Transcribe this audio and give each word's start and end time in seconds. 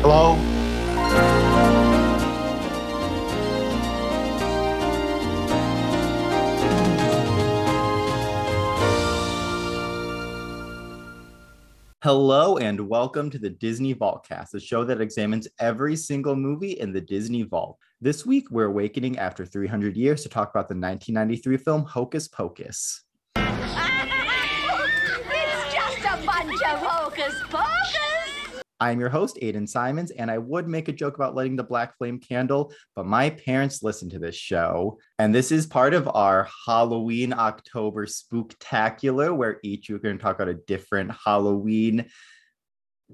Hello? 0.00 0.36
Hello 12.04 12.58
and 12.58 12.88
welcome 12.88 13.28
to 13.28 13.38
the 13.38 13.50
Disney 13.50 13.92
Vaultcast, 13.92 14.54
a 14.54 14.60
show 14.60 14.84
that 14.84 15.00
examines 15.00 15.48
every 15.58 15.96
single 15.96 16.36
movie 16.36 16.78
in 16.78 16.92
the 16.92 17.00
Disney 17.00 17.42
Vault. 17.42 17.76
This 18.00 18.24
week, 18.24 18.52
we're 18.52 18.66
awakening 18.66 19.18
after 19.18 19.44
300 19.44 19.96
years 19.96 20.22
to 20.22 20.28
talk 20.28 20.50
about 20.50 20.68
the 20.68 20.76
1993 20.76 21.56
film 21.56 21.84
Hocus 21.84 22.28
Pocus. 22.28 23.02
I'm 28.80 29.00
your 29.00 29.08
host, 29.08 29.38
Aiden 29.42 29.68
Simons, 29.68 30.12
and 30.12 30.30
I 30.30 30.38
would 30.38 30.68
make 30.68 30.88
a 30.88 30.92
joke 30.92 31.16
about 31.16 31.34
lighting 31.34 31.56
the 31.56 31.64
black 31.64 31.96
flame 31.98 32.20
candle, 32.20 32.72
but 32.94 33.06
my 33.06 33.30
parents 33.30 33.82
listen 33.82 34.08
to 34.10 34.20
this 34.20 34.36
show. 34.36 34.98
And 35.18 35.34
this 35.34 35.50
is 35.50 35.66
part 35.66 35.94
of 35.94 36.08
our 36.14 36.48
Halloween 36.66 37.32
October 37.32 38.06
spooktacular, 38.06 39.36
where 39.36 39.58
each 39.64 39.88
week 39.88 40.02
we're 40.02 40.08
going 40.10 40.18
to 40.18 40.22
talk 40.22 40.36
about 40.36 40.48
a 40.48 40.54
different 40.54 41.10
Halloween, 41.24 42.06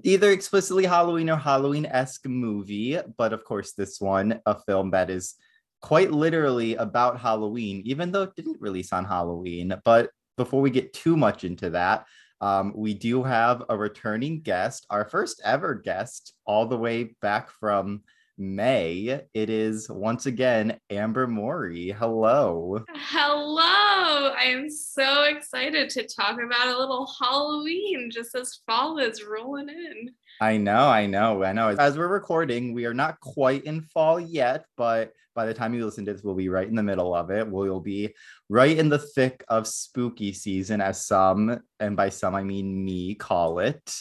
either 0.03 0.29
explicitly 0.29 0.85
Halloween 0.85 1.31
or 1.31 1.37
Halloween 1.37 1.87
esque 1.87 2.27
movie. 2.27 2.99
But 3.17 3.33
of 3.33 3.43
course, 3.43 3.71
this 3.73 3.99
one, 3.99 4.41
a 4.45 4.59
film 4.67 4.91
that 4.91 5.09
is 5.09 5.33
quite 5.81 6.11
literally 6.11 6.75
about 6.75 7.19
Halloween, 7.19 7.81
even 7.85 8.11
though 8.11 8.23
it 8.23 8.35
didn't 8.35 8.61
release 8.61 8.93
on 8.93 9.05
Halloween. 9.05 9.73
But 9.83 10.11
before 10.37 10.61
we 10.61 10.69
get 10.69 10.93
too 10.93 11.17
much 11.17 11.43
into 11.43 11.71
that, 11.71 12.05
um, 12.41 12.73
we 12.75 12.93
do 12.93 13.23
have 13.23 13.63
a 13.69 13.77
returning 13.77 14.41
guest, 14.41 14.85
our 14.89 15.05
first 15.05 15.41
ever 15.43 15.73
guest, 15.75 16.33
all 16.45 16.65
the 16.65 16.77
way 16.77 17.15
back 17.21 17.49
from 17.49 18.01
May. 18.37 19.21
It 19.33 19.49
is 19.49 19.89
once 19.89 20.25
again 20.25 20.77
Amber 20.89 21.27
Morey. 21.27 21.91
Hello. 21.91 22.83
Hello. 22.89 24.33
I 24.37 24.45
am 24.47 24.69
so 24.69 25.23
excited 25.23 25.89
to 25.91 26.07
talk 26.07 26.39
about 26.41 26.67
a 26.67 26.77
little 26.77 27.09
Halloween 27.19 28.09
just 28.11 28.35
as 28.35 28.59
fall 28.67 28.97
is 28.97 29.23
rolling 29.23 29.69
in. 29.69 30.11
I 30.41 30.57
know, 30.57 30.89
I 30.89 31.05
know, 31.05 31.43
I 31.43 31.53
know. 31.53 31.69
As 31.69 31.97
we're 31.97 32.09
recording, 32.09 32.73
we 32.73 32.85
are 32.85 32.93
not 32.93 33.19
quite 33.21 33.63
in 33.63 33.81
fall 33.81 34.19
yet, 34.19 34.65
but 34.75 35.13
by 35.35 35.45
the 35.45 35.53
time 35.53 35.73
you 35.73 35.85
listen 35.85 36.05
to 36.05 36.13
this, 36.13 36.23
we'll 36.23 36.33
be 36.33 36.49
right 36.49 36.67
in 36.67 36.75
the 36.75 36.81
middle 36.81 37.13
of 37.13 37.29
it. 37.29 37.47
We'll 37.47 37.81
be 37.81 38.15
right 38.49 38.77
in 38.77 38.89
the 38.89 38.99
thick 38.99 39.43
of 39.49 39.67
spooky 39.67 40.31
season, 40.33 40.81
as 40.81 41.05
some, 41.05 41.59
and 41.79 41.95
by 41.95 42.09
some 42.09 42.33
I 42.33 42.43
mean 42.43 42.83
me, 42.83 43.15
call 43.15 43.59
it. 43.59 43.93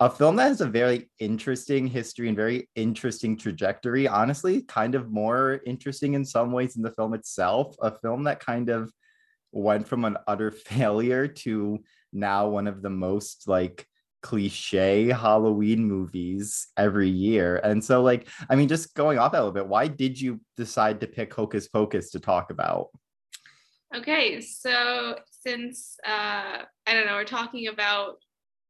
A 0.00 0.10
film 0.10 0.34
that 0.36 0.48
has 0.48 0.60
a 0.60 0.66
very 0.66 1.10
interesting 1.20 1.86
history 1.86 2.26
and 2.26 2.36
very 2.36 2.68
interesting 2.74 3.36
trajectory. 3.36 4.08
Honestly, 4.08 4.62
kind 4.62 4.96
of 4.96 5.12
more 5.12 5.60
interesting 5.64 6.14
in 6.14 6.24
some 6.24 6.50
ways 6.50 6.74
than 6.74 6.82
the 6.82 6.90
film 6.90 7.14
itself. 7.14 7.76
A 7.80 7.96
film 8.00 8.24
that 8.24 8.40
kind 8.40 8.68
of 8.68 8.90
went 9.52 9.86
from 9.86 10.04
an 10.04 10.16
utter 10.26 10.50
failure 10.66 11.28
to 11.28 11.78
now 12.12 12.48
one 12.48 12.66
of 12.66 12.82
the 12.82 12.90
most 12.90 13.46
like 13.46 13.86
cliche 14.22 15.08
Halloween 15.08 15.84
movies 15.84 16.68
every 16.76 17.08
year. 17.08 17.56
And 17.56 17.84
so, 17.84 18.02
like, 18.02 18.28
I 18.48 18.56
mean, 18.56 18.68
just 18.68 18.94
going 18.94 19.18
off 19.18 19.32
that 19.32 19.38
a 19.38 19.44
little 19.44 19.52
bit, 19.52 19.66
why 19.66 19.88
did 19.88 20.20
you 20.20 20.40
decide 20.56 21.00
to 21.00 21.06
pick 21.06 21.34
Hocus 21.34 21.68
Pocus 21.68 22.10
to 22.12 22.20
talk 22.20 22.50
about? 22.50 22.88
Okay, 23.94 24.40
so 24.40 25.18
since 25.42 25.98
uh, 26.06 26.62
I 26.86 26.94
don't 26.94 27.06
know, 27.06 27.14
we're 27.14 27.24
talking 27.24 27.68
about 27.68 28.16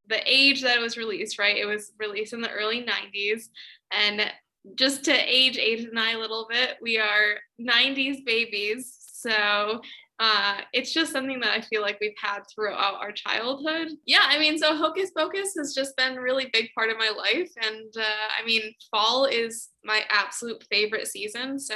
the 0.09 0.21
age 0.27 0.63
that 0.63 0.79
it 0.79 0.81
was 0.81 0.97
released, 0.97 1.39
right? 1.39 1.57
It 1.57 1.67
was 1.67 1.93
released 1.99 2.33
in 2.33 2.41
the 2.41 2.51
early 2.51 2.85
90s. 2.85 3.45
And 3.93 4.31
just 4.75 5.05
to 5.05 5.13
age 5.13 5.57
Aiden 5.57 5.91
and 5.91 5.99
I 5.99 6.13
a 6.13 6.19
little 6.19 6.47
bit, 6.49 6.77
we 6.81 6.99
are 6.99 7.37
90s 7.61 8.25
babies. 8.25 8.97
So 8.99 9.81
uh, 10.23 10.59
it's 10.73 10.93
just 10.93 11.11
something 11.11 11.41
that 11.41 11.51
I 11.51 11.63
feel 11.63 11.83
like 11.83 11.99
we've 12.01 12.15
had 12.17 12.43
throughout 12.55 12.95
our 13.01 13.11
childhood. 13.11 13.89
Yeah, 14.07 14.23
I 14.23 14.39
mean, 14.39 14.57
so 14.57 14.77
Hocus 14.77 15.11
Pocus 15.11 15.55
has 15.59 15.75
just 15.75 15.97
been 15.97 16.17
a 16.17 16.23
really 16.23 16.49
big 16.53 16.69
part 16.77 16.91
of 16.91 16.97
my 16.97 17.09
life. 17.11 17.51
And 17.61 17.93
uh, 17.99 18.41
I 18.41 18.47
mean, 18.47 18.73
fall 18.89 19.25
is 19.25 19.71
my 19.83 20.03
absolute 20.11 20.65
favorite 20.71 21.09
season. 21.09 21.59
So, 21.59 21.75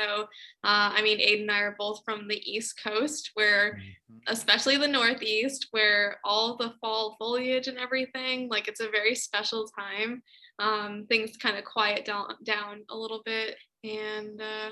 uh, 0.63 0.95
I 0.95 1.03
mean, 1.03 1.19
Aiden 1.19 1.41
and 1.41 1.51
I 1.51 1.59
are 1.59 1.75
both 1.77 2.03
from 2.05 2.29
the 2.29 2.41
East 2.49 2.81
Coast, 2.81 3.33
where, 3.35 3.81
mm-hmm. 3.81 4.19
especially 4.29 4.77
the 4.77 4.87
Northeast, 4.87 5.67
where 5.73 6.21
all 6.23 6.57
the 6.57 6.75
fall 6.81 7.17
foliage 7.19 7.67
and 7.67 7.79
everything, 7.79 8.49
like 8.49 8.69
it's 8.69 8.81
a 8.81 8.91
very 8.91 9.17
special 9.17 9.67
time. 9.77 10.23
Um, 10.61 11.07
things 11.09 11.37
kind 11.37 11.59
of 11.59 11.65
quiet 11.65 12.05
down, 12.05 12.29
down 12.45 12.85
a 12.91 12.97
little 12.97 13.23
bit. 13.25 13.57
And 13.83 14.41
uh, 14.41 14.71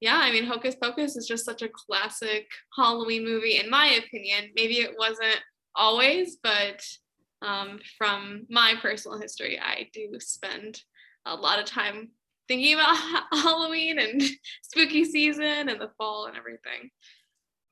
yeah, 0.00 0.18
I 0.18 0.32
mean, 0.32 0.44
Hocus 0.44 0.76
Pocus 0.76 1.16
is 1.16 1.26
just 1.26 1.44
such 1.44 1.62
a 1.62 1.68
classic 1.68 2.46
Halloween 2.76 3.24
movie, 3.24 3.58
in 3.58 3.68
my 3.68 3.86
opinion. 3.86 4.50
Maybe 4.56 4.78
it 4.78 4.94
wasn't 4.98 5.40
always, 5.74 6.38
but 6.42 6.82
um, 7.42 7.80
from 7.98 8.46
my 8.48 8.74
personal 8.80 9.18
history, 9.18 9.58
I 9.60 9.88
do 9.92 10.18
spend 10.18 10.80
a 11.26 11.34
lot 11.34 11.58
of 11.58 11.66
time 11.66 12.10
thinking 12.48 12.74
about 12.74 12.96
Halloween 13.32 13.98
and 13.98 14.22
spooky 14.62 15.04
season 15.04 15.68
and 15.68 15.80
the 15.80 15.90
fall 15.98 16.26
and 16.26 16.36
everything. 16.36 16.90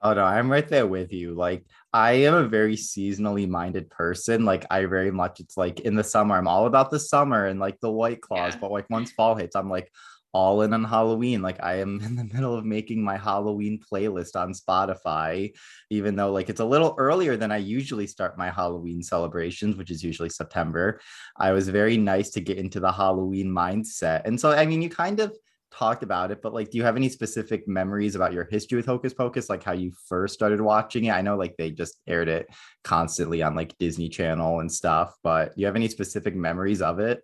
Oh 0.01 0.15
no, 0.15 0.23
I'm 0.23 0.51
right 0.51 0.69
there 0.69 0.87
with 0.87 1.13
you. 1.13 1.35
Like 1.35 1.65
I 1.93 2.13
am 2.13 2.35
a 2.35 2.47
very 2.47 2.77
seasonally 2.77 3.49
minded 3.49 3.91
person. 3.91 4.45
Like 4.45 4.65
I 4.71 4.85
very 4.85 5.11
much 5.11 5.41
it's 5.41 5.57
like 5.57 5.81
in 5.81 5.97
the 5.97 6.05
summer, 6.05 6.37
I'm 6.37 6.47
all 6.47 6.67
about 6.67 6.91
the 6.91 7.01
summer 7.01 7.47
and 7.47 7.59
like 7.59 7.81
the 7.81 7.91
white 7.91 8.21
claws. 8.21 8.55
Yeah. 8.55 8.61
But 8.61 8.71
like 8.71 8.89
once 8.91 9.11
fall 9.11 9.35
hits, 9.35 9.57
I'm 9.57 9.69
like, 9.69 9.91
all 10.33 10.63
in 10.63 10.73
on 10.73 10.85
Halloween. 10.85 11.43
Like 11.43 11.63
I 11.63 11.77
am 11.77 12.01
in 12.05 12.17
the 12.17 12.25
middle 12.25 12.55
of 12.55 12.65
making 12.65 13.03
my 13.03 13.17
Halloween 13.17 13.81
playlist 13.81 14.37
on 14.37 14.53
Spotify, 14.53 15.53
even 15.91 16.17
though 16.17 16.33
like 16.33 16.49
it's 16.49 16.61
a 16.61 16.65
little 16.65 16.95
earlier 16.99 17.37
than 17.37 17.53
I 17.53 17.59
usually 17.59 18.07
start 18.07 18.39
my 18.39 18.51
Halloween 18.51 19.03
celebrations, 19.03 19.77
which 19.77 19.91
is 19.91 20.03
usually 20.03 20.31
September. 20.31 21.01
I 21.37 21.53
was 21.53 21.69
very 21.69 21.97
nice 21.97 22.31
to 22.31 22.41
get 22.41 22.59
into 22.59 22.81
the 22.81 22.93
Halloween 22.93 23.49
mindset. 23.49 24.23
And 24.25 24.41
so 24.41 24.51
I 24.51 24.67
mean 24.67 24.83
you 24.83 24.91
kind 24.91 25.21
of 25.21 25.35
talked 25.71 26.03
about 26.03 26.31
it, 26.31 26.41
but 26.43 26.55
like 26.55 26.71
do 26.71 26.79
you 26.79 26.85
have 26.85 26.97
any 26.97 27.09
specific 27.09 27.69
memories 27.69 28.15
about 28.15 28.33
your 28.33 28.45
history 28.45 28.77
with 28.77 28.87
Hocus 28.87 29.13
Pocus, 29.15 29.51
like 29.51 29.63
how 29.63 29.73
you 29.73 29.93
first 30.09 30.35
started 30.35 30.61
watching 30.61 31.05
it? 31.07 31.13
I 31.13 31.21
know 31.21 31.37
like 31.37 31.57
they 31.57 31.71
just 31.71 32.01
aired 32.07 32.29
it 32.29 32.49
constantly 32.85 33.43
on 33.43 33.55
like 33.55 33.77
Disney 33.79 34.09
Channel 34.09 34.61
and 34.61 34.73
stuff, 34.73 35.15
but 35.23 35.55
do 35.55 35.61
you 35.61 35.67
have 35.67 35.77
any 35.77 35.89
specific 35.89 36.35
memories 36.35 36.83
of 36.83 37.01
it? 37.01 37.23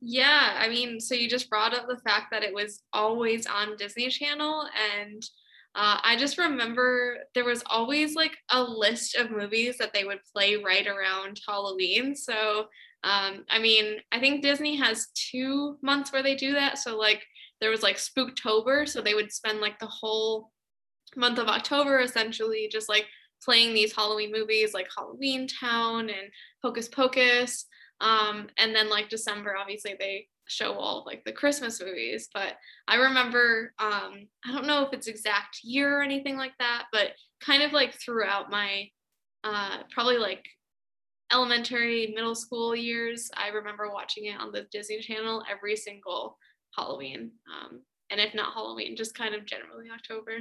Yeah, 0.00 0.56
I 0.58 0.68
mean, 0.68 0.98
so 0.98 1.14
you 1.14 1.28
just 1.28 1.50
brought 1.50 1.74
up 1.74 1.86
the 1.86 1.98
fact 1.98 2.26
that 2.30 2.42
it 2.42 2.54
was 2.54 2.82
always 2.92 3.46
on 3.46 3.76
Disney 3.76 4.08
Channel. 4.08 4.66
And 4.98 5.22
uh, 5.74 5.98
I 6.02 6.16
just 6.16 6.38
remember 6.38 7.18
there 7.34 7.44
was 7.44 7.62
always 7.66 8.14
like 8.14 8.36
a 8.50 8.62
list 8.62 9.14
of 9.14 9.30
movies 9.30 9.76
that 9.78 9.92
they 9.92 10.04
would 10.04 10.20
play 10.34 10.56
right 10.56 10.86
around 10.86 11.40
Halloween. 11.46 12.16
So, 12.16 12.66
um, 13.04 13.44
I 13.50 13.58
mean, 13.60 13.96
I 14.10 14.20
think 14.20 14.42
Disney 14.42 14.76
has 14.76 15.08
two 15.14 15.76
months 15.82 16.12
where 16.12 16.22
they 16.22 16.34
do 16.34 16.52
that. 16.54 16.78
So, 16.78 16.96
like, 16.96 17.22
there 17.60 17.70
was 17.70 17.82
like 17.82 17.96
Spooktober. 17.96 18.88
So 18.88 19.02
they 19.02 19.14
would 19.14 19.30
spend 19.32 19.60
like 19.60 19.78
the 19.78 19.86
whole 19.86 20.50
month 21.16 21.38
of 21.38 21.48
October 21.48 22.00
essentially 22.00 22.68
just 22.72 22.88
like 22.88 23.06
playing 23.42 23.74
these 23.74 23.94
Halloween 23.94 24.32
movies 24.32 24.74
like 24.74 24.88
Halloween 24.96 25.46
Town 25.46 26.08
and 26.08 26.30
Hocus 26.62 26.88
Pocus. 26.88 27.66
Um, 28.00 28.48
and 28.56 28.74
then 28.74 28.88
like 28.88 29.08
December, 29.08 29.56
obviously 29.56 29.94
they 29.98 30.26
show 30.48 30.74
all 30.74 31.04
like 31.06 31.24
the 31.24 31.32
Christmas 31.32 31.80
movies. 31.80 32.28
But 32.32 32.54
I 32.88 32.96
remember, 32.96 33.72
um, 33.78 34.26
I 34.44 34.52
don't 34.52 34.66
know 34.66 34.84
if 34.84 34.92
it's 34.92 35.06
exact 35.06 35.60
year 35.62 35.98
or 35.98 36.02
anything 36.02 36.36
like 36.36 36.54
that, 36.58 36.86
but 36.92 37.12
kind 37.40 37.62
of 37.62 37.72
like 37.72 37.94
throughout 37.94 38.50
my 38.50 38.88
uh, 39.44 39.78
probably 39.90 40.18
like 40.18 40.46
elementary, 41.32 42.12
middle 42.14 42.34
school 42.34 42.74
years, 42.74 43.30
I 43.36 43.48
remember 43.48 43.90
watching 43.90 44.26
it 44.26 44.40
on 44.40 44.52
the 44.52 44.66
Disney 44.72 45.00
Channel 45.00 45.44
every 45.50 45.76
single 45.76 46.36
Halloween. 46.76 47.30
Um, 47.48 47.82
and 48.10 48.20
if 48.20 48.34
not 48.34 48.52
Halloween, 48.52 48.96
just 48.96 49.14
kind 49.14 49.34
of 49.34 49.46
generally 49.46 49.86
October. 49.94 50.38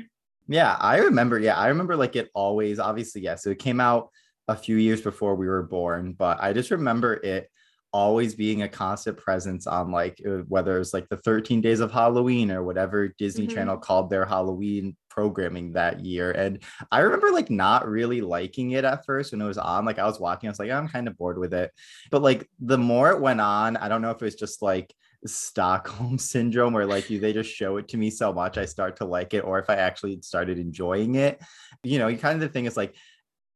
Yeah, 0.47 0.75
I 0.79 0.97
remember. 0.97 1.39
Yeah, 1.39 1.55
I 1.55 1.67
remember 1.67 1.95
like 1.95 2.15
it 2.15 2.29
always, 2.33 2.79
obviously, 2.79 3.21
yeah. 3.21 3.35
So 3.35 3.51
it 3.51 3.59
came 3.59 3.79
out 3.79 4.09
a 4.49 4.55
few 4.55 4.77
years 4.77 4.99
before 4.99 5.35
we 5.35 5.47
were 5.47 5.63
born, 5.63 6.13
but 6.13 6.41
I 6.41 6.53
just 6.53 6.71
remember 6.71 7.13
it 7.13 7.49
always 7.91 8.35
being 8.35 8.63
a 8.63 8.67
constant 8.67 9.17
presence 9.17 9.65
on 9.65 9.91
like 9.91 10.21
uh, 10.27 10.43
whether 10.47 10.79
it's 10.79 10.93
like 10.93 11.07
the 11.09 11.17
13 11.17 11.61
days 11.61 11.79
of 11.79 11.91
Halloween 11.91 12.51
or 12.51 12.63
whatever 12.63 13.09
Disney 13.17 13.45
mm-hmm. 13.47 13.55
Channel 13.55 13.77
called 13.77 14.09
their 14.09 14.25
Halloween 14.25 14.95
programming 15.09 15.73
that 15.73 16.03
year. 16.05 16.31
And 16.31 16.63
I 16.91 16.99
remember 16.99 17.31
like 17.31 17.49
not 17.49 17.87
really 17.87 18.21
liking 18.21 18.71
it 18.71 18.85
at 18.85 19.05
first 19.05 19.31
when 19.31 19.41
it 19.41 19.45
was 19.45 19.57
on. 19.57 19.85
Like 19.85 19.99
I 19.99 20.05
was 20.05 20.19
watching, 20.19 20.47
I 20.47 20.51
was 20.51 20.59
like, 20.59 20.71
I'm 20.71 20.87
kind 20.87 21.07
of 21.07 21.17
bored 21.17 21.37
with 21.37 21.53
it. 21.53 21.71
But 22.09 22.21
like 22.21 22.47
the 22.59 22.77
more 22.77 23.11
it 23.11 23.21
went 23.21 23.41
on, 23.41 23.77
I 23.77 23.87
don't 23.87 24.01
know 24.01 24.11
if 24.11 24.21
it 24.21 24.25
was 24.25 24.35
just 24.35 24.61
like 24.61 24.93
Stockholm 25.25 26.17
syndrome 26.19 26.73
where 26.73 26.85
like 26.85 27.09
you 27.09 27.19
they 27.19 27.33
just 27.33 27.53
show 27.53 27.77
it 27.77 27.87
to 27.89 27.97
me 27.97 28.09
so 28.09 28.31
much 28.31 28.57
I 28.57 28.65
start 28.65 28.97
to 28.97 29.05
like 29.05 29.33
it, 29.33 29.41
or 29.43 29.59
if 29.59 29.69
I 29.69 29.75
actually 29.75 30.21
started 30.21 30.57
enjoying 30.57 31.15
it. 31.15 31.41
You 31.83 31.99
know, 31.99 32.13
kind 32.15 32.35
of 32.35 32.41
the 32.41 32.49
thing 32.49 32.65
is 32.65 32.77
like 32.77 32.95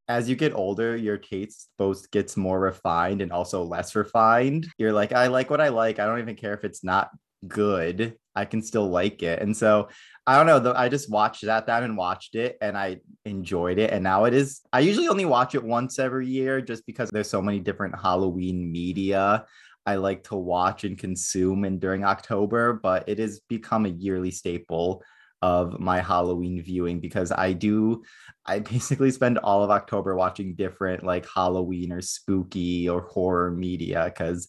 as 0.08 0.28
you 0.28 0.36
get 0.36 0.54
older, 0.54 0.96
your 0.96 1.18
taste 1.18 1.70
both 1.78 2.10
gets 2.10 2.36
more 2.36 2.60
refined 2.60 3.22
and 3.22 3.32
also 3.32 3.62
less 3.64 3.94
refined. 3.94 4.66
You're 4.78 4.92
like, 4.92 5.12
I 5.12 5.28
like 5.28 5.50
what 5.50 5.60
I 5.60 5.68
like. 5.68 5.98
I 5.98 6.06
don't 6.06 6.20
even 6.20 6.36
care 6.36 6.54
if 6.54 6.64
it's 6.64 6.84
not 6.84 7.10
good. 7.46 8.16
I 8.34 8.44
can 8.44 8.62
still 8.62 8.88
like 8.88 9.22
it. 9.22 9.40
And 9.40 9.56
so 9.56 9.88
I 10.26 10.36
don't 10.36 10.64
know. 10.64 10.72
I 10.74 10.88
just 10.88 11.10
watched 11.10 11.44
that 11.44 11.66
time 11.66 11.84
and 11.84 11.96
watched 11.96 12.34
it 12.34 12.58
and 12.60 12.76
I 12.76 13.00
enjoyed 13.24 13.78
it. 13.78 13.90
And 13.90 14.02
now 14.02 14.24
it 14.24 14.34
is, 14.34 14.60
I 14.72 14.80
usually 14.80 15.08
only 15.08 15.24
watch 15.24 15.54
it 15.54 15.62
once 15.62 15.98
every 15.98 16.26
year 16.26 16.60
just 16.60 16.84
because 16.86 17.10
there's 17.10 17.30
so 17.30 17.42
many 17.42 17.60
different 17.60 17.98
Halloween 17.98 18.70
media 18.72 19.46
I 19.86 19.96
like 19.96 20.24
to 20.24 20.36
watch 20.36 20.84
and 20.84 20.98
consume 20.98 21.64
and 21.64 21.78
during 21.78 22.04
October, 22.04 22.72
but 22.72 23.08
it 23.08 23.18
has 23.18 23.40
become 23.48 23.84
a 23.84 23.90
yearly 23.90 24.30
staple 24.30 25.02
of 25.44 25.78
my 25.78 26.00
Halloween 26.00 26.62
viewing 26.62 27.00
because 27.00 27.30
I 27.30 27.52
do 27.52 28.02
I 28.46 28.58
basically 28.60 29.10
spend 29.10 29.36
all 29.38 29.62
of 29.62 29.70
October 29.70 30.16
watching 30.16 30.54
different 30.54 31.04
like 31.04 31.26
Halloween 31.28 31.92
or 31.92 32.00
spooky 32.00 32.88
or 32.88 33.02
horror 33.02 33.50
media 33.50 34.10
cuz 34.16 34.48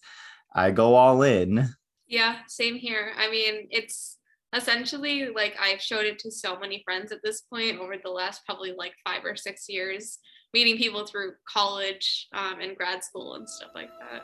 I 0.55 0.71
go 0.71 0.95
all 0.95 1.21
in. 1.21 1.67
Yeah, 2.07 2.37
same 2.47 2.75
here. 2.75 3.11
I 3.17 3.29
mean, 3.29 3.67
it's 3.71 4.19
essentially 4.53 5.27
like 5.35 5.57
I've 5.59 5.81
showed 5.81 6.05
it 6.05 6.17
to 6.19 6.31
so 6.31 6.57
many 6.57 6.81
friends 6.85 7.11
at 7.11 7.19
this 7.23 7.41
point 7.41 7.77
over 7.77 7.95
the 8.01 8.09
last 8.09 8.45
probably 8.45 8.73
like 8.77 8.93
5 9.05 9.25
or 9.25 9.35
6 9.35 9.65
years, 9.67 10.19
meeting 10.53 10.77
people 10.77 11.05
through 11.05 11.33
college 11.45 12.27
um, 12.33 12.61
and 12.61 12.77
grad 12.77 13.03
school 13.03 13.35
and 13.35 13.49
stuff 13.49 13.71
like 13.75 13.89
that. 13.99 14.23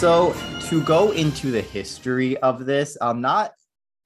So 0.00 0.34
to 0.70 0.82
go 0.82 1.10
into 1.10 1.50
the 1.50 1.60
history 1.60 2.38
of 2.38 2.64
this, 2.64 2.96
um, 3.02 3.20
not 3.20 3.52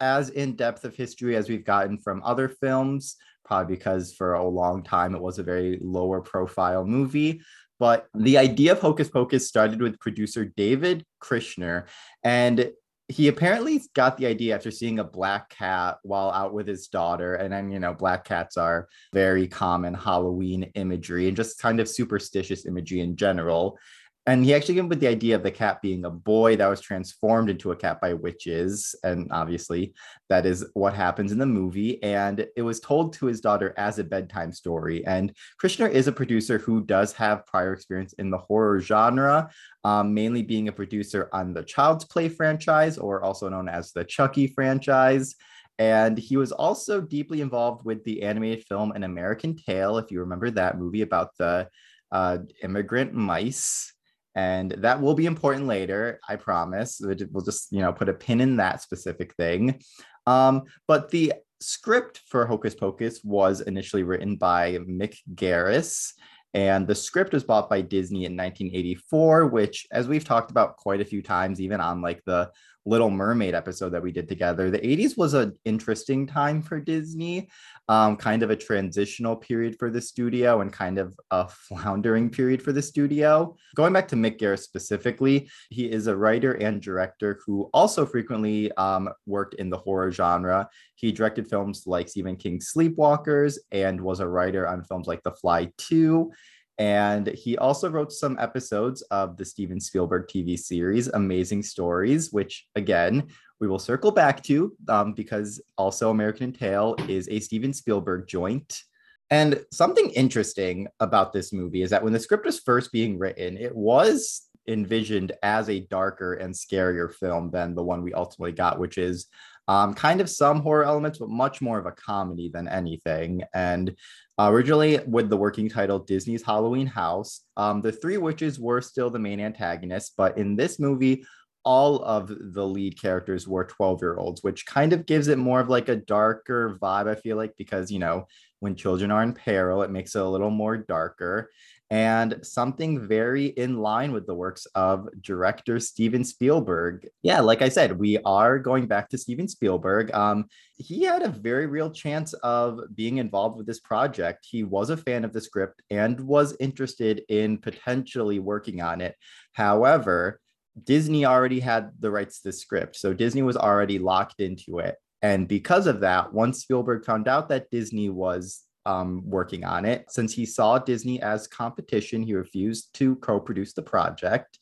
as 0.01 0.31
in 0.31 0.57
depth 0.57 0.85
of 0.85 0.97
history 0.97 1.37
as 1.37 1.49
we've 1.49 1.65
gotten 1.65 1.99
from 1.99 2.21
other 2.25 2.49
films, 2.49 3.15
probably 3.45 3.77
because 3.77 4.13
for 4.13 4.35
a 4.35 4.45
long 4.45 4.83
time 4.83 5.15
it 5.15 5.23
was 5.23 5.39
a 5.39 5.45
very 5.45 5.79
lower 5.81 6.21
profile 6.21 6.85
movie. 6.85 7.43
But 7.79 8.09
the 8.13 8.39
idea 8.39 8.73
of 8.73 8.81
Hocus 8.81 9.09
Pocus 9.09 9.47
started 9.47 9.81
with 9.81 10.01
producer 10.01 10.47
David 10.57 11.05
Kirschner, 11.21 11.87
and 12.25 12.73
he 13.07 13.29
apparently 13.29 13.81
got 13.95 14.17
the 14.17 14.27
idea 14.27 14.57
after 14.57 14.73
seeing 14.73 14.99
a 14.99 15.05
black 15.05 15.49
cat 15.51 15.99
while 16.03 16.33
out 16.33 16.55
with 16.55 16.67
his 16.67 16.89
daughter. 16.89 17.37
And 17.37 17.53
then, 17.53 17.71
you 17.71 17.79
know, 17.79 17.95
black 17.95 18.25
cats 18.25 18.57
are 18.57 18.89
very 19.13 19.47
common 19.47 19.95
Halloween 19.95 20.65
imagery 20.75 21.29
and 21.29 21.37
just 21.37 21.61
kind 21.61 21.79
of 21.79 21.89
superstitious 21.89 22.67
imagery 22.67 23.01
in 23.01 23.15
general 23.15 23.79
and 24.27 24.43
he 24.43 24.55
actually 24.55 24.77
came 24.77 24.85
up 24.85 24.91
with 24.91 25.01
the 25.01 25.09
idea 25.09 25.37
of 25.37 25.43
the 25.43 25.51
cat 25.51 25.83
being 25.83 26.07
a 26.07 26.11
boy 26.11 26.57
that 26.57 26.67
was 26.67 26.81
transformed 26.81 27.51
into 27.51 27.73
a 27.73 27.77
cat 27.77 28.01
by 28.01 28.15
witches. 28.15 28.95
And 29.05 29.31
obviously 29.31 29.95
that 30.31 30.47
is 30.47 30.65
what 30.73 30.95
happens 30.95 31.31
in 31.31 31.39
the 31.39 31.45
movie. 31.45 32.03
And 32.03 32.47
it 32.57 32.63
was 32.63 32.81
told 32.81 33.13
to 33.15 33.27
his 33.27 33.43
daughter 33.43 33.75
as 33.77 33.99
a 33.99 34.05
bedtime 34.05 34.51
story. 34.53 35.05
And 35.05 35.37
Kirschner 35.61 35.89
is 35.89 36.09
a 36.09 36.13
producer 36.13 36.57
who 36.57 36.83
does 36.83 37.13
have 37.13 37.45
prior 37.45 37.75
experience 37.75 38.15
in 38.15 38.31
the 38.31 38.39
horror 38.39 38.81
genre 38.81 39.51
um, 39.85 40.15
mainly 40.15 40.43
being 40.43 40.69
a 40.69 40.73
producer 40.73 41.29
on 41.35 41.53
the 41.53 41.63
child's 41.63 42.07
play 42.07 42.31
franchise 42.31 42.97
or 42.97 43.23
also 43.23 43.51
known 43.51 43.69
as 43.69 43.93
the 43.93 44.05
chucky 44.05 44.47
franchise. 44.47 45.35
And 45.79 46.17
he 46.17 46.39
was 46.39 46.51
also 46.51 47.03
deeply 47.03 47.43
involved 47.43 47.85
with 47.85 48.03
the 48.05 48.23
animated 48.23 48.65
film 48.65 48.93
an 48.93 49.03
american 49.03 49.57
tail 49.57 49.99
if 49.99 50.09
you 50.13 50.21
remember 50.21 50.49
that 50.49 50.79
movie 50.79 51.03
about 51.03 51.37
the 51.37 51.69
uh, 52.13 52.39
immigrant 52.63 53.13
mice 53.13 53.94
and 54.35 54.73
that 54.73 55.01
will 55.01 55.15
be 55.15 55.27
important 55.27 55.67
later 55.67 56.21
i 56.29 56.37
promise. 56.37 57.01
We'll 57.01 57.45
just 57.45 57.73
you 57.73 57.81
know 57.81 57.93
put 57.93 58.09
a 58.09 58.15
pin 58.15 58.41
in 58.41 58.57
that 58.57 58.83
specific 58.83 59.35
thing. 59.35 59.81
Um, 60.27 60.63
but 60.87 61.11
the 61.11 61.35
script 61.61 62.21
for 62.27 62.47
hocus 62.47 62.75
pocus 62.75 63.23
was 63.25 63.61
initially 63.63 64.03
written 64.03 64.37
by 64.37 64.73
mick 64.79 65.17
garris 65.35 66.13
and 66.53 66.87
the 66.87 66.95
script 66.95 67.33
was 67.33 67.43
bought 67.43 67.71
by 67.71 67.81
disney 67.81 68.27
in 68.27 68.37
1984 68.37 69.47
which 69.47 69.87
as 69.91 70.07
we've 70.07 70.25
talked 70.25 70.51
about 70.51 70.77
quite 70.77 71.01
a 71.01 71.05
few 71.05 71.23
times 71.23 71.61
even 71.61 71.81
on 71.81 72.03
like 72.03 72.23
the 72.27 72.51
Little 72.87 73.11
Mermaid 73.11 73.55
episode 73.55 73.91
that 73.91 74.03
we 74.03 74.13
did 74.13 74.29
together. 74.29 74.71
The 74.71 74.79
80s 74.79 75.17
was 75.17 75.35
an 75.35 75.59
interesting 75.65 76.27
time 76.27 76.63
for 76.63 76.81
Disney, 76.81 77.49
um, 77.89 78.17
kind 78.17 78.43
of 78.43 78.51
a 78.51 78.57
transitional 78.57 79.37
period 79.37 79.77
for 79.79 79.91
the 79.91 80.01
studio 80.01 80.61
and 80.61 80.73
kind 80.73 80.99
of 80.99 81.19
a 81.31 81.49
floundering 81.49 82.31
period 82.31 82.63
for 82.63 82.73
the 82.73 82.83
studio. 82.83 83.57
Going 83.75 83.93
back 83.93 84.09
to 84.09 84.17
Mick 84.17 84.39
Garris 84.39 84.61
specifically, 84.61 85.49
he 85.71 85.91
is 85.91 86.07
a 86.07 86.17
writer 86.17 86.53
and 86.53 86.81
director 86.81 87.41
who 87.45 87.71
also 87.73 88.05
frequently 88.05 88.71
um, 88.73 89.09
worked 89.27 89.55
in 89.55 89.71
the 89.71 89.79
horror 89.79 90.13
genre. 90.13 90.69
He 90.95 91.13
directed 91.13 91.49
films 91.49 91.85
like 91.87 92.09
Stephen 92.09 92.37
King's 92.37 92.73
Sleepwalkers 92.73 93.59
and 93.73 94.01
was 94.01 94.21
a 94.21 94.29
writer 94.29 94.69
on 94.69 94.85
films 94.85 95.07
like 95.07 95.23
The 95.23 95.33
Fly 95.33 95.71
2 95.79 96.31
and 96.79 97.29
he 97.29 97.57
also 97.57 97.89
wrote 97.89 98.13
some 98.13 98.37
episodes 98.41 99.03
of 99.03 99.37
the 99.37 99.45
Steven 99.45 99.81
Spielberg 99.81 100.27
TV 100.27 100.59
series, 100.59 101.09
Amazing 101.09 101.63
Stories, 101.63 102.33
which 102.33 102.67
again, 102.75 103.29
we 103.61 103.69
will 103.69 103.79
circle 103.79 104.11
back 104.11 104.43
to 104.45 104.75
um, 104.89 105.13
because 105.13 105.63
also 105.79 106.11
American 106.11 106.53
Tail 106.53 106.97
is 107.09 107.29
a 107.29 107.39
Steven 107.39 107.73
Spielberg 107.73 108.27
joint. 108.27 108.83
And 109.31 109.65
something 109.73 110.11
interesting 110.11 110.89
about 111.01 111.33
this 111.33 111.53
movie 111.53 111.83
is 111.83 111.91
that 111.91 112.03
when 112.03 112.13
the 112.13 112.21
script 112.21 112.45
was 112.45 112.61
first 112.61 112.93
being 112.93 113.19
written, 113.19 113.57
it 113.57 113.75
was 113.75 114.49
envisioned 114.67 115.33
as 115.43 115.69
a 115.69 115.81
darker 115.81 116.35
and 116.35 116.55
scarier 116.55 117.13
film 117.13 117.51
than 117.51 117.75
the 117.75 117.83
one 117.83 118.03
we 118.03 118.13
ultimately 118.13 118.53
got, 118.53 118.79
which 118.79 118.99
is 118.99 119.27
um, 119.69 119.95
kind 119.95 120.21
of 120.21 120.29
some 120.29 120.61
horror 120.61 120.85
elements, 120.85 121.19
but 121.19 121.29
much 121.29 121.61
more 121.61 121.79
of 121.79 121.87
a 121.87 121.93
comedy 121.93 122.51
than 122.53 122.69
anything. 122.69 123.43
And 123.55 123.97
uh, 124.39 124.51
originally, 124.51 124.99
with 125.07 125.31
the 125.31 125.37
working 125.37 125.69
title 125.69 125.99
Disney's 125.99 126.43
Halloween 126.43 126.87
House, 126.87 127.43
um, 127.57 127.81
the 127.81 127.93
three 127.93 128.17
witches 128.17 128.59
were 128.59 128.81
still 128.81 129.11
the 129.11 129.19
main 129.19 129.41
antagonists, 129.41 130.13
but 130.17 130.37
in 130.37 130.57
this 130.57 130.79
movie, 130.79 131.25
all 131.65 132.05
of 132.05 132.31
the 132.53 132.67
lead 132.67 133.01
characters 133.01 133.49
were 133.49 133.65
12 133.65 134.03
year 134.03 134.19
olds, 134.19 134.43
which 134.43 134.67
kind 134.67 134.93
of 134.93 135.07
gives 135.07 135.29
it 135.29 135.39
more 135.39 135.61
of 135.61 135.71
like 135.71 135.89
a 135.89 135.97
darker 135.97 136.77
vibe, 136.81 137.09
I 137.09 137.15
feel 137.15 137.39
like, 137.39 137.55
because, 137.57 137.91
you 137.91 137.99
know, 137.99 138.27
when 138.61 138.77
children 138.77 139.11
are 139.11 139.23
in 139.23 139.33
peril, 139.33 139.83
it 139.83 139.91
makes 139.91 140.15
it 140.15 140.21
a 140.21 140.29
little 140.29 140.51
more 140.51 140.77
darker 140.77 141.51
and 141.91 142.39
something 142.43 143.07
very 143.07 143.47
in 143.47 143.79
line 143.79 144.13
with 144.13 144.27
the 144.27 144.35
works 144.35 144.67
of 144.75 145.09
director 145.21 145.79
Steven 145.79 146.25
Spielberg. 146.25 147.07
Yeah, 147.23 147.41
like 147.41 147.63
I 147.63 147.69
said, 147.69 147.99
we 147.99 148.19
are 148.25 148.59
going 148.59 148.87
back 148.87 149.09
to 149.11 149.19
Steven 149.19 149.49
Spielberg. 149.49 150.13
Um, 150.15 150.47
he 150.77 151.03
had 151.03 151.23
a 151.23 151.29
very 151.29 151.67
real 151.67 151.91
chance 151.91 152.33
of 152.35 152.81
being 152.95 153.19
involved 153.19 153.57
with 153.57 153.67
this 153.67 153.81
project. 153.81 154.47
He 154.51 154.65
was 154.65 154.91
a 154.91 154.97
fan 154.97 155.25
of 155.25 155.33
the 155.33 155.41
script 155.41 155.83
and 155.91 156.19
was 156.21 156.57
interested 156.59 157.23
in 157.29 157.59
potentially 157.59 158.39
working 158.39 158.81
on 158.81 159.01
it. 159.01 159.15
However, 159.53 160.41
Disney 160.83 161.25
already 161.25 161.61
had 161.61 161.91
the 162.01 162.11
rights 162.11 162.41
to 162.41 162.49
the 162.49 162.53
script, 162.53 162.97
so 162.97 163.13
Disney 163.13 163.43
was 163.43 163.57
already 163.57 163.99
locked 163.99 164.41
into 164.41 164.79
it. 164.79 164.97
And 165.23 165.47
because 165.47 165.87
of 165.87 166.01
that, 166.01 166.35
once 166.35 166.61
Spielberg 166.61 167.05
found 167.05 167.29
out 167.29 167.49
that 167.51 167.71
Disney 167.71 168.11
was 168.11 168.63
um, 168.87 169.23
working 169.25 169.65
on 169.65 169.85
it. 169.85 170.07
Since 170.11 170.35
he 170.35 170.47
saw 170.47 170.79
Disney 170.79 171.21
as 171.23 171.47
competition, 171.47 172.23
he 172.23 172.35
refused 172.35 172.95
to 172.95 173.17
co 173.17 173.41
produce 173.41 173.73
the 173.73 173.83
project. 173.83 174.59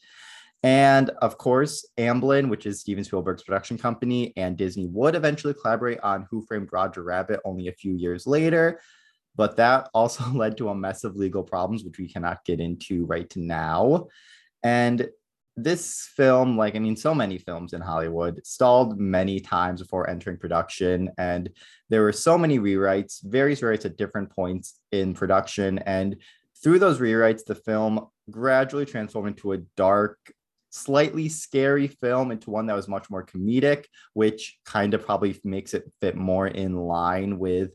And 0.62 1.10
of 1.20 1.38
course, 1.38 1.84
Amblin, 1.98 2.48
which 2.48 2.66
is 2.66 2.80
Steven 2.80 3.02
Spielberg's 3.02 3.42
production 3.42 3.78
company, 3.78 4.32
and 4.36 4.56
Disney 4.56 4.86
would 4.86 5.16
eventually 5.16 5.54
collaborate 5.54 5.98
on 6.00 6.26
Who 6.30 6.46
Framed 6.46 6.68
Roger 6.72 7.02
Rabbit 7.02 7.40
only 7.44 7.66
a 7.68 7.72
few 7.72 7.94
years 7.94 8.26
later. 8.26 8.80
But 9.34 9.56
that 9.56 9.88
also 9.94 10.24
led 10.30 10.56
to 10.58 10.68
a 10.68 10.74
mess 10.74 11.04
of 11.04 11.16
legal 11.16 11.42
problems, 11.42 11.84
which 11.84 11.98
we 11.98 12.08
cannot 12.08 12.44
get 12.44 12.60
into 12.60 13.04
right 13.06 13.32
now. 13.36 14.08
And 14.62 15.08
this 15.56 16.08
film, 16.16 16.56
like 16.56 16.76
I 16.76 16.78
mean, 16.78 16.96
so 16.96 17.14
many 17.14 17.38
films 17.38 17.72
in 17.72 17.80
Hollywood, 17.80 18.40
stalled 18.46 18.98
many 18.98 19.40
times 19.40 19.82
before 19.82 20.08
entering 20.08 20.38
production, 20.38 21.10
and 21.18 21.50
there 21.90 22.02
were 22.02 22.12
so 22.12 22.38
many 22.38 22.58
rewrites, 22.58 23.22
various 23.22 23.60
rewrites 23.60 23.84
at 23.84 23.96
different 23.96 24.30
points 24.30 24.78
in 24.92 25.14
production, 25.14 25.78
and 25.80 26.16
through 26.62 26.78
those 26.78 27.00
rewrites, 27.00 27.44
the 27.44 27.54
film 27.54 28.06
gradually 28.30 28.86
transformed 28.86 29.28
into 29.28 29.52
a 29.52 29.58
dark 29.76 30.18
slightly 30.70 31.28
scary 31.28 31.86
film 31.86 32.30
into 32.30 32.50
one 32.50 32.66
that 32.66 32.76
was 32.76 32.88
much 32.88 33.10
more 33.10 33.24
comedic, 33.24 33.84
which 34.14 34.58
kind 34.64 34.94
of 34.94 35.04
probably 35.04 35.38
makes 35.44 35.74
it 35.74 35.90
fit 36.00 36.16
more 36.16 36.46
in 36.46 36.76
line 36.76 37.38
with 37.38 37.72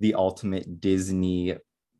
the 0.00 0.14
ultimate 0.14 0.80
Disney 0.80 1.56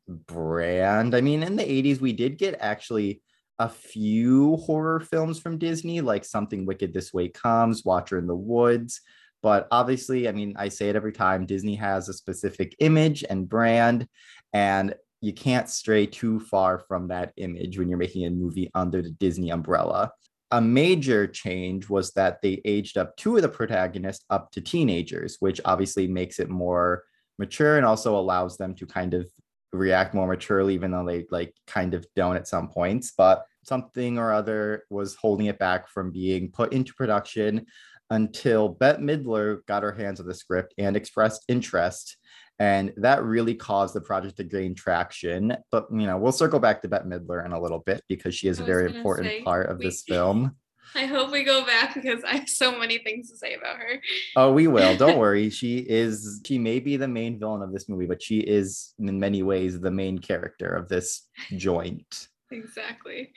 brand. 0.09 1.15
I 1.15 1.21
mean, 1.21 1.43
in 1.43 1.57
the 1.57 1.63
80s, 1.63 2.01
we 2.01 2.13
did 2.13 2.37
get 2.37 2.57
actually 2.59 3.23
a 3.61 3.69
few 3.69 4.57
horror 4.57 5.01
films 5.01 5.39
from 5.39 5.59
Disney, 5.59 6.01
like 6.01 6.25
Something 6.25 6.65
Wicked 6.65 6.95
This 6.95 7.13
Way 7.13 7.29
Comes, 7.29 7.85
Watcher 7.85 8.19
in 8.19 8.27
the 8.27 8.35
Woods. 8.35 9.03
But 9.43 9.69
obviously, 9.71 10.29
I 10.29 10.33
mean, 10.33 10.55
I 10.57 10.71
say 10.71 10.89
it 10.89 10.97
every 10.97 11.13
time 11.13 11.45
Disney 11.45 11.75
has 11.75 12.09
a 12.09 12.15
specific 12.15 12.75
image 12.79 13.23
and 13.29 13.47
brand, 13.47 14.09
and 14.55 14.95
you 15.21 15.35
can't 15.35 15.69
stray 15.69 16.07
too 16.07 16.41
far 16.41 16.79
from 16.89 17.09
that 17.09 17.35
image 17.37 17.79
when 17.79 17.91
you're 17.91 17.99
making 17.99 18.25
a 18.25 18.31
movie 18.31 18.71
under 18.75 19.03
the 19.03 19.11
Disney 19.11 19.51
umbrella. 19.51 20.11
A 20.53 20.61
major 20.61 21.27
change 21.27 21.91
was 21.91 22.13
that 22.13 22.41
they 22.41 22.63
aged 22.65 22.97
up 22.97 23.15
two 23.19 23.37
of 23.37 23.43
the 23.43 23.49
protagonists 23.51 24.25
up 24.31 24.51
to 24.53 24.63
teenagers, 24.63 25.37
which 25.41 25.61
obviously 25.67 26.07
makes 26.07 26.41
it 26.41 26.49
more 26.49 27.05
mature 27.39 27.77
and 27.77 27.85
also 27.85 28.19
allows 28.19 28.57
them 28.57 28.75
to 28.77 28.87
kind 28.87 29.13
of 29.13 29.31
react 29.75 30.15
more 30.15 30.27
maturely, 30.27 30.73
even 30.73 30.91
though 30.91 31.05
they 31.05 31.27
like 31.31 31.55
kind 31.67 31.93
of 31.93 32.07
don't 32.17 32.37
at 32.37 32.49
some 32.49 32.69
points. 32.69 33.13
But 33.17 33.45
something 33.65 34.19
or 34.19 34.33
other 34.33 34.85
was 34.91 35.15
holding 35.15 35.47
it 35.47 35.59
back 35.59 35.89
from 35.89 36.11
being 36.11 36.51
put 36.51 36.73
into 36.73 36.95
production 36.95 37.67
until 38.11 38.69
Bette 38.69 39.01
Midler 39.01 39.65
got 39.67 39.83
her 39.83 39.93
hands 39.93 40.21
on 40.21 40.27
the 40.27 40.35
script 40.35 40.75
and 40.79 40.97
expressed 40.97 41.45
interest. 41.49 42.17
And 42.59 42.93
that 42.99 43.25
really 43.25 43.55
caused 43.55 43.95
the 43.95 44.01
project 44.01 44.37
to 44.37 44.45
gain 44.45 44.75
traction. 44.75 45.57
But 45.71 45.87
you 45.91 46.07
know, 46.07 46.19
we'll 46.19 46.33
circle 46.33 46.61
back 46.61 46.83
to 46.83 46.89
Bette 46.89 47.09
Midler 47.09 47.45
in 47.45 47.53
a 47.53 47.61
little 47.61 47.79
bit 47.79 48.03
because 48.09 48.35
she 48.35 48.49
is 48.49 48.61
a 48.61 48.65
very 48.65 48.95
important 48.95 49.29
say, 49.29 49.43
part 49.43 49.71
of 49.71 49.79
we, 49.79 49.87
this 49.87 50.03
film. 50.09 50.57
I 50.95 51.07
hope 51.07 51.31
we 51.31 51.45
go 51.45 51.65
back 51.65 51.95
because 51.95 52.23
I 52.25 52.37
have 52.37 52.49
so 52.49 52.77
many 52.77 52.99
things 52.99 53.31
to 53.31 53.37
say 53.37 53.55
about 53.55 53.77
her. 53.77 54.03
Oh, 54.37 54.53
we 54.53 54.67
will. 54.67 54.97
Don't 54.97 55.19
worry. 55.19 55.49
She 55.51 55.79
is 55.79 56.41
she 56.45 56.59
may 56.59 56.81
be 56.81 56.97
the 56.97 57.09
main 57.09 57.39
villain 57.39 57.63
of 57.63 57.73
this 57.73 57.89
movie, 57.89 58.07
but 58.07 58.23
she 58.23 58.41
is 58.41 58.93
in 58.99 59.19
many 59.19 59.43
ways 59.43 59.79
the 59.79 59.91
main 59.91 60.19
character 60.19 60.69
of 60.69 60.89
this 60.89 61.29
joint. 61.57 62.29
Exactly 62.51 63.33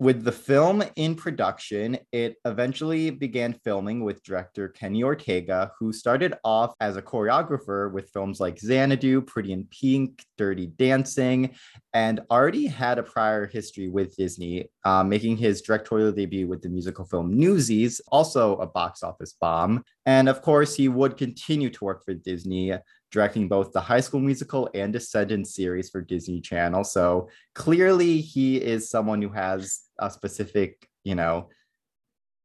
with 0.00 0.24
the 0.24 0.32
film 0.32 0.82
in 0.96 1.14
production, 1.14 1.96
it 2.10 2.36
eventually 2.44 3.10
began 3.10 3.52
filming 3.52 4.02
with 4.02 4.24
director 4.24 4.68
Kenny 4.68 5.04
Ortega, 5.04 5.70
who 5.78 5.92
started 5.92 6.34
off 6.42 6.74
as 6.80 6.96
a 6.96 7.02
choreographer 7.02 7.92
with 7.92 8.10
films 8.10 8.40
like 8.40 8.58
Xanadu, 8.58 9.22
Pretty 9.22 9.52
in 9.52 9.66
Pink, 9.66 10.24
Dirty 10.36 10.66
Dancing, 10.66 11.54
and 11.92 12.20
already 12.30 12.66
had 12.66 12.98
a 12.98 13.04
prior 13.04 13.46
history 13.46 13.88
with 13.88 14.16
Disney, 14.16 14.68
uh, 14.84 15.04
making 15.04 15.36
his 15.36 15.62
directorial 15.62 16.10
debut 16.10 16.48
with 16.48 16.60
the 16.60 16.68
musical 16.68 17.04
film 17.04 17.32
Newsies, 17.32 18.00
also 18.08 18.56
a 18.56 18.66
box 18.66 19.04
office 19.04 19.34
bomb. 19.40 19.84
And 20.06 20.28
of 20.28 20.42
course, 20.42 20.74
he 20.74 20.88
would 20.88 21.16
continue 21.16 21.70
to 21.70 21.84
work 21.84 22.04
for 22.04 22.14
Disney 22.14 22.74
directing 23.14 23.46
both 23.48 23.72
the 23.72 23.80
High 23.80 24.00
School 24.00 24.18
Musical 24.18 24.68
and 24.74 24.92
Descendants 24.92 25.54
series 25.54 25.88
for 25.88 26.00
Disney 26.00 26.40
Channel. 26.40 26.82
So 26.82 27.28
clearly, 27.54 28.20
he 28.20 28.56
is 28.56 28.90
someone 28.90 29.22
who 29.22 29.28
has 29.28 29.82
a 30.00 30.10
specific, 30.10 30.88
you 31.04 31.14
know, 31.14 31.48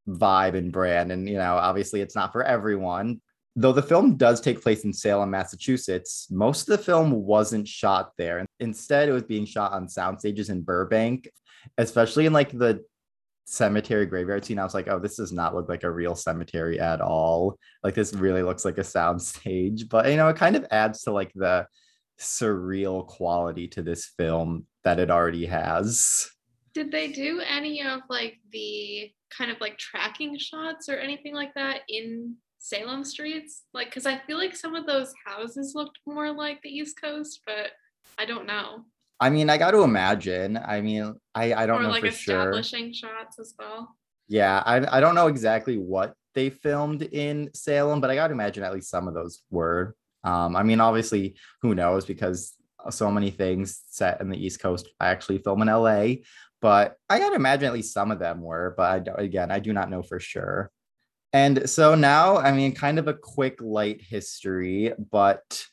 vibe 0.08 0.56
and 0.56 0.72
brand. 0.72 1.12
And, 1.12 1.28
you 1.28 1.38
know, 1.38 1.56
obviously 1.56 2.02
it's 2.02 2.16
not 2.16 2.32
for 2.32 2.44
everyone. 2.44 3.20
Though 3.56 3.72
the 3.72 3.82
film 3.82 4.16
does 4.16 4.40
take 4.40 4.62
place 4.62 4.84
in 4.84 4.94
Salem, 4.94 5.32
Massachusetts, 5.32 6.28
most 6.30 6.70
of 6.70 6.78
the 6.78 6.84
film 6.84 7.12
wasn't 7.12 7.68
shot 7.68 8.12
there. 8.18 8.46
Instead, 8.60 9.10
it 9.10 9.14
was 9.14 9.24
being 9.24 9.46
shot 9.46 9.74
on 9.74 9.90
sound 9.90 10.20
stages 10.20 10.52
in 10.52 10.62
Burbank, 10.62 11.28
especially 11.80 12.28
in 12.28 12.32
like 12.34 12.52
the 12.52 12.86
cemetery 13.50 14.06
graveyard 14.06 14.46
scene, 14.46 14.60
I 14.60 14.64
was 14.64 14.76
like, 14.76 14.88
oh, 14.88 15.00
this 15.00 15.16
does 15.16 15.32
not 15.32 15.56
look 15.56 15.68
like 15.68 15.84
a 15.84 15.90
real 15.90 16.14
cemetery 16.14 16.80
at 16.80 17.02
all. 17.02 17.58
Like 17.84 17.96
this 17.96 18.14
really 18.14 18.44
looks 18.44 18.64
like 18.64 18.78
a 18.78 18.84
sound 18.84 19.22
stage, 19.24 19.90
but 19.90 20.10
you 20.10 20.18
know, 20.18 20.30
it 20.30 20.38
kind 20.38 20.56
of 20.56 20.66
adds 20.72 21.02
to 21.04 21.12
like 21.12 21.32
the 21.34 21.66
surreal 22.20 23.08
quality 23.08 23.68
to 23.70 23.82
this 23.82 24.12
film 24.18 24.68
that 24.84 25.00
it 25.00 25.10
already 25.10 25.48
has. 25.48 26.30
Did 26.74 26.92
they 26.92 27.08
do 27.08 27.42
any 27.42 27.82
of 27.82 28.02
like 28.10 28.38
the 28.52 29.12
kind 29.36 29.50
of 29.50 29.60
like 29.60 29.78
tracking 29.78 30.38
shots 30.38 30.88
or 30.88 30.98
anything 30.98 31.34
like 31.34 31.54
that 31.56 31.82
in 31.90 32.36
Salem 32.60 33.04
streets? 33.04 33.64
Like, 33.74 33.88
because 33.88 34.06
I 34.06 34.20
feel 34.20 34.38
like 34.38 34.56
some 34.56 34.76
of 34.76 34.86
those 34.86 35.12
houses 35.26 35.74
looked 35.74 35.98
more 36.06 36.32
like 36.32 36.62
the 36.62 36.70
East 36.70 37.02
Coast, 37.02 37.42
but 37.48 37.72
I 38.20 38.26
don't 38.26 38.46
know. 38.46 38.86
I 39.20 39.30
mean, 39.30 39.50
I 39.50 39.58
got 39.58 39.72
to 39.72 39.84
imagine. 39.84 40.58
I 40.58 40.82
mean, 40.82 41.16
I 41.36 41.54
I 41.54 41.66
don't 41.66 41.82
or 41.82 41.84
know 41.84 41.90
like 41.90 42.02
for 42.02 42.08
establishing 42.08 42.94
sure. 42.94 43.10
shots 43.10 43.40
as 43.40 43.54
well. 43.58 43.96
Yeah, 44.28 44.62
I 44.66 44.98
I 44.98 45.00
don't 45.00 45.16
know 45.16 45.28
exactly 45.28 45.78
what 45.78 46.14
they 46.36 46.50
filmed 46.50 47.02
in 47.02 47.50
Salem, 47.54 48.02
but 48.02 48.10
I 48.10 48.16
got 48.16 48.28
to 48.28 48.34
imagine 48.34 48.64
at 48.64 48.74
least 48.74 48.90
some 48.90 49.08
of 49.08 49.14
those 49.14 49.42
were. 49.50 49.96
Um, 50.24 50.56
I 50.56 50.64
mean, 50.64 50.80
obviously, 50.80 51.36
who 51.62 51.76
knows 51.76 52.06
because 52.06 52.54
so 52.90 53.12
many 53.12 53.32
things 53.32 53.82
set 53.90 54.22
in 54.22 54.30
the 54.30 54.38
East 54.38 54.62
Coast 54.62 54.88
I 55.00 55.10
actually 55.10 55.40
film 55.40 55.62
in 55.62 55.68
LA, 55.68 56.24
but 56.62 56.96
I 57.10 57.20
got 57.20 57.30
to 57.30 57.36
imagine 57.36 57.68
at 57.68 57.74
least 57.74 57.94
some 57.94 58.12
of 58.12 58.20
them 58.20 58.42
were. 58.42 58.74
But 58.78 59.10
I, 59.10 59.22
again, 59.22 59.52
I 59.52 59.60
do 59.60 59.74
not 59.74 59.90
know 59.90 60.02
for 60.02 60.20
sure. 60.20 60.72
And 61.32 61.70
so 61.70 61.94
now, 61.96 62.38
I 62.38 62.52
mean, 62.52 62.74
kind 62.74 62.98
of 63.00 63.08
a 63.08 63.14
quick 63.14 63.62
light 63.62 64.02
history, 64.02 64.94
but 65.12 65.64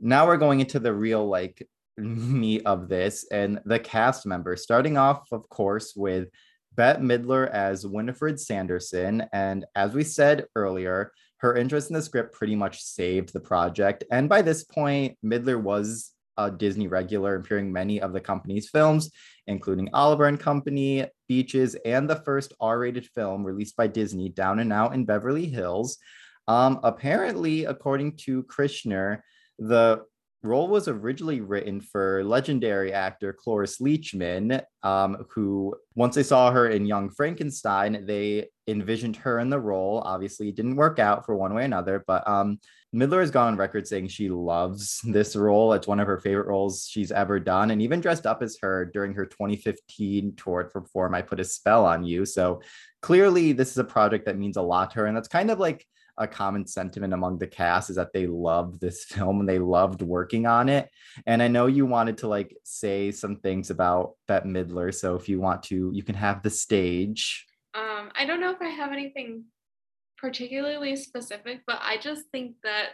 now 0.00 0.26
we're 0.26 0.36
going 0.36 0.60
into 0.60 0.78
the 0.78 0.92
real 0.92 1.26
like 1.26 1.66
meat 1.98 2.62
of 2.64 2.88
this 2.88 3.26
and 3.30 3.60
the 3.64 3.78
cast 3.78 4.26
members, 4.26 4.62
starting 4.62 4.96
off, 4.96 5.30
of 5.32 5.48
course, 5.48 5.94
with 5.96 6.28
Bette 6.74 7.00
Midler 7.00 7.50
as 7.50 7.86
Winifred 7.86 8.38
Sanderson. 8.38 9.24
And 9.32 9.66
as 9.74 9.94
we 9.94 10.04
said 10.04 10.46
earlier, 10.54 11.12
her 11.38 11.56
interest 11.56 11.90
in 11.90 11.94
the 11.94 12.02
script 12.02 12.34
pretty 12.34 12.54
much 12.54 12.82
saved 12.82 13.32
the 13.32 13.40
project. 13.40 14.04
And 14.10 14.28
by 14.28 14.42
this 14.42 14.64
point, 14.64 15.16
Midler 15.24 15.60
was 15.60 16.12
a 16.36 16.50
Disney 16.50 16.86
regular, 16.86 17.34
appearing 17.34 17.72
many 17.72 18.00
of 18.00 18.12
the 18.12 18.20
company's 18.20 18.68
films, 18.68 19.10
including 19.48 19.88
Oliver 19.92 20.26
and 20.26 20.38
Company, 20.38 21.04
Beaches, 21.28 21.76
and 21.84 22.08
the 22.08 22.22
first 22.24 22.52
R-rated 22.60 23.06
film 23.06 23.44
released 23.44 23.76
by 23.76 23.88
Disney, 23.88 24.28
Down 24.28 24.60
and 24.60 24.72
Out 24.72 24.94
in 24.94 25.04
Beverly 25.04 25.46
Hills. 25.46 25.98
Um, 26.46 26.78
apparently, 26.84 27.64
according 27.64 28.16
to 28.18 28.44
Kirschner, 28.44 29.24
the 29.58 30.04
role 30.42 30.68
was 30.68 30.86
originally 30.86 31.40
written 31.40 31.80
for 31.80 32.22
legendary 32.24 32.92
actor 32.92 33.32
Cloris 33.32 33.78
Leachman, 33.78 34.62
um, 34.82 35.26
who, 35.30 35.74
once 35.96 36.14
they 36.14 36.22
saw 36.22 36.50
her 36.52 36.68
in 36.68 36.86
Young 36.86 37.10
Frankenstein, 37.10 38.04
they 38.06 38.48
envisioned 38.68 39.16
her 39.16 39.40
in 39.40 39.50
the 39.50 39.58
role. 39.58 40.02
Obviously, 40.04 40.48
it 40.48 40.54
didn't 40.54 40.76
work 40.76 40.98
out 40.98 41.26
for 41.26 41.34
one 41.34 41.54
way 41.54 41.62
or 41.62 41.64
another, 41.64 42.04
but 42.06 42.26
um, 42.28 42.60
Midler 42.94 43.20
has 43.20 43.30
gone 43.30 43.48
on 43.48 43.56
record 43.56 43.88
saying 43.88 44.08
she 44.08 44.28
loves 44.30 45.00
this 45.04 45.34
role. 45.34 45.72
It's 45.72 45.88
one 45.88 46.00
of 46.00 46.06
her 46.06 46.18
favorite 46.18 46.46
roles 46.46 46.86
she's 46.88 47.10
ever 47.10 47.40
done, 47.40 47.72
and 47.72 47.82
even 47.82 48.00
dressed 48.00 48.26
up 48.26 48.42
as 48.42 48.58
her 48.62 48.84
during 48.84 49.14
her 49.14 49.26
2015 49.26 50.36
tour 50.36 50.62
to 50.62 50.70
perform 50.70 51.14
I 51.14 51.22
Put 51.22 51.40
a 51.40 51.44
Spell 51.44 51.84
on 51.84 52.04
You. 52.04 52.24
So 52.24 52.62
clearly, 53.02 53.52
this 53.52 53.72
is 53.72 53.78
a 53.78 53.84
project 53.84 54.26
that 54.26 54.38
means 54.38 54.56
a 54.56 54.62
lot 54.62 54.92
to 54.92 55.00
her, 55.00 55.06
and 55.06 55.16
that's 55.16 55.28
kind 55.28 55.50
of 55.50 55.58
like 55.58 55.84
a 56.18 56.26
common 56.26 56.66
sentiment 56.66 57.14
among 57.14 57.38
the 57.38 57.46
cast 57.46 57.90
is 57.90 57.96
that 57.96 58.12
they 58.12 58.26
loved 58.26 58.80
this 58.80 59.04
film 59.08 59.40
and 59.40 59.48
they 59.48 59.58
loved 59.58 60.02
working 60.02 60.46
on 60.46 60.68
it. 60.68 60.90
And 61.26 61.42
I 61.42 61.48
know 61.48 61.66
you 61.66 61.86
wanted 61.86 62.18
to 62.18 62.28
like 62.28 62.56
say 62.64 63.10
some 63.10 63.36
things 63.36 63.70
about 63.70 64.14
Bette 64.26 64.48
Midler. 64.48 64.94
So 64.94 65.14
if 65.14 65.28
you 65.28 65.40
want 65.40 65.62
to, 65.64 65.90
you 65.92 66.02
can 66.02 66.14
have 66.14 66.42
the 66.42 66.50
stage. 66.50 67.46
Um, 67.74 68.10
I 68.14 68.26
don't 68.26 68.40
know 68.40 68.50
if 68.50 68.60
I 68.60 68.68
have 68.68 68.92
anything 68.92 69.44
particularly 70.16 70.96
specific, 70.96 71.60
but 71.66 71.78
I 71.80 71.96
just 71.98 72.24
think 72.32 72.56
that 72.64 72.90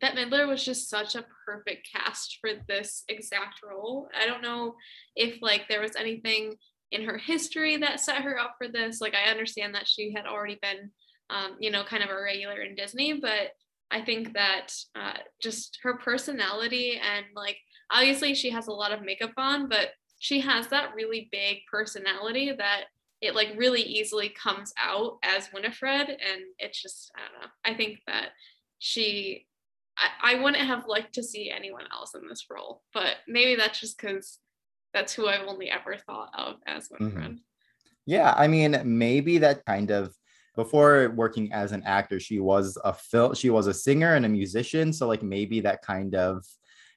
Bette 0.00 0.16
Midler 0.16 0.48
was 0.48 0.64
just 0.64 0.88
such 0.88 1.14
a 1.14 1.26
perfect 1.44 1.88
cast 1.92 2.38
for 2.40 2.50
this 2.68 3.04
exact 3.08 3.60
role. 3.62 4.08
I 4.18 4.26
don't 4.26 4.42
know 4.42 4.74
if 5.16 5.42
like 5.42 5.68
there 5.68 5.80
was 5.80 5.96
anything 5.96 6.56
in 6.90 7.04
her 7.04 7.18
history 7.18 7.76
that 7.76 8.00
set 8.00 8.22
her 8.22 8.38
up 8.38 8.54
for 8.58 8.68
this. 8.68 9.00
Like 9.00 9.14
I 9.14 9.30
understand 9.30 9.74
that 9.74 9.88
she 9.88 10.12
had 10.12 10.26
already 10.26 10.58
been 10.62 10.90
um, 11.30 11.56
you 11.60 11.70
know, 11.70 11.84
kind 11.84 12.02
of 12.02 12.10
a 12.10 12.22
regular 12.22 12.62
in 12.62 12.74
Disney. 12.74 13.14
But 13.14 13.52
I 13.90 14.02
think 14.02 14.34
that 14.34 14.68
uh, 14.94 15.18
just 15.42 15.78
her 15.82 15.94
personality 15.94 17.00
and 17.02 17.26
like 17.34 17.56
obviously 17.90 18.34
she 18.34 18.50
has 18.50 18.66
a 18.66 18.72
lot 18.72 18.92
of 18.92 19.02
makeup 19.02 19.32
on, 19.36 19.68
but 19.68 19.90
she 20.18 20.40
has 20.40 20.68
that 20.68 20.94
really 20.94 21.28
big 21.30 21.58
personality 21.70 22.52
that 22.52 22.84
it 23.20 23.34
like 23.34 23.48
really 23.56 23.82
easily 23.82 24.28
comes 24.28 24.72
out 24.78 25.18
as 25.22 25.52
Winifred. 25.52 26.08
And 26.08 26.42
it's 26.58 26.80
just, 26.80 27.10
I 27.16 27.20
don't 27.20 27.42
know. 27.42 27.48
I 27.64 27.74
think 27.74 28.00
that 28.06 28.30
she, 28.78 29.46
I, 29.96 30.34
I 30.34 30.42
wouldn't 30.42 30.62
have 30.62 30.86
liked 30.86 31.14
to 31.14 31.22
see 31.22 31.50
anyone 31.50 31.84
else 31.92 32.14
in 32.14 32.28
this 32.28 32.46
role, 32.50 32.82
but 32.92 33.16
maybe 33.26 33.56
that's 33.56 33.80
just 33.80 33.98
because 33.98 34.38
that's 34.94 35.12
who 35.12 35.28
I've 35.28 35.46
only 35.46 35.70
ever 35.70 35.96
thought 35.96 36.30
of 36.36 36.56
as 36.66 36.88
Winifred. 36.90 37.24
Mm-hmm. 37.24 37.34
Yeah, 38.06 38.34
I 38.36 38.48
mean, 38.48 38.80
maybe 38.84 39.38
that 39.38 39.64
kind 39.66 39.90
of 39.90 40.14
before 40.58 41.10
working 41.14 41.52
as 41.52 41.70
an 41.70 41.84
actor, 41.84 42.18
she 42.18 42.40
was 42.40 42.76
a 42.82 42.92
film, 42.92 43.32
she 43.32 43.48
was 43.48 43.68
a 43.68 43.72
singer 43.72 44.16
and 44.16 44.26
a 44.26 44.28
musician. 44.28 44.92
So 44.92 45.06
like 45.06 45.22
maybe 45.22 45.60
that 45.60 45.82
kind 45.82 46.16
of 46.16 46.44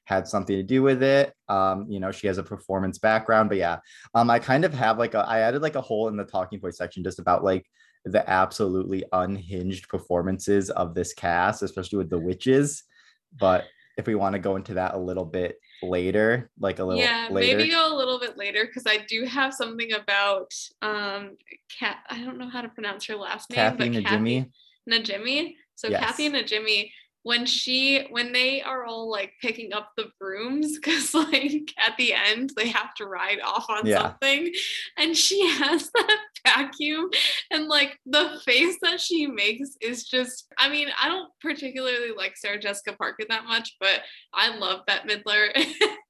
had 0.04 0.26
something 0.26 0.56
to 0.56 0.64
do 0.64 0.82
with 0.82 1.00
it. 1.00 1.32
Um, 1.48 1.86
you 1.88 2.00
know, 2.00 2.10
she 2.10 2.26
has 2.26 2.38
a 2.38 2.42
performance 2.42 2.98
background, 2.98 3.48
but 3.48 3.58
yeah, 3.58 3.78
um, 4.16 4.30
I 4.30 4.40
kind 4.40 4.64
of 4.64 4.74
have 4.74 4.98
like 4.98 5.14
a, 5.14 5.20
I 5.20 5.38
added 5.38 5.62
like 5.62 5.76
a 5.76 5.80
hole 5.80 6.08
in 6.08 6.16
the 6.16 6.24
talking 6.24 6.58
point 6.58 6.74
section 6.74 7.04
just 7.04 7.20
about 7.20 7.44
like 7.44 7.64
the 8.04 8.28
absolutely 8.28 9.04
unhinged 9.12 9.88
performances 9.88 10.68
of 10.70 10.96
this 10.96 11.14
cast, 11.14 11.62
especially 11.62 11.98
with 11.98 12.10
the 12.10 12.18
witches. 12.18 12.82
But 13.38 13.66
if 13.96 14.08
we 14.08 14.16
want 14.16 14.32
to 14.32 14.40
go 14.40 14.56
into 14.56 14.74
that 14.74 14.94
a 14.94 14.98
little 14.98 15.24
bit 15.24 15.56
later, 15.82 16.50
like 16.58 16.78
a 16.78 16.84
little 16.84 17.02
yeah, 17.02 17.28
later. 17.30 17.56
maybe 17.58 17.70
go 17.70 17.94
a 17.94 17.96
little 17.96 18.18
bit 18.18 18.36
later 18.36 18.66
because 18.66 18.84
I 18.86 19.04
do 19.08 19.24
have 19.24 19.52
something 19.52 19.92
about 19.92 20.52
um 20.80 21.36
Cat. 21.78 21.98
I 22.08 22.22
don't 22.22 22.38
know 22.38 22.48
how 22.48 22.62
to 22.62 22.68
pronounce 22.68 23.06
her 23.06 23.16
last 23.16 23.50
name, 23.50 23.56
Kathy 23.56 23.88
but 23.90 24.04
Najimy. 24.04 24.50
Najimy. 24.88 25.54
So 25.74 25.88
Yes. 25.88 26.04
Kathy 26.04 26.28
Najimy, 26.28 26.90
when 27.24 27.46
she 27.46 28.06
when 28.10 28.32
they 28.32 28.62
are 28.62 28.84
all 28.84 29.10
like 29.10 29.32
picking 29.40 29.72
up 29.72 29.90
the 29.96 30.06
brooms, 30.18 30.78
because 30.78 31.14
like 31.32 31.72
at 31.78 31.96
the 31.96 32.12
end 32.12 32.52
they 32.56 32.68
have 32.68 32.94
to 32.94 33.06
ride 33.06 33.40
off 33.44 33.66
on 33.68 33.86
Yeah. 33.86 34.02
something, 34.02 34.52
and 34.96 35.16
she 35.16 35.46
has 35.58 35.90
that 35.94 36.18
vacuum, 36.46 37.08
and 37.50 37.68
like 37.68 37.98
the 38.06 38.40
face 38.44 38.76
that 38.82 39.00
she 39.00 39.26
makes 39.26 39.76
is 39.80 40.04
just. 40.04 40.46
I 40.58 40.68
mean, 40.68 40.88
I 41.00 41.08
don't 41.08 41.30
particularly 41.40 42.12
like 42.16 42.36
Sarah 42.36 42.58
Jessica 42.60 42.96
Parker 42.96 43.24
that 43.28 43.44
much, 43.44 43.76
but 43.80 44.00
I 44.34 44.56
love 44.56 44.80
Bette 44.86 45.08
Midler 45.08 45.48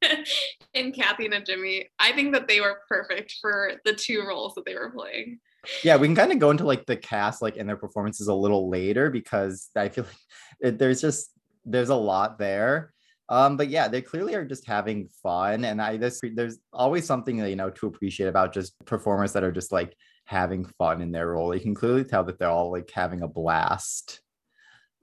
and 0.74 0.94
Kathy 0.94 1.28
Najimy 1.28 1.86
I 1.98 2.12
think 2.12 2.32
that 2.34 2.48
they 2.48 2.60
were 2.60 2.80
perfect 2.88 3.36
for 3.40 3.72
the 3.84 3.92
two 3.92 4.24
roles 4.26 4.54
that 4.54 4.64
they 4.64 4.74
were 4.74 4.90
playing. 4.90 5.38
Yeah 5.84 5.96
we 5.96 6.08
can 6.08 6.16
kind 6.16 6.32
of 6.32 6.38
go 6.38 6.50
into 6.50 6.64
like 6.64 6.86
the 6.86 6.96
cast 6.96 7.42
like 7.42 7.56
and 7.56 7.68
their 7.68 7.76
performances 7.76 8.28
a 8.28 8.34
little 8.34 8.68
later 8.68 9.10
because 9.10 9.70
i 9.76 9.88
feel 9.88 10.04
like 10.04 10.14
it, 10.60 10.78
there's 10.78 11.00
just 11.00 11.30
there's 11.64 11.90
a 11.90 11.94
lot 11.94 12.38
there 12.38 12.92
um 13.28 13.56
but 13.56 13.68
yeah 13.68 13.86
they 13.88 14.02
clearly 14.02 14.34
are 14.34 14.44
just 14.44 14.66
having 14.66 15.08
fun 15.22 15.64
and 15.64 15.80
i 15.80 15.96
this 15.96 16.20
there's 16.34 16.58
always 16.72 17.06
something 17.06 17.36
that 17.36 17.50
you 17.50 17.56
know 17.56 17.70
to 17.70 17.86
appreciate 17.86 18.26
about 18.26 18.52
just 18.52 18.74
performers 18.84 19.32
that 19.32 19.44
are 19.44 19.52
just 19.52 19.72
like 19.72 19.94
having 20.24 20.64
fun 20.64 21.00
in 21.00 21.12
their 21.12 21.30
role 21.30 21.54
you 21.54 21.60
can 21.60 21.74
clearly 21.74 22.04
tell 22.04 22.24
that 22.24 22.38
they're 22.38 22.50
all 22.50 22.72
like 22.72 22.90
having 22.90 23.22
a 23.22 23.28
blast 23.28 24.20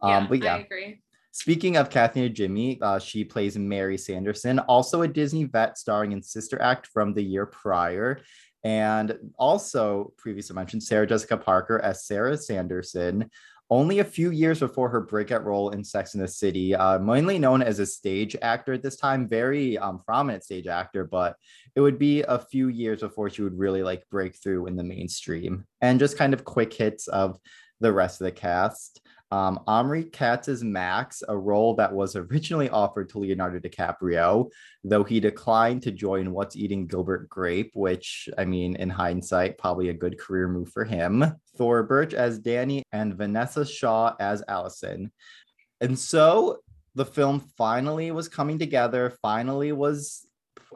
um 0.01 0.27
but 0.27 0.43
yeah 0.43 0.55
I 0.55 0.59
agree. 0.59 1.01
Speaking 1.31 1.77
of 1.77 1.91
Kathy 1.91 2.27
Najimy, 2.27 2.81
uh, 2.81 2.97
she 2.97 3.23
plays 3.23 3.55
Mary 3.57 3.97
Sanderson, 3.97 4.57
also 4.59 5.03
a 5.03 5.07
Disney 5.07 5.43
vet 5.43 5.77
starring 5.77 6.11
in 6.11 6.23
Sister 6.23 6.59
Act 6.59 6.87
from 6.87 7.13
the 7.13 7.21
year 7.21 7.45
prior. 7.45 8.21
And 8.63 9.17
also, 9.37 10.13
previously 10.17 10.55
mentioned, 10.55 10.83
Sarah 10.83 11.07
Jessica 11.07 11.37
Parker 11.37 11.79
as 11.79 12.05
Sarah 12.05 12.37
Sanderson, 12.37 13.29
only 13.71 13.99
a 13.99 14.03
few 14.03 14.31
years 14.31 14.59
before 14.59 14.89
her 14.89 15.01
breakout 15.01 15.45
role 15.45 15.69
in 15.69 15.83
Sex 15.83 16.15
in 16.15 16.19
the 16.19 16.27
City, 16.27 16.73
uh, 16.73 16.97
mainly 16.97 17.37
known 17.37 17.61
as 17.61 17.79
a 17.79 17.85
stage 17.85 18.35
actor 18.41 18.73
at 18.73 18.81
this 18.81 18.95
time, 18.95 19.27
very 19.27 19.77
um, 19.77 20.01
prominent 20.03 20.43
stage 20.43 20.67
actor, 20.67 21.05
but 21.05 21.35
it 21.75 21.81
would 21.81 21.99
be 21.99 22.23
a 22.23 22.39
few 22.39 22.67
years 22.67 23.01
before 23.01 23.29
she 23.29 23.43
would 23.43 23.57
really 23.57 23.83
like 23.83 24.09
break 24.09 24.35
through 24.35 24.65
in 24.65 24.75
the 24.75 24.83
mainstream. 24.83 25.65
And 25.81 25.99
just 25.99 26.17
kind 26.17 26.33
of 26.33 26.43
quick 26.43 26.73
hits 26.73 27.07
of 27.07 27.37
the 27.79 27.93
rest 27.93 28.19
of 28.19 28.25
the 28.25 28.31
cast. 28.31 29.01
Um, 29.31 29.59
Omri 29.67 30.05
Katz 30.05 30.47
is 30.47 30.63
Max, 30.63 31.21
a 31.27 31.37
role 31.37 31.75
that 31.75 31.93
was 31.93 32.15
originally 32.15 32.69
offered 32.69 33.09
to 33.09 33.19
Leonardo 33.19 33.59
DiCaprio, 33.59 34.49
though 34.83 35.03
he 35.03 35.19
declined 35.19 35.83
to 35.83 35.91
join 35.91 36.31
What's 36.31 36.55
Eating 36.55 36.87
Gilbert 36.87 37.29
Grape, 37.29 37.71
which, 37.75 38.27
I 38.37 38.45
mean, 38.45 38.75
in 38.77 38.89
hindsight, 38.89 39.59
probably 39.59 39.89
a 39.89 39.93
good 39.93 40.19
career 40.19 40.47
move 40.47 40.69
for 40.69 40.83
him. 40.83 41.23
Thora 41.57 41.83
Birch 41.83 42.15
as 42.15 42.39
Danny 42.39 42.83
and 42.91 43.13
Vinessa 43.13 43.69
Shaw 43.69 44.15
as 44.19 44.43
Allison. 44.47 45.11
And 45.79 45.97
so 45.97 46.59
the 46.95 47.05
film 47.05 47.39
finally 47.55 48.09
was 48.11 48.27
coming 48.27 48.57
together, 48.57 49.13
finally 49.21 49.71
was 49.71 50.25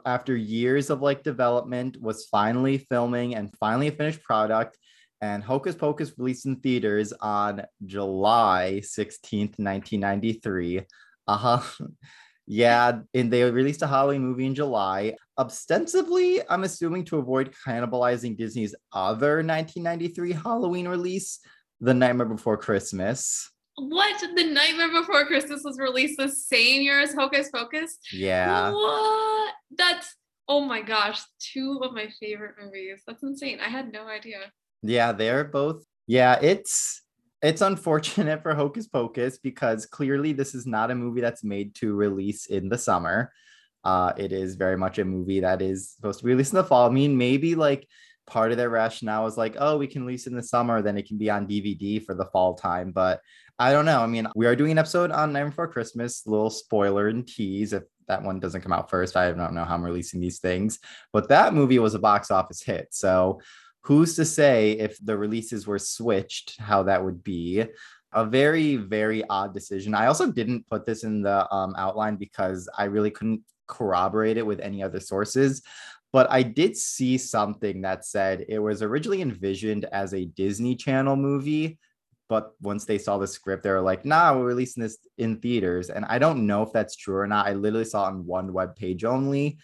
after 0.05 0.35
years 0.35 0.89
of 0.89 1.01
like 1.01 1.23
development 1.23 2.01
was 2.01 2.25
finally 2.25 2.77
filming 2.77 3.35
and 3.35 3.55
finally 3.59 3.87
a 3.87 3.91
finished 3.91 4.23
product 4.23 4.77
and 5.23 5.41
Hocus 5.41 5.73
Pocus 5.73 6.11
released 6.17 6.45
in 6.45 6.57
theaters 6.57 7.13
on 7.13 7.61
July 7.85 8.81
16th, 8.83 9.57
1993. 9.57 10.81
Uh-huh. 11.27 11.61
Yeah, 12.45 12.99
and 13.13 13.31
they 13.31 13.49
released 13.49 13.83
a 13.83 13.87
Halloween 13.87 14.21
movie 14.21 14.45
in 14.45 14.53
July. 14.53 15.15
Ostensibly, 15.37 16.41
I'm 16.49 16.65
assuming 16.65 17.05
to 17.05 17.19
avoid 17.19 17.53
cannibalizing 17.65 18.35
Disney's 18.35 18.75
other 18.91 19.35
1993 19.35 20.33
Halloween 20.33 20.89
release, 20.89 21.39
The 21.79 21.93
Nightmare 21.93 22.25
Before 22.25 22.57
Christmas. 22.57 23.49
What? 23.77 24.19
The 24.35 24.43
Nightmare 24.43 24.91
Before 24.91 25.23
Christmas 25.23 25.61
was 25.63 25.79
released 25.79 26.17
the 26.17 26.27
same 26.27 26.81
year 26.81 26.99
as 26.99 27.13
Hocus 27.13 27.49
Pocus? 27.49 27.97
Yeah. 28.11 28.73
What? 28.73 29.53
That's 29.77 30.13
oh 30.49 30.65
my 30.65 30.81
gosh, 30.81 31.21
two 31.39 31.79
of 31.81 31.93
my 31.93 32.09
favorite 32.19 32.55
movies. 32.61 33.03
That's 33.07 33.23
insane. 33.23 33.61
I 33.61 33.69
had 33.69 33.93
no 33.93 34.05
idea. 34.05 34.51
Yeah, 34.83 35.13
they're 35.13 35.45
both. 35.45 35.83
Yeah, 36.07 36.37
it's 36.41 37.01
it's 37.41 37.61
unfortunate 37.61 38.41
for 38.43 38.53
Hocus 38.53 38.87
Pocus 38.87 39.37
because 39.37 39.85
clearly 39.85 40.33
this 40.33 40.53
is 40.53 40.65
not 40.65 40.91
a 40.91 40.95
movie 40.95 41.21
that's 41.21 41.43
made 41.43 41.75
to 41.75 41.93
release 41.95 42.45
in 42.45 42.69
the 42.69 42.77
summer. 42.77 43.31
Uh, 43.83 44.13
it 44.17 44.31
is 44.31 44.55
very 44.55 44.77
much 44.77 44.97
a 44.97 45.05
movie 45.05 45.41
that 45.41 45.61
is 45.61 45.91
supposed 45.91 46.19
to 46.19 46.25
be 46.25 46.31
released 46.31 46.53
in 46.53 46.57
the 46.57 46.63
fall. 46.63 46.87
I 46.87 46.91
mean, 46.91 47.17
maybe 47.17 47.55
like 47.55 47.87
part 48.25 48.51
of 48.51 48.57
their 48.57 48.69
rationale 48.69 49.27
is 49.27 49.37
like, 49.37 49.57
oh, 49.59 49.77
we 49.77 49.87
can 49.87 50.05
release 50.05 50.27
in 50.27 50.35
the 50.35 50.43
summer, 50.43 50.81
then 50.81 50.97
it 50.97 51.05
can 51.05 51.17
be 51.17 51.29
on 51.29 51.47
DVD 51.47 52.03
for 52.03 52.15
the 52.15 52.25
fall 52.25 52.53
time. 52.55 52.91
But 52.91 53.19
I 53.59 53.73
don't 53.73 53.85
know. 53.85 54.01
I 54.01 54.07
mean, 54.07 54.27
we 54.35 54.45
are 54.45 54.55
doing 54.55 54.71
an 54.71 54.77
episode 54.77 55.11
on 55.11 55.33
Night 55.33 55.43
Before 55.43 55.67
Christmas, 55.67 56.25
little 56.25 56.49
spoiler 56.49 57.09
and 57.09 57.27
tease 57.27 57.73
if 57.73 57.83
that 58.07 58.23
one 58.23 58.39
doesn't 58.39 58.61
come 58.61 58.73
out 58.73 58.89
first. 58.89 59.17
I 59.17 59.31
don't 59.31 59.53
know 59.53 59.65
how 59.65 59.75
I'm 59.75 59.83
releasing 59.83 60.21
these 60.21 60.39
things, 60.39 60.79
but 61.11 61.29
that 61.29 61.53
movie 61.53 61.79
was 61.79 61.93
a 61.93 61.99
box 61.99 62.31
office 62.31 62.61
hit. 62.61 62.87
So 62.91 63.41
who's 63.83 64.15
to 64.15 64.25
say 64.25 64.71
if 64.73 64.97
the 65.03 65.17
releases 65.17 65.67
were 65.67 65.79
switched, 65.79 66.59
how 66.59 66.83
that 66.83 67.03
would 67.03 67.23
be? 67.23 67.65
A 68.13 68.25
very, 68.25 68.75
very 68.75 69.23
odd 69.29 69.53
decision. 69.53 69.95
I 69.95 70.05
also 70.05 70.31
didn't 70.31 70.67
put 70.67 70.85
this 70.85 71.03
in 71.03 71.21
the 71.21 71.51
um, 71.53 71.75
outline 71.77 72.15
because 72.15 72.69
I 72.77 72.85
really 72.85 73.11
couldn't 73.11 73.41
corroborate 73.67 74.37
it 74.37 74.45
with 74.45 74.59
any 74.59 74.83
other 74.83 74.99
sources. 74.99 75.63
But 76.11 76.29
I 76.29 76.43
did 76.43 76.77
see 76.77 77.17
something 77.17 77.81
that 77.81 78.05
said 78.05 78.45
it 78.47 78.59
was 78.59 78.83
originally 78.83 79.23
envisioned 79.23 79.85
as 79.85 80.13
a 80.13 80.25
Disney 80.25 80.75
Channel 80.75 81.15
movie. 81.15 81.79
But 82.29 82.51
once 82.61 82.85
they 82.85 82.99
saw 82.99 83.17
the 83.17 83.27
script, 83.27 83.63
they 83.63 83.71
were 83.71 83.81
like, 83.81 84.05
nah, 84.05 84.37
we're 84.37 84.45
releasing 84.45 84.81
this 84.81 84.97
in 85.17 85.39
theaters. 85.39 85.89
And 85.89 86.05
I 86.05 86.19
don't 86.19 86.45
know 86.45 86.61
if 86.61 86.71
that's 86.71 86.95
true 86.95 87.17
or 87.17 87.27
not. 87.27 87.47
I 87.47 87.53
literally 87.53 87.85
saw 87.85 88.05
it 88.05 88.11
on 88.11 88.25
one 88.25 88.53
web 88.53 88.75
page 88.75 89.03
only. 89.03 89.57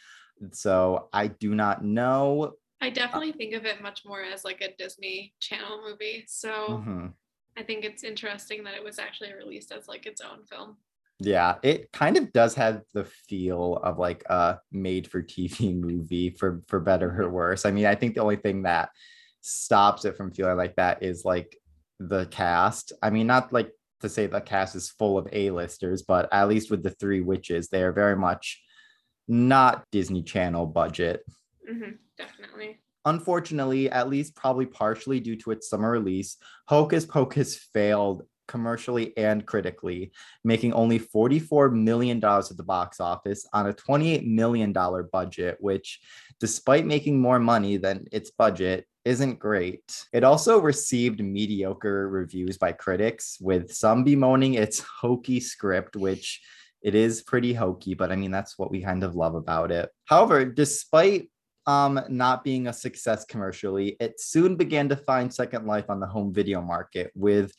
So 0.51 1.09
I 1.13 1.27
do 1.27 1.53
not 1.53 1.83
know. 1.83 2.53
I 2.81 2.89
definitely 2.89 3.33
think 3.33 3.53
of 3.53 3.65
it 3.65 3.81
much 3.81 4.05
more 4.05 4.21
as 4.23 4.45
like 4.45 4.61
a 4.61 4.75
Disney 4.77 5.33
Channel 5.39 5.81
movie. 5.87 6.25
So 6.27 6.83
Mhm. 6.85 7.13
I 7.57 7.63
think 7.63 7.83
it's 7.83 8.03
interesting 8.03 8.63
that 8.63 8.75
it 8.75 8.83
was 8.83 8.99
actually 8.99 9.33
released 9.33 9.71
as 9.71 9.87
like 9.87 10.05
its 10.05 10.21
own 10.21 10.45
film. 10.45 10.77
Yeah, 11.19 11.57
it 11.63 11.91
kind 11.91 12.15
of 12.15 12.31
does 12.31 12.55
have 12.55 12.83
the 12.93 13.03
feel 13.03 13.75
of 13.83 13.97
like 13.97 14.23
a 14.29 14.59
made 14.71 15.09
for 15.09 15.21
TV 15.21 15.73
movie 15.79 16.29
for 16.29 16.61
for 16.67 16.79
better 16.79 17.21
or 17.21 17.29
worse. 17.29 17.65
I 17.65 17.71
mean, 17.71 17.85
I 17.85 17.95
think 17.95 18.15
the 18.15 18.21
only 18.21 18.37
thing 18.37 18.63
that 18.63 18.89
stops 19.41 20.05
it 20.05 20.15
from 20.15 20.31
feeling 20.31 20.55
like 20.57 20.75
that 20.77 21.03
is 21.03 21.25
like 21.25 21.57
the 21.99 22.25
cast. 22.27 22.93
I 23.01 23.09
mean, 23.09 23.27
not 23.27 23.51
like 23.51 23.71
to 23.99 24.07
say 24.07 24.27
the 24.27 24.39
cast 24.39 24.75
is 24.75 24.89
full 24.89 25.17
of 25.17 25.27
A-listers, 25.33 26.03
but 26.03 26.29
at 26.31 26.47
least 26.47 26.71
with 26.71 26.83
the 26.83 26.91
three 26.91 27.19
witches, 27.19 27.67
they 27.67 27.83
are 27.83 27.91
very 27.91 28.15
much 28.15 28.61
not 29.27 29.83
Disney 29.91 30.23
Channel 30.23 30.65
budget. 30.67 31.23
hmm 31.67 31.91
definitely. 32.19 32.79
Unfortunately, 33.05 33.89
at 33.89 34.09
least 34.09 34.35
probably 34.35 34.65
partially 34.65 35.19
due 35.19 35.37
to 35.37 35.51
its 35.51 35.69
summer 35.69 35.89
release, 35.89 36.37
Hocus 36.67 37.05
Pocus 37.05 37.55
failed 37.73 38.23
commercially 38.47 39.15
and 39.15 39.45
critically, 39.45 40.11
making 40.43 40.73
only 40.73 40.99
$44 40.99 41.71
million 41.71 42.17
at 42.17 42.57
the 42.57 42.63
box 42.63 42.99
office 42.99 43.47
on 43.53 43.67
a 43.67 43.73
$28 43.73 44.27
million 44.27 44.73
budget, 45.11 45.57
which, 45.59 45.99
despite 46.39 46.85
making 46.85 47.21
more 47.21 47.39
money 47.39 47.77
than 47.77 48.05
its 48.11 48.31
budget, 48.31 48.85
isn't 49.05 49.39
great. 49.39 50.05
It 50.11 50.23
also 50.23 50.59
received 50.59 51.23
mediocre 51.23 52.09
reviews 52.09 52.57
by 52.57 52.73
critics, 52.73 53.37
with 53.39 53.71
some 53.71 54.03
bemoaning 54.03 54.55
its 54.55 54.79
hokey 54.79 55.39
script, 55.39 55.95
which 55.95 56.41
it 56.81 56.95
is 56.95 57.21
pretty 57.21 57.53
hokey, 57.53 57.93
but 57.93 58.11
I 58.11 58.15
mean, 58.15 58.31
that's 58.31 58.57
what 58.57 58.71
we 58.71 58.81
kind 58.81 59.03
of 59.03 59.15
love 59.15 59.35
about 59.35 59.71
it. 59.71 59.89
However, 60.05 60.45
despite 60.45 61.29
um, 61.69 62.01
not 62.09 62.43
being 62.43 62.65
a 62.65 62.73
success 62.73 63.25
commercially, 63.25 63.95
it 63.99 64.19
soon 64.19 64.55
began 64.55 64.89
to 64.89 64.95
find 64.95 65.31
second 65.31 65.67
life 65.67 65.87
on 65.87 65.99
the 65.99 66.07
home 66.07 66.33
video 66.33 66.61
market 66.61 67.11
with 67.13 67.53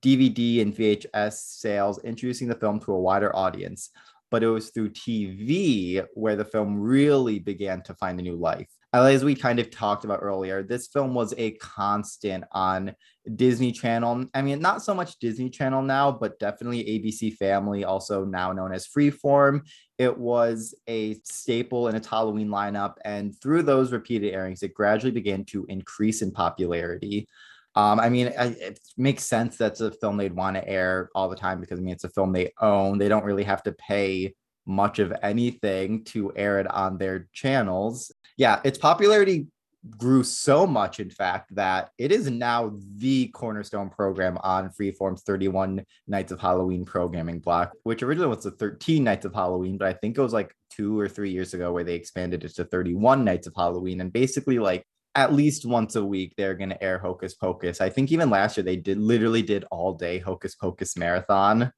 DVD 0.00 0.62
and 0.62 0.72
VHS 0.72 1.32
sales 1.32 1.98
introducing 2.04 2.46
the 2.46 2.54
film 2.54 2.78
to 2.78 2.92
a 2.92 3.00
wider 3.00 3.34
audience. 3.34 3.90
But 4.30 4.44
it 4.44 4.48
was 4.48 4.70
through 4.70 4.90
TV 4.90 6.04
where 6.14 6.36
the 6.36 6.44
film 6.44 6.78
really 6.78 7.40
began 7.40 7.82
to 7.82 7.94
find 7.94 8.20
a 8.20 8.22
new 8.22 8.36
life. 8.36 8.68
As 8.92 9.24
we 9.24 9.34
kind 9.34 9.58
of 9.58 9.70
talked 9.70 10.04
about 10.04 10.20
earlier, 10.22 10.62
this 10.62 10.86
film 10.86 11.12
was 11.12 11.34
a 11.36 11.50
constant 11.52 12.44
on 12.52 12.94
Disney 13.34 13.72
Channel. 13.72 14.26
I 14.32 14.42
mean, 14.42 14.60
not 14.60 14.82
so 14.82 14.94
much 14.94 15.18
Disney 15.18 15.50
Channel 15.50 15.82
now, 15.82 16.12
but 16.12 16.38
definitely 16.38 16.84
ABC 16.84 17.34
Family, 17.36 17.84
also 17.84 18.24
now 18.24 18.52
known 18.52 18.72
as 18.72 18.86
Freeform, 18.86 19.62
it 19.98 20.16
was 20.16 20.74
a 20.86 21.14
staple 21.24 21.88
in 21.88 21.94
its 21.94 22.06
Halloween 22.06 22.48
lineup. 22.48 22.94
And 23.04 23.38
through 23.40 23.62
those 23.62 23.92
repeated 23.92 24.34
airings, 24.34 24.62
it 24.62 24.74
gradually 24.74 25.12
began 25.12 25.44
to 25.46 25.64
increase 25.68 26.22
in 26.22 26.32
popularity. 26.32 27.28
Um, 27.74 28.00
I 28.00 28.08
mean, 28.08 28.28
it 28.28 28.80
makes 28.96 29.24
sense 29.24 29.56
that's 29.56 29.80
a 29.80 29.90
film 29.90 30.16
they'd 30.16 30.34
want 30.34 30.56
to 30.56 30.66
air 30.66 31.10
all 31.14 31.28
the 31.28 31.36
time 31.36 31.60
because 31.60 31.78
I 31.78 31.82
mean, 31.82 31.92
it's 31.92 32.04
a 32.04 32.10
film 32.10 32.32
they 32.32 32.52
own. 32.60 32.98
They 32.98 33.08
don't 33.08 33.24
really 33.24 33.44
have 33.44 33.62
to 33.64 33.72
pay 33.72 34.34
much 34.66 34.98
of 34.98 35.12
anything 35.22 36.04
to 36.04 36.32
air 36.36 36.58
it 36.58 36.70
on 36.70 36.98
their 36.98 37.28
channels. 37.32 38.12
Yeah, 38.36 38.60
its 38.64 38.78
popularity 38.78 39.46
grew 39.90 40.22
so 40.22 40.66
much, 40.66 41.00
in 41.00 41.10
fact, 41.10 41.54
that 41.54 41.90
it 41.98 42.12
is 42.12 42.30
now 42.30 42.72
the 42.96 43.28
cornerstone 43.28 43.90
program 43.90 44.38
on 44.42 44.70
Freeform's 44.70 45.22
31 45.22 45.84
Nights 46.06 46.32
of 46.32 46.40
Halloween 46.40 46.84
programming 46.84 47.40
block, 47.40 47.72
which 47.84 48.02
originally 48.02 48.28
was 48.28 48.44
the 48.44 48.50
13 48.52 49.04
Nights 49.04 49.24
of 49.24 49.34
Halloween, 49.34 49.78
but 49.78 49.88
I 49.88 49.92
think 49.92 50.16
it 50.16 50.22
was 50.22 50.32
like 50.32 50.54
two 50.70 50.98
or 50.98 51.08
three 51.08 51.30
years 51.30 51.54
ago 51.54 51.72
where 51.72 51.84
they 51.84 51.94
expanded 51.94 52.44
it 52.44 52.54
to 52.56 52.64
31 52.64 53.24
Nights 53.24 53.46
of 53.46 53.54
Halloween. 53.56 54.00
And 54.00 54.12
basically, 54.12 54.58
like, 54.58 54.84
at 55.14 55.32
least 55.32 55.64
once 55.64 55.96
a 55.96 56.04
week 56.04 56.34
they're 56.36 56.54
going 56.54 56.68
to 56.68 56.82
air 56.82 56.98
hocus 56.98 57.34
pocus. 57.34 57.80
I 57.80 57.88
think 57.88 58.12
even 58.12 58.28
last 58.28 58.56
year 58.56 58.64
they 58.64 58.76
did 58.76 58.98
literally 58.98 59.42
did 59.42 59.64
all 59.70 59.94
day 59.94 60.18
hocus 60.18 60.54
pocus 60.54 60.96
marathon. 60.96 61.72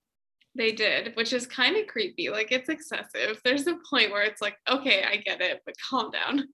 They 0.56 0.72
did 0.72 1.14
which 1.14 1.32
is 1.32 1.46
kind 1.46 1.76
of 1.76 1.86
creepy 1.86 2.30
like 2.30 2.50
it's 2.50 2.68
excessive. 2.68 3.40
There's 3.44 3.68
a 3.68 3.78
point 3.88 4.10
where 4.10 4.24
it's 4.24 4.42
like 4.42 4.56
okay 4.68 5.04
i 5.04 5.16
get 5.16 5.40
it 5.40 5.60
but 5.64 5.76
calm 5.88 6.10
down 6.10 6.48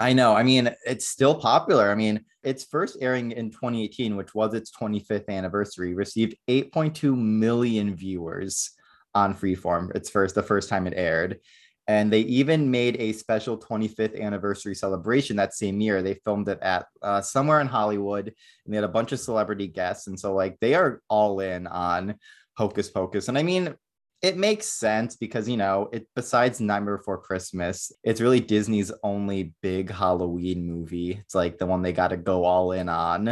I 0.00 0.12
know. 0.12 0.34
I 0.34 0.42
mean, 0.42 0.70
it's 0.86 1.06
still 1.06 1.34
popular. 1.34 1.90
I 1.90 1.94
mean, 1.94 2.24
its 2.42 2.64
first 2.64 2.96
airing 3.00 3.32
in 3.32 3.50
2018, 3.50 4.16
which 4.16 4.34
was 4.34 4.54
its 4.54 4.70
25th 4.70 5.28
anniversary, 5.28 5.94
received 5.94 6.36
8.2 6.48 7.16
million 7.16 7.94
viewers 7.94 8.70
on 9.14 9.34
Freeform. 9.34 9.94
It's 9.94 10.10
first 10.10 10.34
the 10.34 10.42
first 10.42 10.68
time 10.68 10.86
it 10.86 10.94
aired. 10.96 11.40
And 11.88 12.12
they 12.12 12.20
even 12.20 12.70
made 12.70 12.96
a 13.00 13.12
special 13.12 13.58
25th 13.58 14.20
anniversary 14.20 14.74
celebration 14.74 15.36
that 15.36 15.54
same 15.54 15.80
year. 15.80 16.00
They 16.00 16.14
filmed 16.14 16.48
it 16.48 16.60
at 16.62 16.86
uh, 17.02 17.20
somewhere 17.20 17.60
in 17.60 17.66
Hollywood, 17.66 18.32
and 18.64 18.72
they 18.72 18.76
had 18.76 18.84
a 18.84 18.88
bunch 18.88 19.12
of 19.12 19.20
celebrity 19.20 19.66
guests. 19.66 20.06
And 20.06 20.18
so, 20.18 20.32
like, 20.32 20.58
they 20.60 20.74
are 20.74 21.02
all 21.08 21.40
in 21.40 21.66
on 21.66 22.14
Hocus 22.56 22.88
Pocus. 22.88 23.28
And 23.28 23.36
I 23.36 23.42
mean, 23.42 23.74
it 24.22 24.36
makes 24.36 24.66
sense 24.66 25.16
because 25.16 25.48
you 25.48 25.56
know 25.56 25.88
it 25.92 26.06
besides 26.14 26.60
nightmare 26.60 26.96
before 26.96 27.18
christmas 27.18 27.92
it's 28.04 28.20
really 28.20 28.40
disney's 28.40 28.92
only 29.02 29.52
big 29.60 29.90
halloween 29.90 30.64
movie 30.66 31.12
it's 31.12 31.34
like 31.34 31.58
the 31.58 31.66
one 31.66 31.82
they 31.82 31.92
got 31.92 32.08
to 32.08 32.16
go 32.16 32.44
all 32.44 32.72
in 32.72 32.88
on 32.88 33.26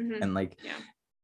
mm-hmm. 0.00 0.22
and 0.22 0.34
like 0.34 0.56
yeah. 0.64 0.72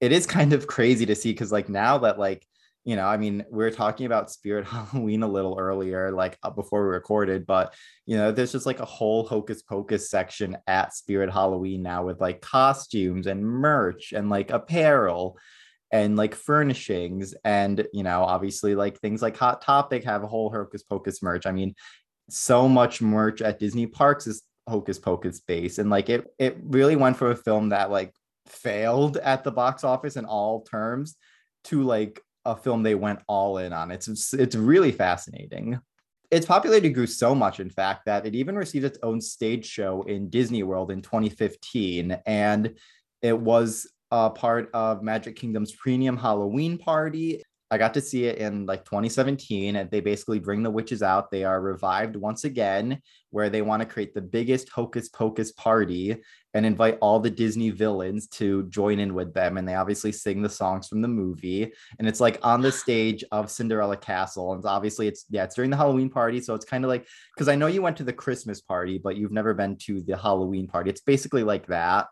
it 0.01 0.13
is 0.13 0.27
kind 0.27 0.53
of 0.53 0.67
crazy 0.67 1.07
to 1.07 1.15
see 1.15 1.33
because 1.33 1.51
like 1.51 1.69
now 1.69 1.99
that 1.99 2.19
like 2.19 2.47
you 2.85 2.97
know 2.97 3.07
i 3.07 3.17
mean 3.17 3.45
we 3.51 3.65
are 3.65 3.71
talking 3.71 4.07
about 4.07 4.31
spirit 4.31 4.67
halloween 4.67 5.23
a 5.23 5.29
little 5.29 5.59
earlier 5.59 6.13
like 6.13 6.37
uh, 6.43 6.51
before 6.51 6.83
we 6.83 6.89
recorded 6.89 7.47
but 7.47 7.75
you 8.05 8.17
know 8.17 8.31
there's 8.31 8.53
just 8.53 8.67
like 8.67 8.81
a 8.81 8.85
whole 8.85 9.27
hocus 9.27 9.63
pocus 9.63 10.11
section 10.11 10.57
at 10.67 10.95
spirit 10.95 11.33
halloween 11.33 11.83
now 11.83 12.05
with 12.05 12.21
like 12.21 12.43
costumes 12.43 13.27
and 13.27 13.43
merch 13.45 14.13
and 14.13 14.29
like 14.29 14.51
apparel 14.51 15.39
and 15.91 16.17
like 16.17 16.35
furnishings 16.35 17.35
and 17.45 17.87
you 17.93 18.03
know 18.03 18.23
obviously 18.23 18.75
like 18.75 18.99
things 18.99 19.23
like 19.23 19.37
hot 19.37 19.63
topic 19.63 20.05
have 20.05 20.23
a 20.23 20.27
whole 20.27 20.51
hocus 20.51 20.83
pocus 20.83 21.23
merch. 21.23 21.47
I 21.47 21.53
mean 21.53 21.75
so 22.29 22.69
much 22.69 23.01
merch 23.01 23.41
at 23.41 23.61
disney 23.61 23.87
parks 23.87 24.27
is 24.27 24.43
hocus 24.69 24.99
pocus 24.99 25.39
based 25.41 25.79
and 25.79 25.91
like 25.91 26.09
it 26.09 26.27
it 26.41 26.57
really 26.65 26.97
went 26.97 27.17
from 27.17 27.31
a 27.31 27.37
film 27.37 27.69
that 27.69 27.91
like 27.91 28.13
failed 28.47 29.17
at 29.19 29.45
the 29.45 29.53
box 29.53 29.85
office 29.85 30.17
in 30.17 30.25
all 30.25 30.63
terms 30.63 31.17
to 31.65 31.83
like 31.83 32.21
a 32.47 32.57
film 32.57 32.83
they 32.83 32.95
went 32.95 33.21
all 33.27 33.59
in 33.59 33.73
on. 33.73 33.91
It's 33.91 34.33
it's 34.33 34.57
really 34.57 34.93
fascinating. 34.93 35.79
Its 36.31 36.47
popularity 36.47 36.89
grew 36.91 37.07
so 37.07 37.35
much 37.35 37.61
in 37.61 37.71
fact 37.71 38.07
that 38.07 38.27
it 38.27 38.35
even 38.35 38.57
received 38.57 38.85
its 38.85 38.99
own 39.03 39.21
stage 39.21 39.65
show 39.65 40.03
in 40.03 40.29
disney 40.29 40.65
world 40.65 40.91
in 40.91 41.01
2015 41.01 42.19
and 42.27 42.75
it 43.23 43.39
was 43.39 43.89
uh, 44.11 44.31
part 44.31 44.71
of 44.75 45.03
Magic 45.03 45.37
Kingdom's 45.37 45.73
premium 45.73 46.17
Halloween 46.17 46.79
party. 46.79 47.43
I 47.69 47.79
got 47.79 47.95
to 47.95 48.01
see 48.01 48.27
it 48.27 48.39
in 48.39 48.65
like 48.65 48.85
2017, 48.85 49.75
and 49.75 49.91
they 49.91 50.01
basically 50.01 50.39
bring 50.39 50.63
the 50.63 50.71
witches 50.71 51.03
out. 51.03 51.33
They 51.33 51.43
are 51.43 51.61
revived 51.61 52.15
once 52.15 52.45
again, 52.45 53.01
where 53.31 53.51
they 53.51 53.61
want 53.61 53.81
to 53.81 53.87
create 53.87 54.15
the 54.15 54.21
biggest 54.23 54.69
hocus 54.69 55.09
pocus 55.09 55.51
party 55.51 56.17
and 56.55 56.65
invite 56.65 56.97
all 57.01 57.19
the 57.19 57.31
Disney 57.31 57.71
villains 57.71 58.29
to 58.29 58.63
join 58.69 59.01
in 59.01 59.15
with 59.15 59.35
them. 59.35 59.59
And 59.59 59.69
they 59.69 59.75
obviously 59.75 60.13
sing 60.13 60.43
the 60.43 60.49
songs 60.49 60.87
from 60.87 61.03
the 61.03 61.09
movie. 61.09 61.73
And 61.99 62.07
it's 62.07 62.21
like 62.21 62.39
on 62.43 62.63
the 62.63 62.73
stage 62.85 63.25
of 63.33 63.51
Cinderella 63.51 63.97
Castle. 63.97 64.53
And 64.53 64.65
obviously 64.65 65.09
it's 65.09 65.25
yeah, 65.29 65.43
it's 65.43 65.57
during 65.57 65.71
the 65.71 65.77
Halloween 65.77 66.09
party. 66.09 66.41
So 66.41 66.55
it's 66.55 66.65
kind 66.65 66.85
of 66.85 66.89
like 66.89 67.07
because 67.35 67.49
I 67.49 67.57
know 67.57 67.67
you 67.67 67.83
went 67.83 67.97
to 67.97 68.05
the 68.05 68.13
Christmas 68.13 68.61
party, 68.61 68.99
but 68.99 69.17
you've 69.17 69.33
never 69.33 69.55
been 69.55 69.77
to 69.87 70.01
the 70.03 70.17
Halloween 70.17 70.69
party. 70.69 70.89
It's 70.89 71.03
basically 71.03 71.43
like 71.43 71.67
that 71.67 72.07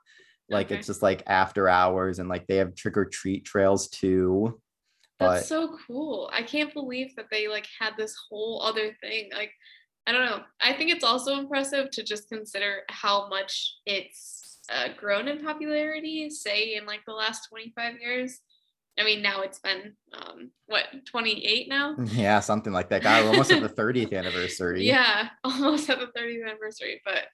like 0.50 0.66
okay. 0.66 0.76
it's 0.76 0.87
just 0.87 1.02
like 1.02 1.22
after 1.26 1.68
hours 1.68 2.18
and 2.18 2.28
like 2.28 2.46
they 2.46 2.57
have 2.57 2.74
trick 2.74 2.96
or 2.96 3.04
treat 3.04 3.44
trails 3.44 3.88
too. 3.88 4.61
But 5.18 5.35
That's 5.35 5.48
so 5.48 5.76
cool. 5.87 6.30
I 6.33 6.42
can't 6.42 6.74
believe 6.74 7.14
that 7.16 7.26
they 7.30 7.48
like 7.48 7.66
had 7.78 7.92
this 7.96 8.14
whole 8.28 8.62
other 8.62 8.92
thing. 9.00 9.30
Like 9.33 9.52
I 10.07 10.12
don't 10.12 10.26
know. 10.26 10.42
I 10.61 10.74
think 10.74 10.90
it's 10.90 11.04
also 11.04 11.38
impressive 11.38 11.90
to 11.92 12.02
just 12.02 12.28
consider 12.28 12.83
how 12.90 13.28
much 13.28 13.76
it's 13.87 14.59
uh, 14.70 14.88
grown 14.98 15.28
in 15.28 15.42
popularity, 15.42 16.28
say 16.30 16.76
in 16.76 16.85
like 16.85 17.00
the 17.07 17.14
last 17.14 17.48
25 17.48 18.00
years. 18.00 18.40
I 18.98 19.04
mean, 19.04 19.22
now 19.22 19.40
it's 19.40 19.59
been 19.59 19.94
um, 20.12 20.50
what 20.66 20.85
28 21.07 21.68
now. 21.68 21.96
Yeah, 22.12 22.40
something 22.40 22.72
like 22.72 22.88
that. 22.90 23.02
God, 23.02 23.26
almost 23.26 23.50
at 23.50 23.62
the 23.62 23.68
30th 23.83 24.16
anniversary. 24.16 24.87
Yeah, 24.87 25.28
almost 25.44 25.90
at 25.90 25.98
the 25.98 26.07
30th 26.18 26.46
anniversary. 26.48 27.00
But 27.04 27.24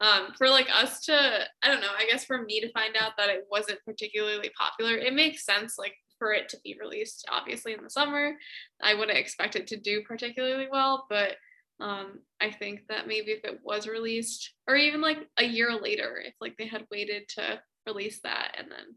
um, 0.00 0.28
for 0.36 0.48
like 0.48 0.68
us 0.72 1.00
to, 1.06 1.40
I 1.62 1.68
don't 1.68 1.80
know. 1.80 1.92
I 1.96 2.06
guess 2.06 2.24
for 2.24 2.42
me 2.42 2.60
to 2.60 2.70
find 2.72 2.96
out 2.96 3.12
that 3.18 3.30
it 3.30 3.46
wasn't 3.50 3.84
particularly 3.84 4.50
popular, 4.58 4.96
it 4.96 5.12
makes 5.12 5.44
sense. 5.44 5.76
Like 5.76 5.94
for 6.18 6.32
it 6.32 6.48
to 6.50 6.58
be 6.62 6.76
released, 6.80 7.26
obviously 7.30 7.72
in 7.74 7.82
the 7.82 7.90
summer, 7.90 8.34
I 8.80 8.94
wouldn't 8.94 9.18
expect 9.18 9.56
it 9.56 9.66
to 9.68 9.76
do 9.76 10.02
particularly 10.06 10.68
well. 10.70 11.06
But 11.08 11.36
um, 11.80 12.20
I 12.40 12.50
think 12.50 12.82
that 12.88 13.08
maybe 13.08 13.32
if 13.32 13.44
it 13.44 13.60
was 13.64 13.88
released, 13.88 14.52
or 14.68 14.76
even 14.76 15.00
like 15.00 15.18
a 15.36 15.44
year 15.44 15.74
later, 15.80 16.22
if 16.24 16.34
like 16.40 16.56
they 16.58 16.66
had 16.66 16.86
waited 16.90 17.28
to 17.30 17.60
release 17.86 18.20
that 18.22 18.54
and 18.58 18.70
then 18.70 18.94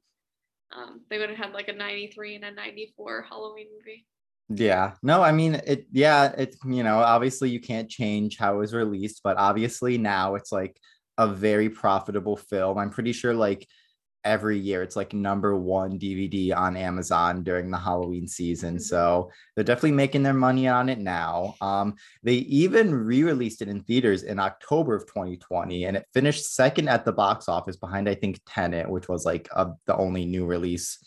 um, 0.76 1.02
they 1.10 1.18
would 1.18 1.30
have 1.30 1.38
had 1.38 1.54
like 1.54 1.68
a 1.68 1.74
93 1.74 2.36
and 2.36 2.46
a 2.46 2.52
94 2.52 3.26
Halloween 3.30 3.68
movie. 3.78 4.06
Yeah. 4.54 4.94
No, 5.02 5.22
I 5.22 5.32
mean 5.32 5.56
it 5.66 5.86
yeah, 5.92 6.34
it's 6.38 6.58
you 6.66 6.84
know, 6.84 7.00
obviously 7.00 7.50
you 7.50 7.60
can't 7.60 7.90
change 7.90 8.38
how 8.38 8.56
it 8.56 8.58
was 8.58 8.74
released, 8.74 9.22
but 9.24 9.38
obviously 9.38 9.98
now 9.98 10.36
it's 10.36 10.52
like 10.52 10.78
a 11.18 11.28
very 11.28 11.70
profitable 11.70 12.38
film. 12.38 12.78
I'm 12.78 12.90
pretty 12.90 13.14
sure 13.14 13.34
like 13.34 13.68
every 14.24 14.58
year. 14.60 14.84
It's 14.84 14.96
like 14.96 15.14
number 15.14 15.56
one 15.56 16.00
DVD 16.00 16.56
on 16.56 16.78
Amazon 16.78 17.44
during 17.44 17.72
the 17.72 17.78
Halloween 17.78 18.28
season. 18.28 18.76
Mm-hmm. 18.76 18.84
So 18.84 19.32
they're 19.56 19.64
definitely 19.64 19.92
making 19.94 20.24
their 20.24 20.34
money 20.34 20.68
on 20.68 20.90
it 20.90 21.00
now. 21.00 21.56
Um, 21.62 21.96
they 22.24 22.36
even 22.36 22.94
re-released 22.94 23.62
it 23.62 23.68
in 23.68 23.82
theaters 23.84 24.24
in 24.24 24.40
October 24.40 24.96
of 24.96 25.06
2020, 25.08 25.86
and 25.86 25.98
it 25.98 26.08
finished 26.14 26.54
second 26.54 26.90
at 26.90 27.06
the 27.06 27.12
box 27.12 27.48
office 27.48 27.78
behind, 27.78 28.08
I 28.08 28.16
think, 28.16 28.40
Tenet, 28.46 28.90
which 28.90 29.08
was 29.10 29.26
like 29.26 29.50
a, 29.56 29.72
the 29.86 29.96
only 29.96 30.26
new 30.26 30.46
release 30.46 30.98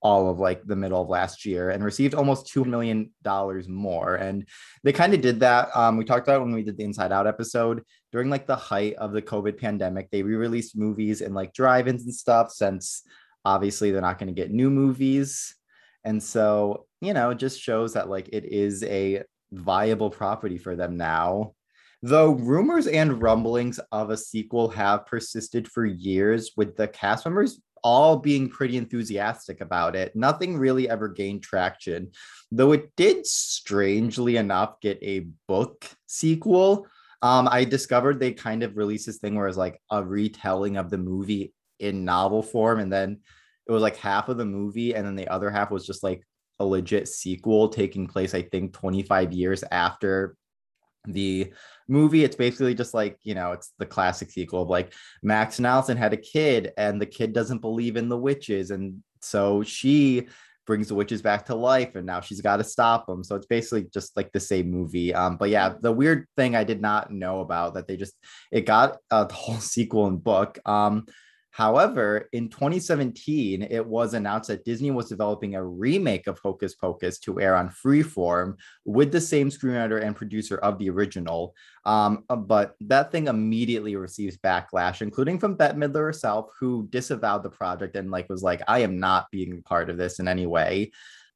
all 0.00 0.30
of 0.30 0.38
like 0.38 0.64
the 0.64 0.76
middle 0.76 1.02
of 1.02 1.08
last 1.08 1.44
year 1.44 1.70
and 1.70 1.82
received 1.82 2.14
almost 2.14 2.52
$2 2.54 2.64
million 2.64 3.10
more. 3.68 4.14
And 4.14 4.46
they 4.84 4.92
kind 4.92 5.12
of 5.12 5.20
did 5.20 5.40
that. 5.40 5.68
Um, 5.74 5.96
we 5.96 6.04
talked 6.04 6.28
about 6.28 6.40
when 6.40 6.52
we 6.52 6.62
did 6.62 6.76
the 6.76 6.84
Inside 6.84 7.12
Out 7.12 7.26
episode 7.26 7.82
during 8.12 8.30
like 8.30 8.46
the 8.46 8.56
height 8.56 8.94
of 8.94 9.12
the 9.12 9.22
COVID 9.22 9.58
pandemic, 9.58 10.10
they 10.10 10.22
re-released 10.22 10.76
movies 10.76 11.20
and 11.20 11.34
like 11.34 11.52
drive-ins 11.52 12.04
and 12.04 12.14
stuff 12.14 12.52
since 12.52 13.02
obviously 13.44 13.90
they're 13.90 14.00
not 14.00 14.18
going 14.18 14.32
to 14.32 14.40
get 14.40 14.50
new 14.50 14.70
movies. 14.70 15.54
And 16.04 16.22
so, 16.22 16.86
you 17.00 17.12
know, 17.12 17.30
it 17.30 17.38
just 17.38 17.60
shows 17.60 17.94
that 17.94 18.08
like 18.08 18.28
it 18.32 18.44
is 18.44 18.84
a 18.84 19.24
viable 19.52 20.10
property 20.10 20.58
for 20.58 20.76
them 20.76 20.96
now. 20.96 21.54
Though 22.02 22.30
rumors 22.30 22.86
and 22.86 23.20
rumblings 23.20 23.80
of 23.90 24.10
a 24.10 24.16
sequel 24.16 24.68
have 24.68 25.06
persisted 25.06 25.66
for 25.66 25.84
years, 25.84 26.52
with 26.56 26.76
the 26.76 26.86
cast 26.86 27.26
members 27.26 27.60
all 27.82 28.16
being 28.16 28.48
pretty 28.48 28.76
enthusiastic 28.76 29.60
about 29.60 29.96
it. 29.96 30.14
Nothing 30.14 30.56
really 30.56 30.88
ever 30.88 31.08
gained 31.08 31.42
traction, 31.42 32.10
though 32.50 32.72
it 32.72 32.94
did 32.96 33.26
strangely 33.26 34.36
enough 34.36 34.80
get 34.80 34.98
a 35.02 35.28
book 35.46 35.84
sequel. 36.06 36.86
Um, 37.22 37.48
I 37.50 37.64
discovered 37.64 38.20
they 38.20 38.32
kind 38.32 38.62
of 38.62 38.76
released 38.76 39.06
this 39.06 39.18
thing 39.18 39.34
where 39.34 39.48
it's 39.48 39.56
like 39.56 39.80
a 39.90 40.04
retelling 40.04 40.76
of 40.76 40.90
the 40.90 40.98
movie 40.98 41.52
in 41.78 42.04
novel 42.04 42.42
form, 42.42 42.80
and 42.80 42.92
then 42.92 43.20
it 43.66 43.72
was 43.72 43.82
like 43.82 43.96
half 43.96 44.28
of 44.28 44.36
the 44.36 44.44
movie, 44.44 44.94
and 44.94 45.06
then 45.06 45.16
the 45.16 45.28
other 45.28 45.50
half 45.50 45.70
was 45.70 45.86
just 45.86 46.02
like 46.02 46.22
a 46.60 46.64
legit 46.64 47.08
sequel 47.08 47.68
taking 47.68 48.06
place, 48.06 48.34
I 48.34 48.42
think, 48.42 48.72
25 48.72 49.32
years 49.32 49.64
after 49.70 50.36
the 51.06 51.52
movie 51.88 52.22
it's 52.22 52.36
basically 52.36 52.74
just 52.74 52.92
like 52.92 53.18
you 53.22 53.34
know 53.34 53.52
it's 53.52 53.72
the 53.78 53.86
classic 53.86 54.30
sequel 54.30 54.62
of 54.62 54.68
like 54.68 54.92
max 55.22 55.58
and 55.58 55.66
allison 55.66 55.96
had 55.96 56.12
a 56.12 56.18
kid 56.18 56.72
and 56.76 57.00
the 57.00 57.06
kid 57.06 57.32
doesn't 57.32 57.60
believe 57.60 57.96
in 57.96 58.08
the 58.08 58.16
witches. 58.16 58.70
And 58.70 59.02
so 59.20 59.62
she 59.62 60.28
brings 60.66 60.88
the 60.88 60.94
witches 60.94 61.22
back 61.22 61.46
to 61.46 61.54
life 61.54 61.94
and 61.94 62.04
now 62.04 62.20
she's 62.20 62.42
got 62.42 62.58
to 62.58 62.64
stop 62.64 63.06
them. 63.06 63.24
So 63.24 63.36
it's 63.36 63.46
basically 63.46 63.88
just 63.92 64.16
like 64.16 64.30
the 64.32 64.40
same 64.40 64.70
movie. 64.70 65.14
Um 65.14 65.36
but 65.36 65.48
yeah 65.50 65.74
the 65.80 65.92
weird 65.92 66.26
thing 66.36 66.54
i 66.54 66.64
did 66.64 66.80
not 66.80 67.10
know 67.10 67.40
about 67.40 67.74
that 67.74 67.88
they 67.88 67.96
just 67.96 68.14
it 68.52 68.66
got 68.66 68.98
a 69.10 69.32
whole 69.32 69.56
sequel 69.74 70.06
and 70.06 70.22
book. 70.22 70.58
Um 70.66 71.06
However, 71.50 72.28
in 72.32 72.50
2017, 72.50 73.62
it 73.62 73.84
was 73.84 74.14
announced 74.14 74.48
that 74.48 74.64
Disney 74.64 74.90
was 74.90 75.08
developing 75.08 75.54
a 75.54 75.64
remake 75.64 76.26
of 76.26 76.38
Hocus 76.38 76.74
Pocus 76.74 77.18
to 77.20 77.40
air 77.40 77.56
on 77.56 77.70
Freeform 77.70 78.56
with 78.84 79.10
the 79.10 79.20
same 79.20 79.48
screenwriter 79.50 80.02
and 80.02 80.14
producer 80.14 80.58
of 80.58 80.78
the 80.78 80.90
original. 80.90 81.54
Um, 81.84 82.24
uh, 82.28 82.36
but 82.36 82.74
that 82.82 83.10
thing 83.10 83.26
immediately 83.26 83.96
receives 83.96 84.36
backlash, 84.36 85.02
including 85.02 85.38
from 85.38 85.56
Bette 85.56 85.76
Midler 85.76 86.02
herself, 86.02 86.50
who 86.60 86.86
disavowed 86.90 87.42
the 87.42 87.50
project 87.50 87.96
and 87.96 88.10
like 88.10 88.28
was 88.28 88.42
like, 88.42 88.62
"I 88.68 88.80
am 88.80 89.00
not 89.00 89.30
being 89.32 89.62
part 89.62 89.90
of 89.90 89.96
this 89.96 90.20
in 90.20 90.28
any 90.28 90.46
way." 90.46 90.92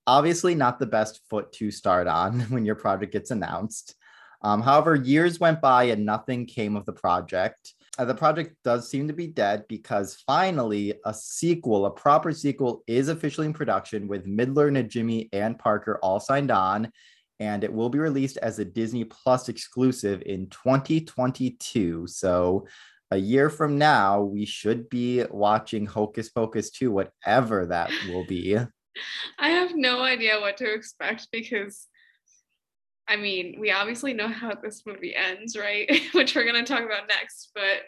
Obviously, 0.06 0.54
not 0.54 0.78
the 0.78 0.86
best 0.86 1.20
foot 1.30 1.52
to 1.54 1.70
start 1.70 2.06
on 2.06 2.40
when 2.50 2.64
your 2.64 2.76
project 2.76 3.12
gets 3.12 3.30
announced. 3.30 3.94
Um, 4.42 4.60
however, 4.60 4.94
years 4.94 5.40
went 5.40 5.60
by 5.60 5.84
and 5.84 6.04
nothing 6.04 6.46
came 6.46 6.76
of 6.76 6.84
the 6.84 6.92
project 6.92 7.74
uh, 7.98 8.04
the 8.04 8.14
project 8.14 8.56
does 8.64 8.88
seem 8.88 9.06
to 9.06 9.14
be 9.14 9.26
dead 9.26 9.64
because 9.68 10.22
finally 10.26 10.94
a 11.04 11.12
sequel, 11.12 11.86
a 11.86 11.90
proper 11.90 12.32
sequel, 12.32 12.82
is 12.86 13.08
officially 13.08 13.46
in 13.46 13.52
production 13.52 14.08
with 14.08 14.26
Midler, 14.26 14.70
Najimy, 14.70 15.28
and 15.32 15.58
Parker 15.58 15.98
all 16.02 16.18
signed 16.18 16.50
on, 16.50 16.90
and 17.38 17.64
it 17.64 17.72
will 17.72 17.90
be 17.90 17.98
released 17.98 18.38
as 18.38 18.58
a 18.58 18.64
Disney 18.64 19.04
Plus 19.04 19.48
exclusive 19.48 20.22
in 20.24 20.48
2022. 20.48 22.06
So 22.06 22.66
a 23.10 23.16
year 23.18 23.50
from 23.50 23.76
now, 23.76 24.22
we 24.22 24.46
should 24.46 24.88
be 24.88 25.24
watching 25.30 25.84
Hocus 25.84 26.30
Pocus 26.30 26.70
2, 26.70 26.90
whatever 26.90 27.66
that 27.66 27.90
will 28.08 28.24
be. 28.26 28.56
I 29.38 29.50
have 29.50 29.74
no 29.74 30.00
idea 30.00 30.40
what 30.40 30.56
to 30.58 30.72
expect 30.72 31.28
because 31.30 31.88
I 33.12 33.16
mean, 33.16 33.56
we 33.60 33.70
obviously 33.70 34.14
know 34.14 34.28
how 34.28 34.54
this 34.54 34.84
movie 34.86 35.14
ends, 35.14 35.54
right? 35.54 35.86
Which 36.14 36.34
we're 36.34 36.50
going 36.50 36.64
to 36.64 36.72
talk 36.72 36.82
about 36.82 37.08
next, 37.08 37.50
but 37.54 37.82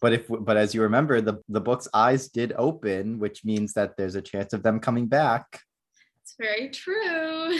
but 0.00 0.14
if 0.14 0.26
but 0.26 0.56
as 0.56 0.74
you 0.74 0.82
remember 0.82 1.20
the 1.20 1.42
the 1.50 1.60
book's 1.60 1.86
eyes 1.92 2.28
did 2.28 2.54
open, 2.56 3.18
which 3.18 3.44
means 3.44 3.74
that 3.74 3.98
there's 3.98 4.14
a 4.14 4.22
chance 4.22 4.54
of 4.54 4.62
them 4.62 4.80
coming 4.80 5.06
back. 5.06 5.60
It's 6.22 6.34
very 6.40 6.70
true. 6.70 7.58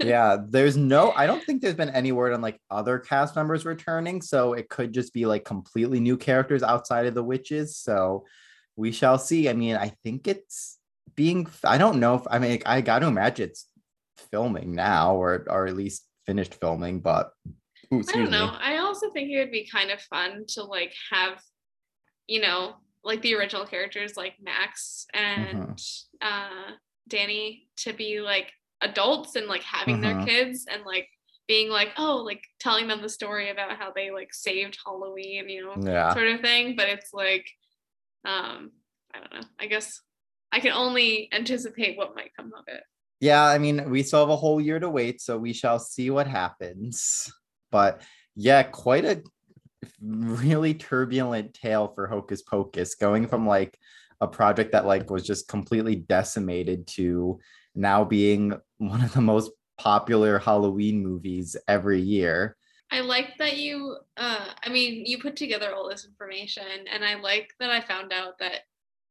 yeah, 0.02 0.36
there's 0.46 0.76
no 0.76 1.10
I 1.12 1.26
don't 1.26 1.42
think 1.42 1.62
there's 1.62 1.74
been 1.74 1.88
any 1.88 2.12
word 2.12 2.34
on 2.34 2.42
like 2.42 2.60
other 2.70 2.98
cast 2.98 3.34
members 3.34 3.64
returning, 3.64 4.20
so 4.20 4.52
it 4.52 4.68
could 4.68 4.92
just 4.92 5.14
be 5.14 5.24
like 5.24 5.46
completely 5.46 6.00
new 6.00 6.18
characters 6.18 6.62
outside 6.62 7.06
of 7.06 7.14
the 7.14 7.24
witches, 7.24 7.78
so 7.78 8.26
we 8.76 8.92
shall 8.92 9.16
see. 9.16 9.48
I 9.48 9.54
mean, 9.54 9.74
I 9.74 9.94
think 10.04 10.28
it's 10.28 10.76
being 11.16 11.48
I 11.64 11.78
don't 11.78 11.98
know 11.98 12.16
if 12.16 12.22
I 12.30 12.38
mean 12.38 12.60
I 12.66 12.82
got 12.82 12.98
to 12.98 13.06
imagine 13.06 13.48
it's 13.48 13.66
filming 14.30 14.74
now 14.74 15.16
or 15.16 15.46
or 15.48 15.66
at 15.66 15.74
least 15.74 16.04
finished 16.26 16.54
filming 16.54 17.00
but 17.00 17.32
ooh, 17.92 18.02
i 18.08 18.12
don't 18.12 18.30
know 18.30 18.52
me. 18.52 18.58
i 18.60 18.78
also 18.78 19.10
think 19.10 19.30
it 19.30 19.38
would 19.38 19.50
be 19.50 19.68
kind 19.70 19.90
of 19.90 20.00
fun 20.02 20.44
to 20.46 20.62
like 20.62 20.92
have 21.10 21.40
you 22.26 22.40
know 22.40 22.74
like 23.02 23.22
the 23.22 23.34
original 23.34 23.66
characters 23.66 24.16
like 24.16 24.34
max 24.42 25.06
and 25.14 25.58
mm-hmm. 25.58 25.72
uh 26.22 26.72
danny 27.08 27.68
to 27.76 27.92
be 27.92 28.20
like 28.20 28.52
adults 28.82 29.36
and 29.36 29.46
like 29.46 29.62
having 29.62 30.00
mm-hmm. 30.00 30.18
their 30.18 30.26
kids 30.26 30.66
and 30.70 30.82
like 30.84 31.08
being 31.48 31.68
like 31.68 31.88
oh 31.98 32.22
like 32.24 32.42
telling 32.60 32.86
them 32.86 33.02
the 33.02 33.08
story 33.08 33.50
about 33.50 33.76
how 33.76 33.90
they 33.94 34.10
like 34.10 34.32
saved 34.32 34.78
halloween 34.84 35.48
you 35.48 35.64
know 35.64 35.74
yeah. 35.90 36.12
sort 36.14 36.28
of 36.28 36.40
thing 36.40 36.76
but 36.76 36.88
it's 36.88 37.12
like 37.12 37.50
um 38.24 38.70
i 39.12 39.18
don't 39.18 39.32
know 39.32 39.48
i 39.58 39.66
guess 39.66 40.00
i 40.52 40.60
can 40.60 40.72
only 40.72 41.28
anticipate 41.32 41.98
what 41.98 42.14
might 42.14 42.30
come 42.36 42.52
of 42.56 42.64
it 42.68 42.82
yeah, 43.20 43.44
I 43.44 43.58
mean, 43.58 43.90
we 43.90 44.02
still 44.02 44.20
have 44.20 44.30
a 44.30 44.36
whole 44.36 44.60
year 44.60 44.80
to 44.80 44.88
wait, 44.88 45.20
so 45.20 45.36
we 45.36 45.52
shall 45.52 45.78
see 45.78 46.10
what 46.10 46.26
happens. 46.26 47.30
But 47.70 48.02
yeah, 48.34 48.62
quite 48.62 49.04
a 49.04 49.22
really 50.00 50.74
turbulent 50.74 51.54
tale 51.54 51.92
for 51.94 52.06
Hocus 52.06 52.42
Pocus, 52.42 52.94
going 52.94 53.28
from 53.28 53.46
like 53.46 53.78
a 54.20 54.26
project 54.26 54.72
that 54.72 54.86
like 54.86 55.10
was 55.10 55.26
just 55.26 55.48
completely 55.48 55.96
decimated 55.96 56.86
to 56.86 57.38
now 57.74 58.04
being 58.04 58.54
one 58.78 59.02
of 59.02 59.12
the 59.12 59.20
most 59.20 59.52
popular 59.78 60.38
Halloween 60.38 61.02
movies 61.02 61.56
every 61.68 62.00
year. 62.00 62.56
I 62.90 63.00
like 63.00 63.38
that 63.38 63.56
you 63.56 63.96
uh 64.16 64.46
I 64.64 64.68
mean 64.68 65.06
you 65.06 65.18
put 65.18 65.36
together 65.36 65.72
all 65.72 65.88
this 65.88 66.04
information 66.04 66.64
and 66.92 67.04
I 67.04 67.14
like 67.14 67.52
that 67.60 67.70
I 67.70 67.80
found 67.80 68.12
out 68.12 68.38
that 68.40 68.62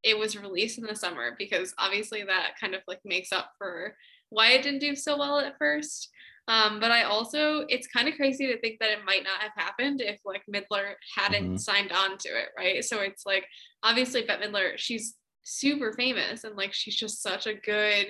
it 0.03 0.17
was 0.17 0.37
released 0.37 0.77
in 0.77 0.85
the 0.85 0.95
summer 0.95 1.35
because 1.37 1.73
obviously 1.77 2.23
that 2.23 2.53
kind 2.59 2.73
of 2.73 2.81
like 2.87 2.99
makes 3.03 3.31
up 3.31 3.51
for 3.57 3.95
why 4.29 4.51
it 4.51 4.63
didn't 4.63 4.79
do 4.79 4.95
so 4.95 5.17
well 5.17 5.39
at 5.39 5.57
first. 5.57 6.09
Um, 6.47 6.79
but 6.79 6.89
I 6.89 7.03
also, 7.03 7.65
it's 7.69 7.87
kind 7.87 8.07
of 8.07 8.15
crazy 8.15 8.47
to 8.47 8.59
think 8.59 8.79
that 8.79 8.89
it 8.89 9.05
might 9.05 9.23
not 9.23 9.39
have 9.39 9.51
happened 9.55 10.01
if 10.01 10.19
like 10.25 10.41
Midler 10.51 10.93
hadn't 11.15 11.43
mm-hmm. 11.43 11.57
signed 11.57 11.91
on 11.91 12.17
to 12.17 12.29
it, 12.29 12.49
right? 12.57 12.83
So 12.83 13.01
it's 13.01 13.25
like 13.25 13.45
obviously 13.83 14.23
Bette 14.23 14.47
Midler, 14.47 14.71
she's 14.75 15.15
super 15.43 15.93
famous 15.93 16.43
and 16.43 16.55
like 16.55 16.73
she's 16.73 16.95
just 16.95 17.21
such 17.21 17.47
a 17.47 17.53
good 17.53 18.07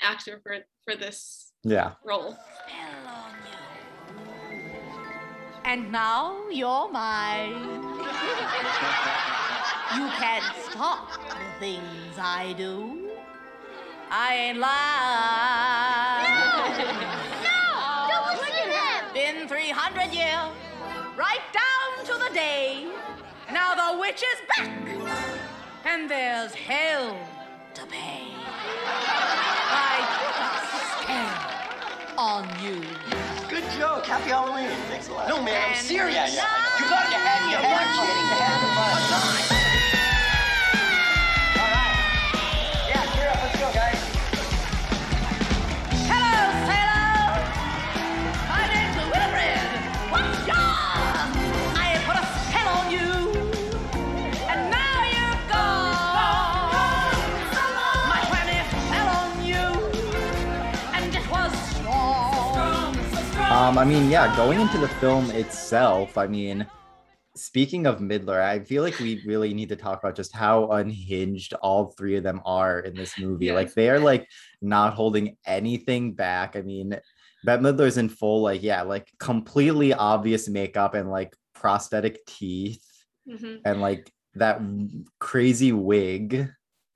actor 0.00 0.40
for 0.42 0.56
for 0.84 0.96
this 0.96 1.52
yeah 1.62 1.92
role. 2.04 2.36
And 5.64 5.92
now 5.92 6.48
you're 6.50 6.90
mine. 6.90 7.76
You 9.92 10.06
can't 10.18 10.44
stop 10.70 11.10
the 11.28 11.58
things 11.58 12.16
I 12.16 12.54
do. 12.56 13.10
I 14.08 14.34
ain't 14.34 14.58
lying. 14.58 16.30
No! 16.30 17.06
No! 17.42 18.06
Don't 18.08 18.36
look 18.36 18.54
at 18.54 18.68
him! 18.70 19.14
Been 19.14 19.48
300 19.48 20.14
years, 20.14 20.50
right 21.16 21.40
down 21.52 22.04
to 22.06 22.12
the 22.24 22.32
day. 22.32 22.86
Now 23.52 23.74
the 23.74 23.98
witch 23.98 24.22
is 24.22 24.40
back, 24.56 24.70
and 25.84 26.08
there's 26.08 26.54
hell 26.54 27.18
to 27.74 27.86
pay. 27.86 28.28
I 29.72 30.06
put 30.20 30.36
a 30.38 30.58
spell 31.02 31.50
on 32.16 32.44
you. 32.62 32.80
Good 33.48 33.64
joke. 33.76 34.06
Happy 34.06 34.30
Halloween. 34.30 34.70
Thanks 34.88 35.08
a 35.08 35.12
lot. 35.12 35.28
No, 35.28 35.42
man, 35.42 35.70
I'm 35.70 35.76
serious. 35.76 36.14
Yeah, 36.14 36.44
yeah. 36.44 36.78
You 36.78 36.88
got 36.88 37.10
your 37.10 37.18
head, 37.18 37.50
your 37.50 37.60
head, 37.60 37.86
getting 37.96 38.26
your 38.28 38.38
head 38.38 39.54
in 39.54 39.59
Um, 63.60 63.76
I 63.76 63.84
mean, 63.84 64.08
yeah, 64.08 64.34
going 64.36 64.58
into 64.58 64.78
the 64.78 64.88
film 64.88 65.30
itself, 65.32 66.16
I 66.16 66.26
mean, 66.26 66.66
speaking 67.36 67.86
of 67.86 67.98
Midler, 67.98 68.40
I 68.40 68.60
feel 68.60 68.82
like 68.82 68.98
we 68.98 69.22
really 69.26 69.52
need 69.52 69.68
to 69.68 69.76
talk 69.76 69.98
about 70.02 70.16
just 70.16 70.34
how 70.34 70.70
unhinged 70.70 71.52
all 71.60 71.88
three 71.90 72.16
of 72.16 72.22
them 72.22 72.40
are 72.46 72.80
in 72.80 72.94
this 72.94 73.18
movie. 73.18 73.46
Yes. 73.46 73.54
Like 73.54 73.74
they 73.74 73.90
are 73.90 74.00
like 74.00 74.26
not 74.62 74.94
holding 74.94 75.36
anything 75.44 76.14
back. 76.14 76.56
I 76.56 76.62
mean, 76.62 76.98
Bette 77.44 77.62
Midler's 77.62 77.98
in 77.98 78.08
full, 78.08 78.40
like, 78.40 78.62
yeah, 78.62 78.80
like 78.80 79.12
completely 79.18 79.92
obvious 79.92 80.48
makeup 80.48 80.94
and 80.94 81.10
like 81.10 81.36
prosthetic 81.54 82.24
teeth 82.24 82.82
mm-hmm. 83.28 83.56
and 83.66 83.82
like 83.82 84.10
that 84.36 84.62
crazy 85.18 85.72
wig. 85.72 86.48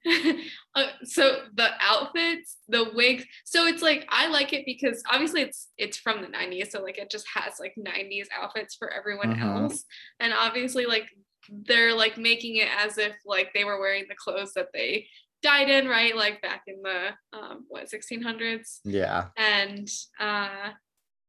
uh, 0.77 0.87
so 1.05 1.43
the 1.55 1.69
outfits 1.81 2.57
the 2.69 2.91
wigs 2.95 3.25
so 3.45 3.67
it's 3.67 3.83
like 3.83 4.07
i 4.09 4.27
like 4.29 4.53
it 4.53 4.65
because 4.67 5.03
obviously 5.11 5.41
it's 5.41 5.69
it's 5.79 5.97
from 5.97 6.21
the 6.21 6.29
90s 6.29 6.71
so 6.71 6.83
like 6.83 6.99
it 6.99 7.11
just 7.11 7.27
has 7.35 7.55
like 7.61 7.75
90s 7.79 8.27
outfits 8.37 8.75
for 8.75 8.93
everyone 8.93 9.33
uh-huh. 9.33 9.63
else. 9.63 9.85
And 10.21 10.33
obviously 10.33 10.87
like 10.87 11.09
they're 11.49 11.95
like 11.95 12.17
making 12.17 12.57
it 12.57 12.69
as 12.79 12.99
if 12.99 13.13
like 13.25 13.53
they 13.55 13.65
were 13.65 13.79
wearing 13.79 14.07
the 14.09 14.15
clothes 14.15 14.53
that 14.55 14.69
they 14.73 15.07
died 15.43 15.69
in 15.69 15.89
right? 15.89 16.17
Like 16.17 16.41
back 16.43 16.63
in 16.67 16.83
the 16.83 17.11
um 17.33 17.65
what 17.69 17.91
1600s 17.91 18.81
yeah. 18.85 19.27
And 19.37 19.89
uh 20.19 20.71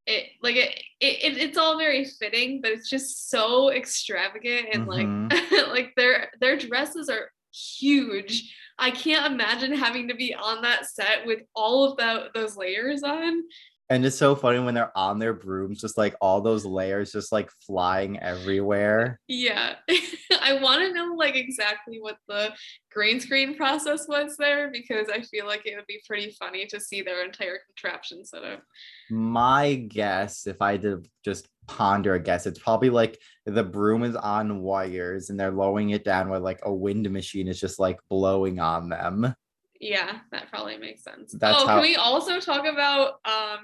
it 0.08 0.29
like 0.43 0.55
it, 0.55 0.79
it 0.99 1.38
it's 1.38 1.58
all 1.58 1.79
very 1.79 2.05
fitting 2.05 2.62
but 2.62 2.71
it's 2.71 2.89
just 2.89 3.29
so 3.29 3.71
extravagant 3.71 4.67
and 4.71 4.88
mm-hmm. 4.88 5.29
like 5.29 5.67
like 5.69 5.93
their 5.95 6.29
their 6.39 6.58
dresses 6.58 7.10
are 7.10 7.31
huge 7.51 8.53
I 8.77 8.91
can't 8.91 9.31
imagine 9.31 9.73
having 9.73 10.07
to 10.09 10.15
be 10.15 10.33
on 10.33 10.61
that 10.61 10.85
set 10.85 11.25
with 11.25 11.41
all 11.55 11.89
of 11.89 11.97
that, 11.97 12.33
those 12.33 12.57
layers 12.57 13.03
on. 13.03 13.43
And 13.89 14.03
it's 14.03 14.17
so 14.17 14.35
funny 14.35 14.59
when 14.59 14.73
they're 14.73 14.97
on 14.97 15.19
their 15.19 15.33
brooms, 15.33 15.79
just 15.79 15.95
like 15.95 16.15
all 16.19 16.41
those 16.41 16.65
layers 16.65 17.11
just 17.11 17.31
like 17.31 17.51
flying 17.67 18.17
everywhere. 18.19 19.19
Yeah. 19.27 19.75
I 20.41 20.59
want 20.59 20.81
to 20.81 20.91
know 20.91 21.13
like 21.15 21.35
exactly 21.35 21.99
what 22.01 22.17
the 22.27 22.51
green 22.91 23.19
screen 23.19 23.55
process 23.55 24.07
was 24.07 24.38
there 24.38 24.71
because 24.71 25.07
I 25.13 25.21
feel 25.21 25.45
like 25.45 25.61
it 25.65 25.75
would 25.75 25.85
be 25.88 26.01
pretty 26.07 26.35
funny 26.39 26.65
to 26.67 26.79
see 26.79 27.03
their 27.03 27.23
entire 27.23 27.59
contraption 27.67 28.25
set 28.25 28.43
up. 28.43 28.63
My 29.11 29.75
guess, 29.75 30.47
if 30.47 30.63
I 30.63 30.77
did 30.77 31.07
just 31.23 31.47
ponder 31.67 32.15
I 32.15 32.19
guess, 32.19 32.45
it's 32.45 32.60
probably 32.60 32.89
like 32.89 33.19
the 33.45 33.63
broom 33.63 34.04
is 34.04 34.15
on 34.15 34.62
wires 34.62 35.30
and 35.30 35.39
they're 35.39 35.51
lowering 35.51 35.91
it 35.91 36.04
down 36.04 36.30
where 36.30 36.39
like 36.39 36.60
a 36.63 36.73
wind 36.73 37.10
machine 37.12 37.47
is 37.47 37.60
just 37.60 37.80
like 37.80 37.97
blowing 38.10 38.60
on 38.60 38.89
them. 38.89 39.34
Yeah, 39.80 40.19
that 40.32 40.49
probably 40.49 40.78
makes 40.78 41.04
sense. 41.04 41.34
That's 41.39 41.62
oh, 41.62 41.67
how- 41.67 41.73
can 41.75 41.82
we 41.82 41.95
also 41.95 42.39
talk 42.39 42.65
about 42.65 43.15
um 43.25 43.60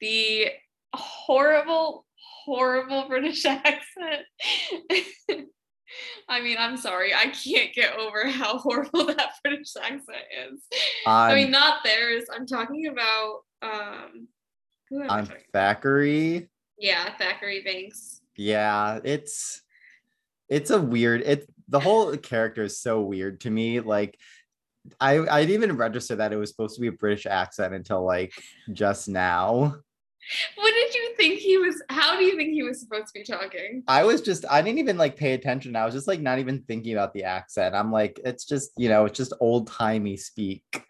the 0.00 0.48
horrible, 0.94 2.06
horrible 2.44 3.08
British 3.08 3.44
accent? 3.46 4.24
I 6.28 6.42
mean, 6.42 6.56
I'm 6.58 6.76
sorry, 6.76 7.14
I 7.14 7.26
can't 7.28 7.72
get 7.74 7.94
over 7.96 8.28
how 8.28 8.58
horrible 8.58 9.06
that 9.06 9.30
British 9.44 9.74
accent 9.76 10.18
is. 10.52 10.60
I 11.06 11.34
mean, 11.34 11.50
not 11.50 11.82
theirs. 11.84 12.24
I'm 12.34 12.46
talking 12.46 12.86
about 12.88 13.40
um 13.62 14.28
who 14.90 15.02
am 15.02 15.10
I 15.10 15.18
on 15.18 15.26
talking- 15.26 15.42
Thackery. 15.54 16.48
Yeah, 16.78 17.14
Thackery 17.16 17.66
Binx. 17.66 18.20
Yeah, 18.36 19.00
it's 19.04 19.62
it's 20.48 20.70
a 20.70 20.80
weird 20.80 21.22
it 21.22 21.48
the 21.68 21.80
whole 21.80 22.16
character 22.16 22.62
is 22.64 22.80
so 22.80 23.00
weird 23.02 23.40
to 23.42 23.50
me. 23.50 23.80
Like 23.80 24.18
I 25.00 25.18
I 25.18 25.44
didn't 25.44 25.62
even 25.62 25.76
register 25.76 26.16
that 26.16 26.32
it 26.32 26.36
was 26.36 26.50
supposed 26.50 26.76
to 26.76 26.80
be 26.80 26.86
a 26.86 26.92
British 26.92 27.26
accent 27.26 27.74
until 27.74 28.04
like 28.04 28.32
just 28.72 29.08
now. 29.08 29.76
What 30.56 30.74
did 30.74 30.94
you 30.94 31.14
think 31.16 31.38
he 31.38 31.58
was? 31.58 31.82
How 31.88 32.16
do 32.16 32.24
you 32.24 32.36
think 32.36 32.52
he 32.52 32.62
was 32.62 32.80
supposed 32.80 33.06
to 33.08 33.12
be 33.14 33.24
talking? 33.24 33.82
I 33.88 34.04
was 34.04 34.20
just 34.20 34.44
I 34.50 34.60
didn't 34.62 34.78
even 34.78 34.98
like 34.98 35.16
pay 35.16 35.32
attention. 35.32 35.76
I 35.76 35.84
was 35.84 35.94
just 35.94 36.08
like 36.08 36.20
not 36.20 36.38
even 36.38 36.62
thinking 36.62 36.92
about 36.92 37.14
the 37.14 37.24
accent. 37.24 37.74
I'm 37.74 37.90
like, 37.90 38.20
it's 38.24 38.44
just, 38.44 38.72
you 38.76 38.88
know, 38.88 39.06
it's 39.06 39.16
just 39.16 39.32
old-timey 39.40 40.16
speak. 40.16 40.64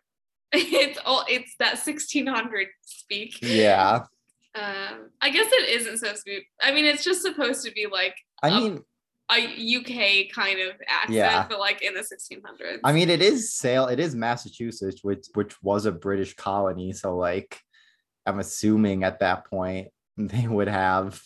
It's 0.51 0.98
all 1.05 1.27
it's 1.29 1.55
that 1.59 1.77
1600 1.77 2.68
speak. 2.81 3.38
Yeah. 3.42 4.05
Um, 4.54 5.11
I 5.20 5.30
guess 5.30 5.46
it 5.52 5.68
isn't 5.80 5.98
supposed 5.98 6.24
to 6.24 6.30
be. 6.30 6.46
I 6.61 6.72
mean, 6.72 6.84
it's 6.84 7.04
just 7.04 7.22
supposed 7.22 7.64
to 7.64 7.70
be 7.72 7.87
like 7.90 8.14
I 8.42 8.50
Um, 8.50 8.62
mean, 8.62 8.82
a 9.30 9.76
UK 9.76 10.30
kind 10.34 10.58
of 10.61 10.76
accent, 10.88 11.14
Yeah. 11.14 11.46
but 11.48 11.58
like 11.58 11.82
in 11.82 11.94
the 11.94 12.00
1600s. 12.02 12.80
I 12.82 12.92
mean, 12.92 13.11
it 13.11 13.20
is 13.20 13.52
Salem. 13.54 13.92
It 13.92 14.00
is 14.00 14.14
Massachusetts, 14.14 15.04
which 15.04 15.26
which 15.34 15.62
was 15.62 15.84
a 15.87 15.92
British 15.92 16.34
colony. 16.34 16.92
So 16.92 17.16
like, 17.16 17.61
I'm 18.26 18.38
assuming 18.38 19.04
at 19.04 19.20
that 19.20 19.46
point 19.46 19.88
they 20.16 20.46
would 20.48 20.68
have 20.68 21.22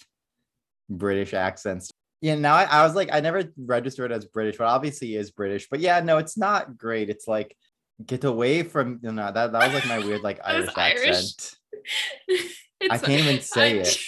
British 0.90 1.32
accents. 1.32 1.90
Yeah. 2.20 2.35
Now 2.35 2.54
I, 2.56 2.64
I 2.64 2.85
was 2.85 2.94
like, 2.94 3.08
I 3.12 3.20
never 3.20 3.44
registered 3.56 4.12
as 4.12 4.24
British, 4.26 4.56
but 4.58 4.66
obviously 4.66 5.14
is 5.16 5.30
British. 5.30 5.68
But 5.70 5.80
yeah, 5.80 6.00
no, 6.00 6.18
it's 6.18 6.37
not 6.37 6.76
great. 6.76 7.08
It's 7.08 7.26
like 7.28 7.56
get 8.04 8.24
away 8.24 8.62
from 8.64 8.98
you 9.02 9.12
know 9.12 9.30
that 9.32 9.52
that 9.52 9.72
was 9.72 9.74
like 9.74 9.87
my 9.87 9.98
weird 10.04 10.22
like 10.22 10.40
Irish 10.44 10.70
Irish. 10.76 11.08
accent. 11.08 11.56
I 12.90 12.99
can't 12.99 13.21
even 13.23 13.40
say 13.40 13.79
I- 13.79 13.83
it. 13.83 13.99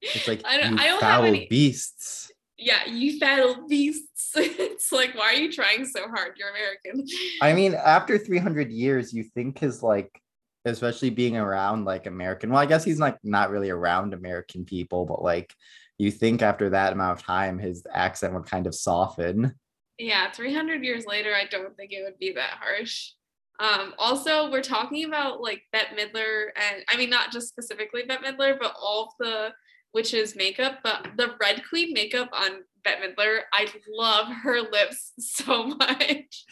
It's 0.00 0.28
like 0.28 0.42
I 0.44 0.58
don't- 0.58 0.72
you 0.72 0.78
I 0.78 0.86
don't 0.86 1.00
have 1.02 1.18
foul 1.20 1.24
any- 1.24 1.46
beasts. 1.48 2.30
Yeah, 2.56 2.86
you 2.86 3.18
fatal 3.18 3.66
beasts. 3.68 4.32
it's 4.36 4.90
like, 4.92 5.14
why 5.16 5.32
are 5.32 5.34
you 5.36 5.52
trying 5.52 5.86
so 5.86 6.08
hard? 6.08 6.32
You're 6.36 6.50
American. 6.50 7.06
I 7.40 7.52
mean, 7.52 7.74
after 7.74 8.18
300 8.18 8.70
years, 8.70 9.12
you 9.12 9.22
think 9.24 9.58
his 9.58 9.82
like, 9.82 10.20
especially 10.64 11.10
being 11.10 11.36
around 11.36 11.84
like 11.84 12.06
American. 12.06 12.50
Well, 12.50 12.60
I 12.60 12.66
guess 12.66 12.84
he's 12.84 12.98
like 12.98 13.16
not 13.22 13.50
really 13.50 13.70
around 13.70 14.12
American 14.12 14.64
people, 14.64 15.06
but 15.06 15.22
like, 15.22 15.54
you 15.98 16.10
think 16.10 16.42
after 16.42 16.70
that 16.70 16.92
amount 16.92 17.18
of 17.18 17.24
time, 17.26 17.58
his 17.58 17.84
accent 17.92 18.34
would 18.34 18.46
kind 18.46 18.66
of 18.66 18.74
soften. 18.74 19.54
Yeah, 19.98 20.30
300 20.30 20.84
years 20.84 21.06
later, 21.06 21.34
I 21.34 21.46
don't 21.46 21.76
think 21.76 21.92
it 21.92 22.02
would 22.04 22.18
be 22.18 22.32
that 22.32 22.58
harsh. 22.60 23.12
Um, 23.58 23.94
also, 23.98 24.50
we're 24.50 24.62
talking 24.62 25.04
about 25.04 25.40
like 25.40 25.62
Bette 25.72 25.96
Midler, 25.96 26.48
and 26.56 26.84
I 26.88 26.96
mean, 26.96 27.10
not 27.10 27.32
just 27.32 27.48
specifically 27.48 28.02
Bette 28.06 28.24
Midler, 28.24 28.58
but 28.58 28.74
all 28.80 29.04
of 29.04 29.08
the 29.18 29.52
witches' 29.92 30.36
makeup. 30.36 30.78
But 30.82 31.08
the 31.16 31.34
Red 31.40 31.62
Queen 31.68 31.92
makeup 31.92 32.30
on 32.32 32.62
Bette 32.84 33.00
Midler, 33.02 33.40
I 33.52 33.66
love 33.90 34.28
her 34.28 34.60
lips 34.60 35.12
so 35.18 35.64
much. 35.64 36.44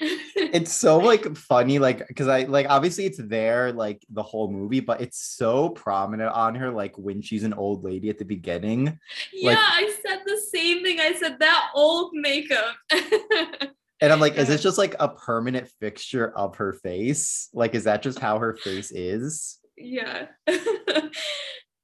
It's 0.00 0.72
so 0.72 0.98
like 0.98 1.36
funny, 1.36 1.78
like 1.78 2.06
because 2.08 2.28
I 2.28 2.42
like 2.42 2.66
obviously 2.68 3.06
it's 3.06 3.20
there 3.22 3.72
like 3.72 4.04
the 4.10 4.22
whole 4.22 4.50
movie, 4.50 4.80
but 4.80 5.00
it's 5.00 5.20
so 5.20 5.70
prominent 5.70 6.32
on 6.32 6.54
her, 6.56 6.70
like 6.70 6.96
when 6.98 7.22
she's 7.22 7.44
an 7.44 7.54
old 7.54 7.84
lady 7.84 8.10
at 8.10 8.18
the 8.18 8.24
beginning. 8.24 8.98
yeah, 9.32 9.56
I 9.58 9.94
said 10.04 10.20
the 10.26 10.40
same 10.52 10.82
thing. 10.82 10.98
I 11.00 11.14
said 11.14 11.38
that 11.38 11.70
old 11.74 12.10
makeup. 12.14 12.74
And 14.00 14.12
I'm 14.12 14.20
like, 14.20 14.36
is 14.36 14.48
this 14.48 14.62
just 14.62 14.78
like 14.78 14.94
a 15.00 15.08
permanent 15.08 15.68
fixture 15.80 16.30
of 16.36 16.56
her 16.56 16.72
face? 16.72 17.48
Like, 17.52 17.74
is 17.74 17.84
that 17.84 18.02
just 18.02 18.18
how 18.18 18.38
her 18.38 18.56
face 18.56 18.92
is? 18.92 19.58
yeah. 19.80 20.26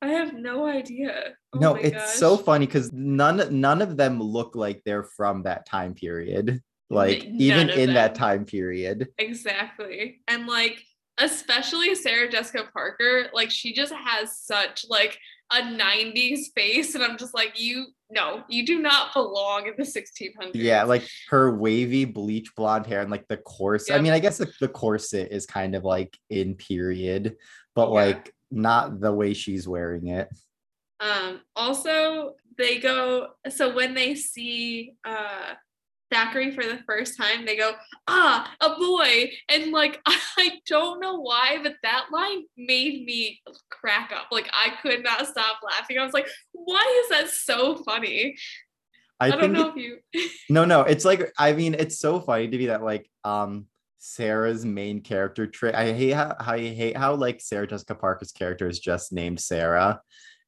I 0.03 0.09
have 0.09 0.35
no 0.35 0.67
idea. 0.67 1.33
Oh 1.55 1.59
no, 1.59 1.75
it's 1.77 2.15
so 2.19 2.37
funny 2.37 2.67
because 2.67 2.93
none 2.93 3.61
none 3.61 3.81
of 3.81 3.97
them 3.97 4.21
look 4.21 4.55
like 4.55 4.83
they're 4.85 5.05
from 5.05 5.45
that 5.45 5.65
time 5.65 5.95
period. 5.95 6.61
Like 6.91 7.25
even 7.25 7.69
none 7.69 7.71
of 7.71 7.79
in 7.79 7.95
that 7.95 8.15
time 8.15 8.45
period. 8.45 9.09
Exactly. 9.17 10.21
And 10.29 10.47
like 10.47 10.83
especially 11.17 11.95
Sarah 11.95 12.29
Jessica 12.29 12.65
Parker, 12.75 13.29
like 13.33 13.51
she 13.51 13.73
just 13.73 13.95
has 13.95 14.39
such 14.39 14.85
like 14.91 15.19
a 15.53 15.61
90s 15.61 16.53
face 16.55 16.95
and 16.95 17.05
I'm 17.05 17.19
just 17.19 17.35
like 17.35 17.61
you 17.61 17.87
no, 18.11 18.45
you 18.49 18.65
do 18.65 18.81
not 18.81 19.13
belong 19.13 19.67
in 19.67 19.75
the 19.77 19.83
1600s. 19.83 20.53
Yeah, 20.55 20.85
like 20.85 21.03
her 21.31 21.57
wavy 21.57 22.05
bleach 22.05 22.55
blonde 22.55 22.87
hair 22.87 23.01
and 23.01 23.11
like 23.11 23.27
the 23.29 23.39
corset. 23.39 23.97
I 23.97 24.01
mean, 24.01 24.13
I 24.13 24.21
guess 24.21 24.39
the, 24.39 24.53
the 24.61 24.69
corset 24.69 25.33
is 25.33 25.47
kind 25.47 25.75
of 25.75 25.83
like 25.85 26.17
in 26.31 26.55
period, 26.55 27.37
but 27.75 27.89
Yeah. 27.89 27.95
like 27.95 28.35
not 28.51 29.01
the 29.01 29.13
way 29.13 29.35
she's 29.35 29.67
wearing 29.67 30.09
it. 30.09 30.29
Um 31.01 31.41
also 31.57 32.35
they 32.57 32.79
go 32.79 33.29
so 33.49 33.75
when 33.75 33.95
they 33.95 34.15
see 34.15 34.95
uh 35.05 35.55
Thackery 36.15 36.55
for 36.55 36.65
the 36.65 36.79
first 36.87 37.17
time, 37.17 37.45
they 37.45 37.57
go, 37.57 37.73
ah, 38.07 38.53
a 38.61 38.71
boy. 38.77 39.33
And 39.49 39.73
like, 39.73 40.01
I 40.07 40.61
don't 40.67 41.01
know 41.01 41.21
why, 41.21 41.59
but 41.63 41.75
that 41.83 42.07
line 42.13 42.45
made 42.57 43.05
me 43.05 43.41
crack 43.71 44.13
up. 44.15 44.29
Like, 44.31 44.49
I 44.53 44.75
could 44.81 45.03
not 45.03 45.27
stop 45.27 45.59
laughing. 45.65 45.99
I 45.99 46.05
was 46.05 46.13
like, 46.13 46.29
why 46.53 47.03
is 47.05 47.09
that 47.11 47.31
so 47.31 47.77
funny? 47.77 48.37
I, 49.21 49.29
I, 49.29 49.31
don't 49.37 49.53
know 49.53 49.69
it- 49.69 49.75
if 49.77 49.77
you. 49.77 50.31
No, 50.51 50.65
no, 50.65 50.83
it's 50.83 51.05
like 51.05 51.33
I 51.39 51.53
mean, 51.53 51.75
it's 51.75 51.99
so 51.99 52.21
funny 52.21 52.49
to 52.49 52.59
be 52.59 52.67
that 52.67 52.83
like 52.83 53.09
um 53.25 53.67
Sarah's 53.99 54.65
main 54.65 55.01
character 55.01 55.47
trait. 55.47 55.75
I 55.75 55.93
hate 55.93 56.11
how, 56.11 56.37
how 56.39 56.53
I 56.53 56.59
hate 56.59 56.97
how 56.97 57.15
like 57.15 57.41
Sarah 57.41 57.67
Jessica 57.67 57.95
Parker's 57.95 58.33
character 58.33 58.69
is 58.69 58.79
just 58.79 59.13
named 59.13 59.41
Sarah. 59.41 60.01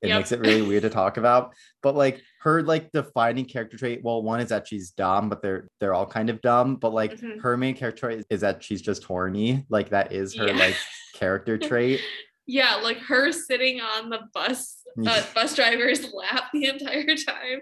It 0.03 0.09
Yep. 0.09 0.19
makes 0.19 0.33
it 0.33 0.41
really 0.41 0.63
weird 0.63 0.83
to 0.83 0.91
talk 0.91 1.17
about. 1.17 1.55
But 1.83 1.95
like 1.97 2.21
her 2.43 2.63
like 2.63 2.93
defining 2.93 3.47
character 3.47 3.77
trait, 3.79 4.01
well, 4.05 4.23
one 4.23 4.41
is 4.41 4.51
that 4.51 4.69
she's 4.69 4.91
dumb, 4.91 5.29
but 5.29 5.43
they're 5.43 5.69
they're 5.81 5.95
all 5.95 6.07
kind 6.07 6.29
of 6.31 6.41
dumb. 6.43 6.77
But 6.77 6.93
like 6.93 7.13
Mhm. 7.19 7.41
her 7.41 7.57
main 7.57 7.75
character 7.75 8.01
trait 8.09 8.19
is, 8.21 8.27
is 8.31 8.41
that 8.43 8.63
she's 8.63 8.83
just 8.83 9.05
horny. 9.05 9.65
Like 9.71 9.91
that 9.91 10.13
is 10.13 10.35
her 10.37 10.49
Yeah. 10.49 10.57
like 10.57 10.77
character 11.15 11.57
trait. 11.59 12.01
Yeah, 12.47 12.77
like 12.77 12.99
her 12.99 13.33
sitting 13.33 13.81
on 13.81 14.11
the 14.11 14.21
bus, 14.35 14.83
uh, 15.07 15.23
bus 15.35 15.55
driver's 15.57 16.13
lap 16.13 16.45
the 16.53 16.67
entire 16.67 17.17
time. 17.17 17.61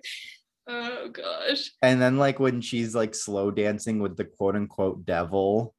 Oh 0.66 1.08
gosh. 1.08 1.70
And 1.82 2.00
then 2.02 2.18
like 2.18 2.40
when 2.40 2.60
she's 2.60 2.94
like 2.94 3.14
slow 3.14 3.50
dancing 3.50 4.00
with 4.00 4.16
the 4.16 4.24
quote 4.24 4.56
unquote 4.56 5.04
devil. 5.06 5.74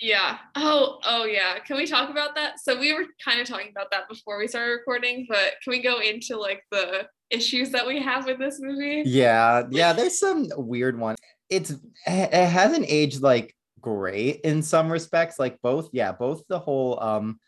Yeah. 0.00 0.38
Oh, 0.56 0.98
oh 1.04 1.24
yeah. 1.24 1.58
Can 1.58 1.76
we 1.76 1.86
talk 1.86 2.10
about 2.10 2.34
that? 2.34 2.58
So 2.60 2.78
we 2.78 2.92
were 2.92 3.04
kind 3.22 3.40
of 3.40 3.46
talking 3.46 3.70
about 3.70 3.90
that 3.90 4.08
before 4.08 4.38
we 4.38 4.48
started 4.48 4.72
recording, 4.72 5.26
but 5.28 5.54
can 5.62 5.70
we 5.70 5.82
go 5.82 6.00
into 6.00 6.38
like 6.38 6.64
the 6.70 7.06
issues 7.28 7.70
that 7.70 7.86
we 7.86 8.02
have 8.02 8.24
with 8.26 8.38
this 8.38 8.60
movie? 8.60 9.02
Yeah, 9.04 9.64
yeah, 9.70 9.92
there's 9.92 10.18
some 10.18 10.48
weird 10.56 10.98
one. 10.98 11.16
It's 11.50 11.70
it 12.06 12.32
hasn't 12.32 12.86
aged 12.88 13.20
like 13.20 13.54
great 13.80 14.40
in 14.40 14.62
some 14.62 14.90
respects. 14.90 15.38
Like 15.38 15.60
both, 15.62 15.90
yeah, 15.92 16.12
both 16.12 16.44
the 16.48 16.58
whole 16.58 17.00
um 17.02 17.38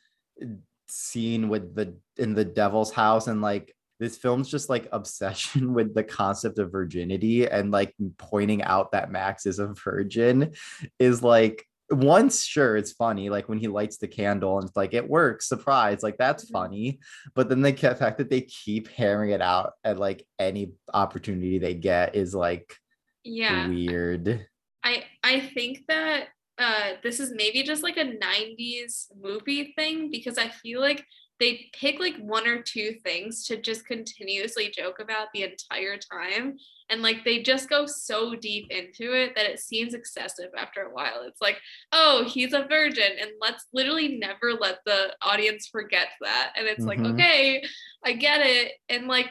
scene 0.88 1.49
with 1.49 1.75
the 1.75 1.97
in 2.19 2.35
the 2.35 2.45
devil's 2.45 2.93
house 2.93 3.29
and 3.29 3.41
like 3.41 3.75
this 3.99 4.19
film's 4.19 4.51
just 4.51 4.69
like 4.69 4.88
obsession 4.93 5.73
with 5.75 5.95
the 5.95 6.05
concept 6.05 6.59
of 6.59 6.73
virginity 6.73 7.49
and 7.49 7.71
like 7.71 7.95
pointing 8.19 8.62
out 8.62 8.93
that 8.93 9.11
Max 9.11 9.47
is 9.47 9.59
a 9.59 9.69
virgin 9.69 10.53
is 10.99 11.23
like 11.23 11.65
once 11.90 12.45
sure 12.45 12.77
it's 12.77 12.92
funny 12.92 13.29
like 13.29 13.49
when 13.49 13.59
he 13.59 13.68
lights 13.68 13.99
the 13.99 14.09
candle 14.09 14.59
and 14.59 14.67
it's 14.69 14.77
like 14.77 14.94
it 14.94 15.09
works 15.09 15.48
surprise 15.48 16.02
like 16.02 16.17
that's 16.17 16.44
Mhm. 16.46 16.52
funny 16.52 17.00
but 17.35 17.48
then 17.48 17.61
the 17.61 17.73
fact 17.75 18.19
that 18.19 18.31
they 18.31 18.42
keep 18.42 18.88
hammering 18.88 19.31
it 19.31 19.42
out 19.42 19.73
at 19.85 19.98
like 19.98 20.27
any 20.38 20.73
opportunity 20.94 21.59
they 21.59 21.75
get 21.75 22.15
is 22.15 22.35
like 22.35 22.77
Yeah. 23.25 23.67
weird 23.69 24.46
I 24.83 25.04
I 25.23 25.40
think 25.40 25.81
that 25.88 26.29
uh 26.59 26.92
this 27.02 27.21
is 27.21 27.33
maybe 27.35 27.63
just 27.63 27.83
like 27.83 27.96
a 27.96 28.04
90s 28.04 29.09
movie 29.21 29.73
thing 29.77 30.11
because 30.11 30.38
I 30.38 30.48
feel 30.48 30.81
like 30.81 31.04
they 31.43 31.69
pick 31.73 31.99
like 31.99 32.17
one 32.19 32.47
or 32.47 32.63
two 32.63 32.95
things 33.03 33.45
to 33.45 33.57
just 33.61 33.85
continuously 33.85 34.71
joke 34.71 35.01
about 35.01 35.27
the 35.35 35.43
entire 35.43 35.97
time 35.97 36.55
and 36.88 37.03
like 37.03 37.25
they 37.25 37.43
just 37.43 37.69
go 37.69 37.85
so 37.85 38.37
deep 38.37 38.71
into 38.71 39.13
it 39.13 39.35
that 39.35 39.47
it 39.51 39.59
seems 39.59 39.93
excessive 39.93 40.51
after 40.57 40.83
a 40.83 40.95
while 40.95 41.23
it's 41.27 41.40
like 41.40 41.59
oh 41.90 42.23
he's 42.29 42.53
a 42.53 42.65
virgin 42.69 43.11
and 43.21 43.31
let's 43.40 43.67
literally 43.75 44.19
never 44.19 44.53
let 44.53 44.79
the 44.87 45.09
audience 45.21 45.67
forget 45.67 46.11
that 46.21 46.53
and 46.57 46.69
it's 46.69 46.85
Mhm. 46.85 46.87
like 46.87 47.01
okay 47.01 47.65
i 48.05 48.13
get 48.13 48.40
it 48.47 48.75
and 48.88 49.09
like 49.09 49.29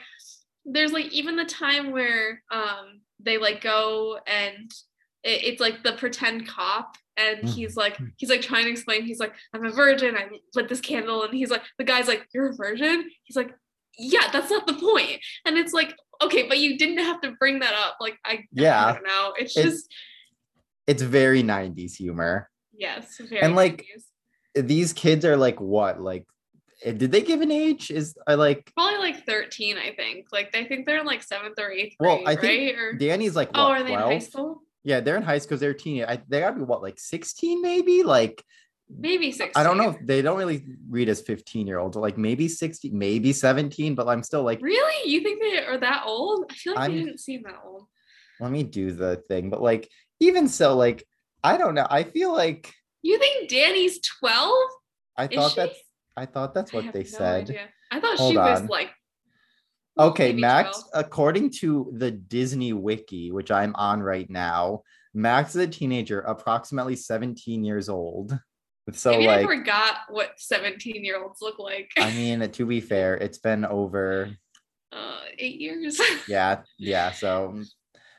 there's 0.66 0.92
like 0.92 1.06
even 1.14 1.38
the 1.38 1.46
time 1.46 1.92
where 1.94 2.44
um 2.52 3.00
they 3.22 3.38
like 3.38 3.62
go 3.62 4.20
and 4.28 4.70
it, 5.24 5.44
it's 5.44 5.62
like 5.62 5.84
the 5.84 5.94
pretend 5.94 6.48
cop 6.48 6.96
and 7.18 7.40
Mhm. 7.44 7.50
he's 7.54 7.76
like 7.76 7.98
he's 8.18 8.30
like 8.30 8.42
trying 8.42 8.66
to 8.66 8.72
explain 8.72 9.04
he's 9.04 9.20
like 9.20 9.34
i'm 9.54 9.66
a 9.66 9.72
virgin 9.72 10.16
i 10.18 10.28
lit 10.56 10.70
this 10.70 10.80
candle 10.82 11.24
and 11.24 11.34
he's 11.34 11.50
like 11.52 11.62
the 11.78 11.84
guy's 11.84 12.08
like 12.08 12.26
you're 12.34 12.50
a 12.50 12.56
virgin 12.56 13.10
he's 13.24 13.36
like 13.36 13.54
yeah 14.00 14.30
that's 14.32 14.50
not 14.50 14.66
the 14.68 14.74
point 14.74 15.20
and 15.46 15.58
it's 15.58 15.74
like 15.74 15.94
okay 16.24 16.48
but 16.48 16.58
you 16.60 16.78
didn't 16.78 17.00
have 17.00 17.20
to 17.22 17.32
bring 17.40 17.60
that 17.60 17.74
up 17.74 17.98
like 18.00 18.18
i 18.26 18.46
Yeah. 18.54 18.86
i 18.86 18.94
don't 18.94 19.04
know 19.06 19.34
it's 19.38 19.56
It's- 19.58 19.74
just 19.74 19.94
It's 20.88 21.02
very 21.04 21.44
90s 21.44 21.96
humor. 21.96 22.50
yes 22.74 23.18
very 23.20 23.42
And, 23.42 23.56
like, 23.56 23.86
90s. 24.56 24.68
These 24.68 24.92
kids 24.94 25.24
are 25.24 25.38
like 25.38 25.62
what? 25.62 26.02
Like 26.02 26.26
eh, 26.84 26.92
did 26.92 27.12
they 27.14 27.22
give 27.22 27.40
an 27.42 27.52
age? 27.52 27.90
Is 27.92 28.18
I 28.28 28.34
like 28.34 28.70
probably 28.76 28.98
like 29.00 29.26
13 29.26 29.78
i 29.78 29.94
think 29.94 30.26
like 30.34 30.54
i 30.56 30.66
think 30.66 30.86
they're 30.86 31.00
in 31.00 31.06
like 31.06 31.24
seventh 31.24 31.58
or 31.60 31.72
eighth 31.72 31.96
grade, 31.98 32.20
Well, 32.20 32.22
I 32.28 32.36
think 32.36 32.76
right 32.76 32.78
or 32.84 32.94
Danny's 32.94 33.36
like 33.36 33.50
oh 33.54 33.70
what, 33.70 33.82
are 33.82 33.84
they 33.84 33.94
in 33.94 34.00
high 34.00 34.20
school 34.20 34.62
Yeah, 34.84 35.00
they're 35.00 35.18
in 35.18 35.24
high 35.24 35.38
school. 35.38 35.50
Because 35.50 35.60
they're 35.62 35.74
teen. 35.74 36.04
I, 36.08 36.22
they 36.28 36.40
gotta 36.40 36.56
be 36.56 36.64
what, 36.64 36.82
like 36.82 37.00
16 37.00 37.62
maybe? 37.62 38.04
Like 38.04 38.44
maybe 38.90 39.32
16 39.32 39.52
I 39.56 39.64
don't 39.64 39.78
know. 39.78 39.96
They 40.04 40.22
don't 40.22 40.38
really 40.38 40.66
read 40.90 41.10
as 41.10 41.22
15 41.22 41.68
year 41.68 41.80
olds. 41.80 41.96
Like 41.98 42.18
maybe 42.18 42.48
16, 42.48 42.98
maybe 42.98 43.32
17, 43.34 43.96
but 43.96 44.08
I'm 44.08 44.24
still 44.24 44.44
like, 44.44 44.62
really 44.62 45.10
you 45.10 45.22
think 45.22 45.42
they 45.42 45.64
are 45.66 45.78
that 45.78 46.04
old 46.06 46.46
i 46.50 46.54
feel 46.54 46.74
like 46.74 46.82
I'm- 46.82 46.92
they 46.98 47.04
didn't 47.04 47.20
seem 47.20 47.44
that 47.44 47.60
old 47.66 47.88
let 48.40 48.52
me 48.52 48.64
do 48.64 48.92
the 48.92 49.18
thing. 49.28 49.50
But 49.52 49.62
like, 49.62 49.88
even 50.20 50.48
so, 50.48 50.76
like, 50.76 51.06
I 51.44 51.58
don't 51.58 51.76
know. 51.76 51.86
I 51.90 52.04
feel 52.04 52.34
like 52.34 52.74
you 53.04 53.20
think 53.20 53.50
danny's 53.50 54.00
12 54.20 54.52
I 55.18 55.28
thought 55.28 55.56
that's 55.56 55.80
I 56.18 56.26
thought 56.26 56.54
that's 56.54 56.74
what 56.74 56.92
they 56.92 57.00
no 57.04 57.06
said. 57.06 57.42
idea. 57.44 57.68
I 57.92 58.00
thought 58.00 58.18
Hold 58.18 58.32
she 58.32 58.38
was 58.38 58.62
on. 58.62 58.68
like 58.68 58.90
Okay, 60.00 60.34
Max, 60.34 60.84
12. 60.92 61.06
according 61.06 61.50
to 61.52 61.92
the 61.98 62.12
Disney 62.12 62.74
Wiki, 62.74 63.32
which 63.32 63.52
I'm 63.52 63.76
on 63.76 64.02
right 64.02 64.30
now, 64.30 64.84
Max 65.14 65.56
is 65.56 65.62
a 65.64 65.68
teenager, 65.68 66.22
approximately 66.22 66.96
17 66.96 67.64
years 67.64 67.90
old. 67.90 68.38
So, 68.94 69.12
Maybe 69.12 69.30
I 69.30 69.38
like, 69.38 69.46
forgot 69.46 69.96
what 70.10 70.32
17 70.38 71.04
year 71.04 71.22
olds 71.22 71.42
look 71.42 71.60
like. 71.60 71.92
I 71.98 72.12
mean, 72.14 72.50
to 72.50 72.66
be 72.66 72.82
fair, 72.82 73.16
it's 73.16 73.38
been 73.38 73.66
over, 73.66 74.36
uh, 74.92 75.20
eight 75.38 75.60
years. 75.60 76.00
yeah, 76.28 76.62
yeah. 76.78 77.12
So, 77.12 77.62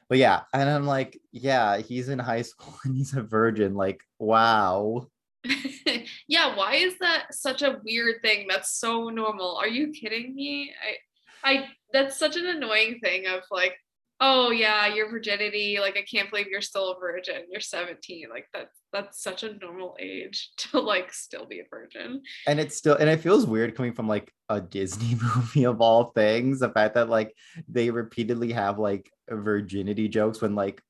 but 0.08 0.18
yeah, 0.18 0.42
and 0.52 0.68
I'm 0.68 0.86
like, 0.86 1.18
yeah, 1.32 1.78
he's 1.78 2.08
in 2.08 2.18
high 2.18 2.42
school 2.42 2.74
and 2.84 2.94
he's 2.96 3.14
a 3.14 3.22
virgin. 3.22 3.74
Like, 3.74 4.00
wow. 4.18 5.08
yeah, 6.28 6.54
why 6.54 6.74
is 6.74 6.94
that 7.00 7.34
such 7.34 7.62
a 7.62 7.80
weird 7.84 8.22
thing? 8.22 8.46
That's 8.48 8.78
so 8.78 9.08
normal. 9.08 9.56
Are 9.56 9.68
you 9.68 9.90
kidding 9.90 10.34
me? 10.34 10.70
I, 10.80 10.96
I, 11.44 11.68
that's 11.92 12.18
such 12.18 12.36
an 12.36 12.46
annoying 12.46 12.98
thing 13.02 13.26
of 13.26 13.42
like, 13.50 13.76
oh 14.20 14.50
yeah, 14.50 14.86
your 14.86 15.10
virginity. 15.10 15.78
Like, 15.80 15.96
I 15.96 16.02
can't 16.02 16.30
believe 16.30 16.46
you're 16.46 16.60
still 16.60 16.92
a 16.92 16.98
virgin. 16.98 17.42
You're 17.50 17.60
17. 17.60 18.28
Like 18.30 18.46
that's 18.54 18.78
that's 18.92 19.22
such 19.22 19.42
a 19.42 19.54
normal 19.54 19.96
age 19.98 20.50
to 20.56 20.80
like 20.80 21.12
still 21.12 21.46
be 21.46 21.60
a 21.60 21.64
virgin. 21.68 22.22
and 22.46 22.60
it's 22.60 22.76
still 22.76 22.94
and 22.96 23.10
it 23.10 23.20
feels 23.20 23.46
weird 23.46 23.74
coming 23.74 23.92
from 23.92 24.06
like 24.08 24.32
a 24.48 24.60
disney 24.60 25.16
movie 25.36 25.64
of 25.64 25.80
all 25.80 26.04
things 26.12 26.60
the 26.60 26.68
fact 26.68 26.94
that 26.94 27.08
like 27.08 27.34
they 27.68 27.90
repeatedly 27.90 28.52
have 28.52 28.78
like 28.78 29.10
virginity 29.30 30.08
jokes 30.08 30.40
when 30.42 30.54
like 30.54 30.82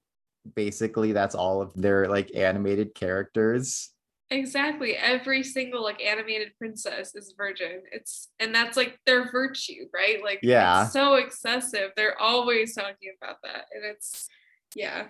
basically 0.56 1.12
that's 1.12 1.34
all 1.36 1.62
of 1.62 1.72
their 1.74 2.08
like 2.08 2.34
animated 2.34 2.94
characters 2.94 3.91
Exactly. 4.32 4.96
Every 4.96 5.42
single 5.42 5.82
like 5.82 6.02
animated 6.02 6.52
princess 6.56 7.14
is 7.14 7.34
virgin. 7.36 7.82
It's 7.92 8.30
and 8.40 8.54
that's 8.54 8.76
like 8.76 8.98
their 9.06 9.30
virtue, 9.30 9.86
right? 9.92 10.22
Like 10.22 10.40
Yeah. 10.42 10.84
it's 10.84 10.92
so 10.92 11.14
excessive. 11.14 11.90
They're 11.96 12.18
always 12.18 12.74
talking 12.74 13.12
about 13.20 13.36
that. 13.42 13.66
And 13.74 13.84
it's 13.84 14.28
yeah. 14.74 15.08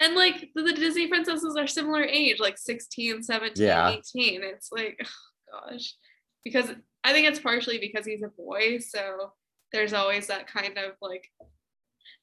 And 0.00 0.14
like 0.14 0.50
the, 0.54 0.62
the 0.62 0.72
Disney 0.74 1.08
princesses 1.08 1.56
are 1.56 1.66
similar 1.66 2.02
age, 2.04 2.38
like 2.40 2.56
16, 2.56 3.22
17, 3.22 3.66
Yeah. 3.66 3.90
18. 3.90 4.42
It's 4.44 4.70
like, 4.72 5.04
oh, 5.52 5.68
gosh. 5.70 5.94
Because 6.44 6.70
I 7.04 7.12
think 7.12 7.26
it's 7.28 7.40
partially 7.40 7.78
because 7.78 8.06
he's 8.06 8.22
a 8.22 8.28
boy, 8.28 8.78
so 8.78 9.32
there's 9.72 9.92
always 9.92 10.28
that 10.28 10.46
kind 10.46 10.78
of 10.78 10.92
like 11.00 11.28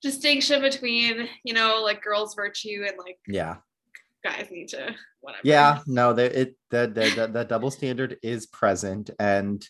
distinction 0.01 0.61
between, 0.61 1.27
you 1.43 1.53
know, 1.53 1.81
like 1.83 2.01
girls' 2.01 2.35
virtue 2.35 2.85
and 2.87 2.97
like 2.97 3.17
yeah 3.27 3.57
guys 4.23 4.47
need 4.51 4.67
to 4.67 4.93
whatever. 5.21 5.41
yeah 5.43 5.79
no 5.87 6.13
the 6.13 6.41
it 6.41 6.55
the 6.71 6.91
the, 6.93 7.13
the, 7.15 7.27
the 7.27 7.43
double 7.45 7.71
standard 7.71 8.17
is 8.21 8.45
present 8.47 9.09
and 9.19 9.67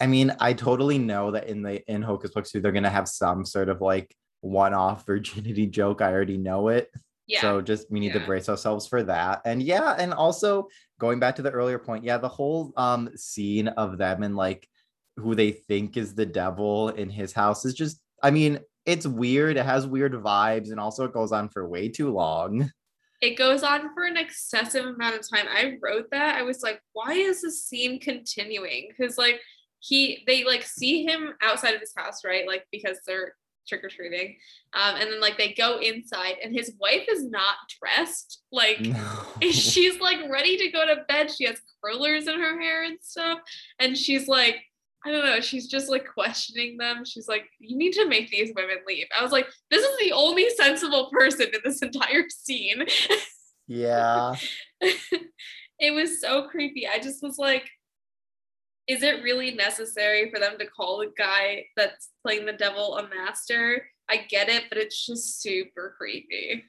i 0.00 0.06
mean 0.06 0.34
i 0.40 0.52
totally 0.52 0.98
know 0.98 1.30
that 1.30 1.48
in 1.48 1.62
the 1.62 1.82
in 1.90 2.00
hocus 2.02 2.30
pocus 2.30 2.52
2 2.52 2.60
they're 2.60 2.72
gonna 2.72 2.88
have 2.88 3.08
some 3.08 3.44
sort 3.44 3.68
of 3.68 3.80
like 3.80 4.14
one-off 4.40 5.04
virginity 5.12 5.66
joke 5.66 6.00
i 6.00 6.10
already 6.12 6.38
know 6.38 6.68
it 6.68 6.88
Yeah. 7.26 7.40
So 7.40 7.62
just 7.62 7.90
we 7.90 8.00
need 8.00 8.12
to 8.12 8.20
brace 8.20 8.50
ourselves 8.50 8.86
for 8.86 9.02
that. 9.04 9.40
And 9.46 9.62
yeah, 9.62 9.96
and 9.98 10.12
also 10.12 10.68
going 11.00 11.20
back 11.20 11.36
to 11.36 11.42
the 11.42 11.50
earlier 11.50 11.78
point, 11.78 12.04
yeah, 12.04 12.18
the 12.18 12.28
whole 12.28 12.72
um 12.76 13.08
scene 13.16 13.68
of 13.68 13.96
them 13.96 14.22
and 14.22 14.36
like 14.36 14.68
who 15.16 15.34
they 15.34 15.52
think 15.52 15.96
is 15.96 16.14
the 16.14 16.26
devil 16.26 16.90
in 16.90 17.08
his 17.08 17.32
house 17.32 17.64
is 17.64 17.72
just 17.72 17.98
I 18.22 18.30
mean, 18.30 18.60
it's 18.84 19.06
weird. 19.06 19.56
It 19.56 19.64
has 19.64 19.86
weird 19.86 20.12
vibes 20.12 20.70
and 20.70 20.78
also 20.78 21.04
it 21.04 21.14
goes 21.14 21.32
on 21.32 21.48
for 21.48 21.66
way 21.66 21.88
too 21.88 22.12
long. 22.12 22.70
It 23.20 23.36
goes 23.36 23.62
on 23.62 23.94
for 23.94 24.04
an 24.04 24.16
excessive 24.16 24.84
amount 24.84 25.16
of 25.16 25.28
time. 25.28 25.46
I 25.48 25.78
wrote 25.82 26.10
that. 26.10 26.36
I 26.36 26.42
was 26.42 26.62
like, 26.62 26.80
why 26.92 27.12
is 27.12 27.42
this 27.42 27.64
scene 27.64 27.98
continuing? 28.00 28.88
Because 28.88 29.16
like 29.16 29.40
he 29.80 30.22
they 30.26 30.44
like 30.44 30.62
see 30.62 31.04
him 31.04 31.34
outside 31.42 31.74
of 31.74 31.80
his 31.80 31.92
house, 31.96 32.24
right? 32.24 32.46
Like 32.46 32.66
because 32.70 32.98
they're 33.06 33.34
trick 33.66 33.84
or 33.84 33.88
treating. 33.88 34.36
Um, 34.74 34.96
and 34.96 35.10
then 35.10 35.20
like 35.20 35.38
they 35.38 35.52
go 35.52 35.78
inside 35.78 36.36
and 36.42 36.54
his 36.54 36.72
wife 36.78 37.06
is 37.10 37.24
not 37.24 37.56
dressed. 37.80 38.42
Like 38.52 38.80
No. 38.80 39.00
she's 39.50 40.00
like 40.00 40.18
ready 40.30 40.56
to 40.58 40.70
go 40.70 40.86
to 40.86 41.04
bed. 41.08 41.30
She 41.30 41.44
has 41.44 41.60
curlers 41.82 42.26
in 42.26 42.38
her 42.38 42.60
hair 42.60 42.84
and 42.84 42.98
stuff. 43.00 43.38
And 43.78 43.96
she's 43.96 44.28
like, 44.28 44.56
I 45.04 45.12
don't 45.12 45.24
know, 45.24 45.40
she's 45.40 45.68
just 45.68 45.90
like 45.90 46.06
questioning 46.06 46.78
them. 46.78 47.04
She's 47.04 47.28
like, 47.28 47.44
you 47.58 47.76
need 47.76 47.92
to 47.92 48.08
make 48.08 48.30
these 48.30 48.52
women 48.56 48.78
leave. 48.86 49.06
I 49.16 49.22
was 49.22 49.32
like, 49.32 49.46
this 49.70 49.84
is 49.84 49.98
the 49.98 50.12
only 50.12 50.48
sensible 50.50 51.10
person 51.12 51.48
in 51.52 51.60
this 51.62 51.82
entire 51.82 52.24
scene. 52.30 52.84
yeah. 53.66 54.34
it 54.80 55.94
was 55.94 56.20
so 56.20 56.48
creepy. 56.48 56.88
I 56.88 57.00
just 57.00 57.22
was 57.22 57.36
like, 57.38 57.68
is 58.86 59.02
it 59.02 59.22
really 59.22 59.50
necessary 59.50 60.30
for 60.30 60.38
them 60.38 60.58
to 60.58 60.66
call 60.66 60.98
the 60.98 61.12
guy 61.16 61.64
that's 61.76 62.10
playing 62.22 62.46
the 62.46 62.52
devil 62.52 62.96
a 62.96 63.08
master? 63.08 63.86
I 64.08 64.18
get 64.28 64.48
it, 64.48 64.64
but 64.68 64.78
it's 64.78 65.06
just 65.06 65.40
super 65.40 65.94
creepy. 65.96 66.64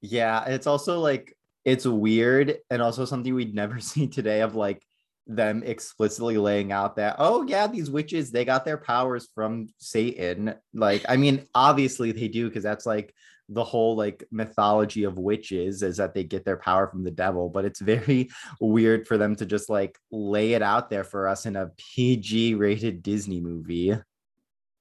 Yeah, 0.00 0.44
it's 0.44 0.66
also 0.66 1.00
like 1.00 1.34
it's 1.64 1.86
weird 1.86 2.58
and 2.70 2.82
also 2.82 3.04
something 3.04 3.34
we'd 3.34 3.54
never 3.54 3.80
see 3.80 4.06
today 4.06 4.40
of 4.40 4.54
like 4.54 4.82
them 5.26 5.62
explicitly 5.64 6.36
laying 6.36 6.70
out 6.70 6.96
that 6.96 7.16
oh 7.18 7.44
yeah 7.48 7.66
these 7.66 7.90
witches 7.90 8.30
they 8.30 8.44
got 8.44 8.64
their 8.64 8.76
powers 8.76 9.28
from 9.34 9.66
satan 9.78 10.54
like 10.74 11.02
i 11.08 11.16
mean 11.16 11.46
obviously 11.54 12.12
they 12.12 12.28
do 12.28 12.46
because 12.48 12.62
that's 12.62 12.84
like 12.84 13.14
the 13.48 13.64
whole 13.64 13.96
like 13.96 14.24
mythology 14.30 15.04
of 15.04 15.18
witches 15.18 15.82
is 15.82 15.96
that 15.96 16.14
they 16.14 16.24
get 16.24 16.44
their 16.44 16.56
power 16.58 16.86
from 16.88 17.04
the 17.04 17.10
devil 17.10 17.48
but 17.48 17.64
it's 17.64 17.80
very 17.80 18.28
weird 18.60 19.06
for 19.06 19.16
them 19.16 19.34
to 19.34 19.46
just 19.46 19.70
like 19.70 19.98
lay 20.10 20.52
it 20.52 20.62
out 20.62 20.90
there 20.90 21.04
for 21.04 21.26
us 21.26 21.46
in 21.46 21.56
a 21.56 21.70
pg 21.78 22.54
rated 22.54 23.02
disney 23.02 23.40
movie 23.40 23.94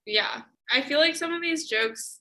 Yeah. 0.06 0.42
I 0.72 0.82
feel 0.82 1.00
like 1.00 1.16
some 1.16 1.34
of 1.34 1.42
these 1.42 1.70
jokes 1.70 2.20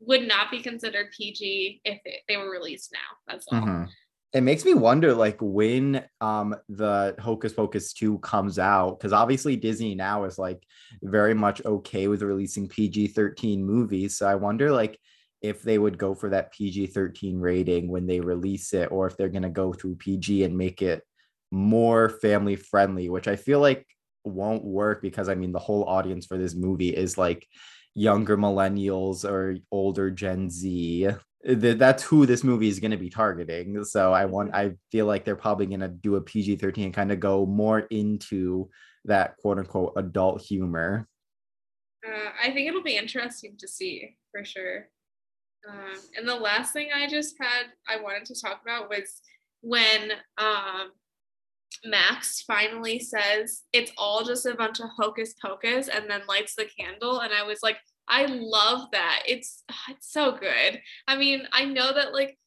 would 0.00 0.26
not 0.26 0.50
be 0.50 0.60
considered 0.60 1.08
PG 1.16 1.80
if 1.84 2.00
it, 2.04 2.20
they 2.28 2.36
were 2.36 2.50
released 2.50 2.92
now. 2.92 3.16
That's 3.26 3.46
all. 3.52 3.60
Mhm. 3.60 3.88
It 4.32 4.42
makes 4.42 4.64
me 4.64 4.74
wonder, 4.74 5.14
like, 5.14 5.38
when 5.40 6.04
um 6.20 6.54
the 6.68 7.14
Hocus 7.18 7.52
Pocus 7.52 7.92
2 7.92 8.18
comes 8.18 8.58
out, 8.58 8.98
because 8.98 9.12
obviously 9.12 9.56
Disney 9.56 9.94
now 9.94 10.24
is 10.24 10.38
like 10.38 10.62
very 11.02 11.32
much 11.34 11.64
okay 11.64 12.08
with 12.08 12.22
releasing 12.22 12.68
PG-13 12.68 13.64
movies. 13.64 14.16
So 14.18 14.26
I 14.26 14.34
wonder, 14.34 14.70
like, 14.72 14.98
if 15.42 15.62
they 15.62 15.78
would 15.78 15.96
go 15.98 16.14
for 16.14 16.30
that 16.30 16.52
PG-13 16.52 17.40
rating 17.40 17.88
when 17.88 18.06
they 18.06 18.20
release 18.20 18.74
it, 18.74 18.90
or 18.90 19.06
if 19.06 19.16
they're 19.16 19.28
gonna 19.30 19.48
go 19.50 19.72
through 19.72 19.96
PG 19.96 20.44
and 20.44 20.56
make 20.58 20.82
it 20.82 21.02
more 21.50 22.08
family 22.08 22.56
friendly, 22.56 23.08
which 23.08 23.28
I 23.28 23.36
feel 23.36 23.60
like 23.60 23.86
won't 24.24 24.64
work 24.64 25.00
because 25.02 25.28
I 25.28 25.34
mean 25.36 25.52
the 25.52 25.58
whole 25.60 25.84
audience 25.84 26.26
for 26.26 26.36
this 26.36 26.54
movie 26.54 26.90
is 26.90 27.16
like 27.16 27.46
younger 27.94 28.36
millennials 28.36 29.24
or 29.24 29.56
older 29.70 30.10
Gen 30.10 30.50
Z. 30.50 31.08
Th- 31.44 31.78
That's 31.78 32.02
who 32.02 32.26
this 32.26 32.44
movie 32.44 32.68
is 32.68 32.80
going 32.80 32.90
to 32.90 32.96
be 32.96 33.10
targeting. 33.10 33.84
So 33.84 34.12
I 34.12 34.24
want, 34.24 34.54
I 34.54 34.72
feel 34.90 35.06
like 35.06 35.24
they're 35.24 35.36
probably 35.36 35.66
going 35.66 35.80
to 35.80 35.88
do 35.88 36.16
a 36.16 36.20
PG 36.20 36.56
13 36.56 36.84
and 36.86 36.94
kind 36.94 37.12
of 37.12 37.20
go 37.20 37.46
more 37.46 37.80
into 37.90 38.68
that 39.04 39.36
quote 39.38 39.58
unquote 39.58 39.92
adult 39.96 40.42
humor. 40.42 41.08
Uh, 42.06 42.30
I 42.42 42.50
think 42.50 42.68
it'll 42.68 42.82
be 42.82 42.96
interesting 42.96 43.56
to 43.58 43.68
see 43.68 44.16
for 44.30 44.44
sure. 44.44 44.88
Um, 45.68 45.98
and 46.16 46.28
the 46.28 46.34
last 46.34 46.72
thing 46.72 46.90
I 46.94 47.08
just 47.08 47.34
had 47.40 47.66
I 47.88 48.00
wanted 48.00 48.24
to 48.26 48.40
talk 48.40 48.60
about 48.62 48.88
was 48.88 49.20
when 49.62 50.12
um, 50.38 50.90
Max 51.84 52.42
finally 52.42 52.98
says 52.98 53.62
it's 53.72 53.92
all 53.98 54.24
just 54.24 54.46
a 54.46 54.54
bunch 54.54 54.80
of 54.80 54.88
hocus 54.96 55.34
pocus 55.42 55.88
and 55.88 56.08
then 56.08 56.22
lights 56.28 56.54
the 56.54 56.68
candle. 56.78 57.20
And 57.20 57.32
I 57.32 57.42
was 57.42 57.60
like, 57.62 57.78
I 58.08 58.26
love 58.26 58.88
that. 58.92 59.22
It's 59.26 59.64
it's 59.88 60.10
so 60.10 60.32
good. 60.32 60.80
I 61.06 61.16
mean, 61.16 61.46
I 61.52 61.64
know 61.64 61.92
that 61.94 62.12
like 62.12 62.38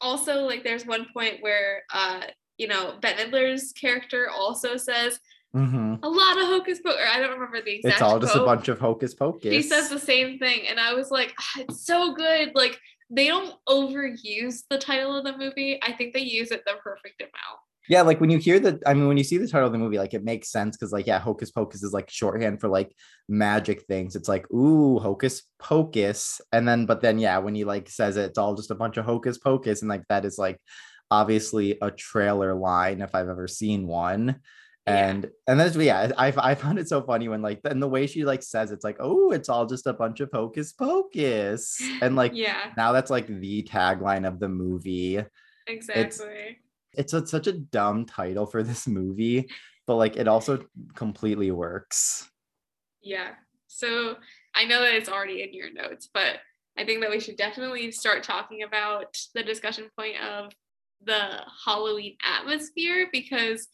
also 0.00 0.42
like 0.42 0.62
there's 0.64 0.86
one 0.86 1.06
point 1.12 1.38
where 1.40 1.82
uh 1.92 2.22
you 2.56 2.68
know 2.68 2.94
Bette 3.00 3.30
Midler's 3.30 3.72
character 3.72 4.28
also 4.30 4.76
says 4.76 5.18
Mm-hmm. 5.56 6.04
a 6.04 6.08
lot 6.08 6.38
of 6.38 6.46
hocus 6.46 6.78
pocus. 6.84 7.00
I 7.10 7.18
don't 7.20 7.30
remember 7.32 7.62
the 7.62 7.76
exact. 7.76 7.94
It's 7.94 8.02
all 8.02 8.18
just 8.18 8.36
a 8.36 8.44
bunch 8.44 8.68
of 8.68 8.78
hocus 8.78 9.14
pocus. 9.14 9.50
He 9.50 9.62
says 9.62 9.88
the 9.88 9.98
same 9.98 10.38
thing, 10.38 10.68
and 10.68 10.78
I 10.78 10.92
was 10.92 11.10
like, 11.10 11.34
"Ah, 11.40 11.60
it's 11.60 11.86
so 11.86 12.12
good. 12.14 12.52
Like 12.54 12.78
they 13.08 13.28
don't 13.28 13.54
overuse 13.66 14.64
the 14.68 14.76
title 14.76 15.16
of 15.16 15.24
the 15.24 15.36
movie. 15.38 15.80
I 15.82 15.92
think 15.92 16.12
they 16.12 16.20
use 16.20 16.50
it 16.50 16.64
the 16.66 16.74
perfect 16.84 17.22
amount. 17.22 17.60
Yeah, 17.88 18.02
like 18.02 18.20
when 18.20 18.30
you 18.30 18.38
hear 18.38 18.60
the, 18.60 18.80
I 18.86 18.94
mean, 18.94 19.08
when 19.08 19.16
you 19.16 19.24
see 19.24 19.38
the 19.38 19.48
title 19.48 19.66
of 19.66 19.72
the 19.72 19.78
movie, 19.78 19.98
like 19.98 20.14
it 20.14 20.24
makes 20.24 20.50
sense 20.50 20.76
because, 20.76 20.92
like, 20.92 21.06
yeah, 21.06 21.18
hocus 21.18 21.50
pocus 21.50 21.82
is 21.82 21.92
like 21.92 22.10
shorthand 22.10 22.60
for 22.60 22.68
like 22.68 22.94
magic 23.28 23.82
things. 23.82 24.14
It's 24.14 24.28
like, 24.28 24.50
ooh, 24.52 24.98
hocus 24.98 25.42
pocus. 25.58 26.40
And 26.52 26.68
then, 26.68 26.86
but 26.86 27.00
then, 27.00 27.18
yeah, 27.18 27.38
when 27.38 27.54
he 27.54 27.64
like 27.64 27.88
says 27.88 28.16
it, 28.16 28.26
it's 28.26 28.38
all 28.38 28.54
just 28.54 28.70
a 28.70 28.74
bunch 28.74 28.96
of 28.96 29.04
hocus 29.04 29.38
pocus. 29.38 29.80
And 29.82 29.88
like 29.88 30.06
that 30.08 30.24
is 30.24 30.38
like 30.38 30.60
obviously 31.10 31.78
a 31.80 31.90
trailer 31.90 32.54
line 32.54 33.00
if 33.00 33.14
I've 33.14 33.28
ever 33.28 33.48
seen 33.48 33.86
one. 33.86 34.40
Yeah. 34.86 35.08
And 35.08 35.30
and 35.46 35.60
that's 35.60 35.76
yeah, 35.76 36.12
I 36.16 36.32
I 36.36 36.54
found 36.54 36.78
it 36.78 36.88
so 36.88 37.02
funny 37.02 37.28
when 37.28 37.42
like 37.42 37.60
and 37.64 37.82
the 37.82 37.88
way 37.88 38.06
she 38.06 38.24
like 38.24 38.42
says 38.42 38.70
it's 38.70 38.84
like, 38.84 38.96
oh, 39.00 39.32
it's 39.32 39.50
all 39.50 39.66
just 39.66 39.86
a 39.86 39.92
bunch 39.92 40.20
of 40.20 40.30
hocus 40.32 40.72
pocus. 40.72 41.82
And 42.00 42.16
like 42.16 42.32
yeah, 42.34 42.72
now 42.76 42.92
that's 42.92 43.10
like 43.10 43.26
the 43.26 43.62
tagline 43.64 44.26
of 44.26 44.40
the 44.40 44.48
movie 44.48 45.22
exactly. 45.66 46.02
it's 46.02 46.20
a, 46.96 47.26
such 47.26 47.46
a 47.46 47.52
dumb 47.52 48.06
title 48.06 48.46
for 48.46 48.62
this 48.62 48.86
movie, 48.86 49.48
but 49.86 49.96
like 49.96 50.16
it 50.16 50.28
also 50.28 50.64
completely 50.94 51.50
works. 51.50 52.28
Yeah. 53.02 53.30
So 53.66 54.16
I 54.54 54.64
know 54.64 54.80
that 54.80 54.94
it's 54.94 55.08
already 55.08 55.42
in 55.42 55.52
your 55.52 55.72
notes, 55.72 56.08
but 56.12 56.38
I 56.76 56.84
think 56.84 57.00
that 57.00 57.10
we 57.10 57.20
should 57.20 57.36
definitely 57.36 57.90
start 57.90 58.22
talking 58.22 58.62
about 58.62 59.16
the 59.34 59.42
discussion 59.42 59.88
point 59.96 60.16
of 60.22 60.52
the 61.04 61.42
Halloween 61.64 62.16
atmosphere 62.24 63.08
because 63.12 63.68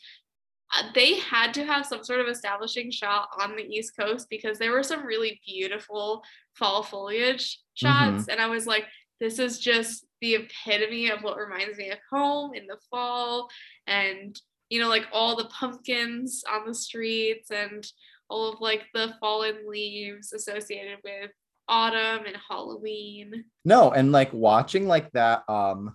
uh, 0.75 0.83
they 0.95 1.19
had 1.19 1.55
to 1.55 1.65
have 1.65 1.87
some 1.87 2.03
sort 2.03 2.21
of 2.21 2.29
establishing 2.29 2.91
shot 2.91 3.29
on 3.41 3.57
the 3.57 3.63
East 3.63 3.93
Coast 3.99 4.29
because 4.31 4.59
there 4.59 4.73
were 4.73 4.83
some 4.83 5.07
really 5.07 5.41
beautiful 5.47 6.23
fall 6.55 6.83
foliage 6.83 7.61
shots. 7.75 8.29
And 8.29 8.41
I 8.41 8.47
was 8.47 8.67
like, 8.67 8.85
this 9.21 9.39
is 9.39 9.59
just 9.59 10.05
the 10.25 10.37
epitome 10.37 11.11
of 11.11 11.23
what 11.23 11.37
reminds 11.37 11.77
me 11.77 11.91
of 11.91 11.99
home 12.11 12.55
in 12.55 12.67
the 12.67 12.79
fall. 12.91 13.51
And, 13.87 14.41
you 14.71 14.81
know, 14.81 14.89
like 14.89 15.07
all 15.13 15.37
the 15.37 15.45
pumpkins 15.45 16.43
on 16.51 16.67
the 16.67 16.75
streets 16.75 17.51
and 17.51 17.87
all 18.31 18.51
of 18.51 18.59
like 18.63 18.85
the 18.95 19.13
fallen 19.21 19.69
leaves 19.69 20.33
associated 20.33 20.97
with 21.05 21.31
autumn 21.69 22.25
and 22.25 22.39
Halloween. 22.49 23.45
No, 23.67 23.91
and 23.91 24.13
like 24.13 24.33
watching 24.33 24.89
like 24.89 25.13
that 25.13 25.43
um 25.47 25.95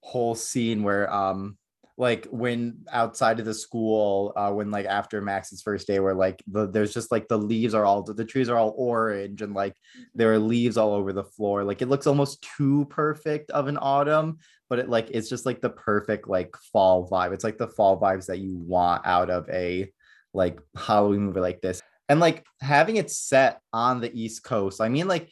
whole 0.00 0.34
scene 0.34 0.82
where 0.82 1.12
um 1.12 1.58
like 1.98 2.26
when 2.30 2.78
outside 2.92 3.40
of 3.40 3.44
the 3.44 3.52
school 3.52 4.32
uh 4.36 4.52
when 4.52 4.70
like 4.70 4.86
after 4.86 5.20
max's 5.20 5.60
first 5.60 5.84
day 5.88 5.98
where 5.98 6.14
like 6.14 6.40
the 6.46 6.68
there's 6.68 6.94
just 6.94 7.10
like 7.10 7.26
the 7.26 7.36
leaves 7.36 7.74
are 7.74 7.84
all 7.84 8.04
the 8.04 8.24
trees 8.24 8.48
are 8.48 8.56
all 8.56 8.72
orange 8.78 9.42
and 9.42 9.52
like 9.52 9.74
there 10.14 10.32
are 10.32 10.38
leaves 10.38 10.76
all 10.76 10.92
over 10.92 11.12
the 11.12 11.24
floor. 11.24 11.64
Like 11.64 11.82
it 11.82 11.88
looks 11.88 12.06
almost 12.06 12.46
too 12.56 12.86
perfect 12.88 13.50
of 13.50 13.66
an 13.66 13.78
autumn 13.80 14.38
but 14.70 14.78
it 14.78 14.88
like 14.88 15.08
it's 15.10 15.28
just 15.28 15.44
like 15.44 15.60
the 15.60 15.70
perfect 15.70 16.28
like 16.28 16.54
fall 16.72 17.08
vibe. 17.08 17.32
It's 17.32 17.44
like 17.44 17.58
the 17.58 17.68
fall 17.68 18.00
vibes 18.00 18.26
that 18.26 18.38
you 18.38 18.56
want 18.56 19.04
out 19.04 19.28
of 19.28 19.48
a 19.50 19.90
like 20.32 20.60
halloween 20.76 21.22
movie 21.22 21.40
like 21.40 21.60
this. 21.60 21.82
And 22.08 22.20
like 22.20 22.46
having 22.60 22.96
it 22.96 23.10
set 23.10 23.60
on 23.72 24.00
the 24.00 24.10
east 24.18 24.42
coast 24.42 24.80
i 24.80 24.88
mean 24.88 25.06
like 25.08 25.28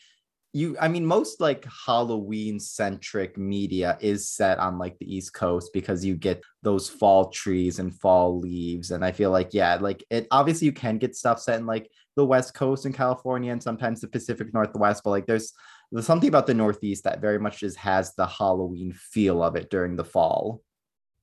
you 0.53 0.77
i 0.81 0.89
mean 0.89 1.05
most 1.05 1.41
like 1.41 1.67
halloween 1.87 2.59
centric 2.59 3.37
media 3.37 3.99
is 4.01 4.29
set 4.29 4.59
on 4.59 4.79
like 4.79 4.99
the 4.99 5.15
east 5.15 5.35
coast 5.35 5.71
because 5.73 6.05
you 6.05 6.15
get 6.15 6.43
those 6.63 6.89
fall 6.89 7.31
trees 7.31 7.79
and 7.79 7.95
fall 8.01 8.39
leaves 8.39 8.91
and 8.91 9.05
i 9.05 9.13
feel 9.13 9.31
like 9.31 9.53
yeah 9.53 9.77
like 9.77 10.05
it 10.11 10.27
obviously 10.31 10.65
you 10.65 10.73
can 10.73 10.99
get 10.99 11.15
stuff 11.15 11.41
set 11.41 11.59
in 11.59 11.67
like 11.67 11.91
the 12.17 12.25
west 12.25 12.55
coast 12.55 12.87
in 12.87 12.93
california 12.93 13.53
and 13.53 13.63
sometimes 13.63 14.01
the 14.01 14.09
pacific 14.09 14.55
northwest 14.55 15.03
but 15.05 15.11
like 15.11 15.27
there's 15.27 15.53
there's 15.93 16.07
something 16.07 16.29
about 16.29 16.47
the 16.47 16.55
northeast 16.55 17.05
that 17.05 17.21
very 17.21 17.39
much 17.39 17.61
just 17.61 17.77
has 17.77 18.15
the 18.15 18.27
halloween 18.27 18.93
feel 18.93 19.43
of 19.43 19.57
it 19.57 19.69
during 19.69 19.97
the 19.97 20.05
fall 20.05 20.63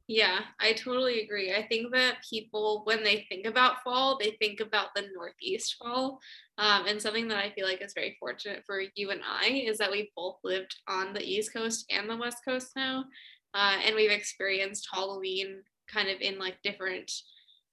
Yeah, 0.07 0.41
I 0.59 0.73
totally 0.73 1.21
agree. 1.21 1.53
I 1.55 1.65
think 1.65 1.93
that 1.93 2.23
people, 2.29 2.81
when 2.83 3.03
they 3.03 3.25
think 3.29 3.45
about 3.45 3.83
fall, 3.83 4.17
they 4.17 4.31
think 4.31 4.59
about 4.59 4.89
the 4.93 5.07
Northeast 5.15 5.75
fall. 5.79 6.19
Um, 6.57 6.85
and 6.87 7.01
something 7.01 7.29
that 7.29 7.37
I 7.37 7.51
feel 7.51 7.65
like 7.65 7.81
is 7.81 7.93
very 7.93 8.17
fortunate 8.19 8.63
for 8.65 8.81
you 8.95 9.11
and 9.11 9.21
I 9.23 9.45
is 9.65 9.77
that 9.77 9.91
we 9.91 10.11
both 10.15 10.39
lived 10.43 10.75
on 10.89 11.13
the 11.13 11.23
East 11.23 11.53
Coast 11.53 11.85
and 11.89 12.09
the 12.09 12.17
West 12.17 12.39
Coast 12.43 12.73
now. 12.75 13.05
Uh, 13.53 13.79
and 13.81 13.95
we've 13.95 14.11
experienced 14.11 14.89
Halloween 14.91 15.63
kind 15.87 16.09
of 16.09 16.19
in 16.19 16.37
like 16.37 16.57
different 16.63 17.09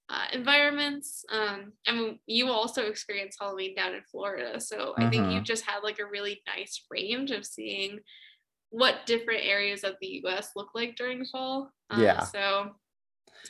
uh, 0.09 0.27
environments. 0.33 1.25
Um, 1.31 1.73
I 1.87 1.93
mean, 1.93 2.21
you 2.27 2.49
also 2.49 2.87
experienced 2.87 3.39
Halloween 3.41 3.75
down 3.77 3.95
in 3.95 4.03
Florida. 4.11 4.61
So 4.61 4.95
I 5.01 5.07
think 5.09 5.29
Mhm. 5.29 5.31
you've 5.31 5.45
just 5.45 5.65
had 5.65 5.81
like 5.85 5.99
a 6.01 6.07
really 6.07 6.43
nice 6.47 6.85
range 6.91 7.31
of 7.31 7.47
seeing 7.47 8.01
what 8.71 9.07
different 9.07 9.45
areas 9.45 9.85
of 9.85 9.95
the 10.01 10.23
US 10.25 10.51
look 10.57 10.71
like 10.75 10.97
during 10.97 11.25
fall. 11.25 11.71
Um, 11.91 12.03
Yeah. 12.03 12.25
So 12.25 12.71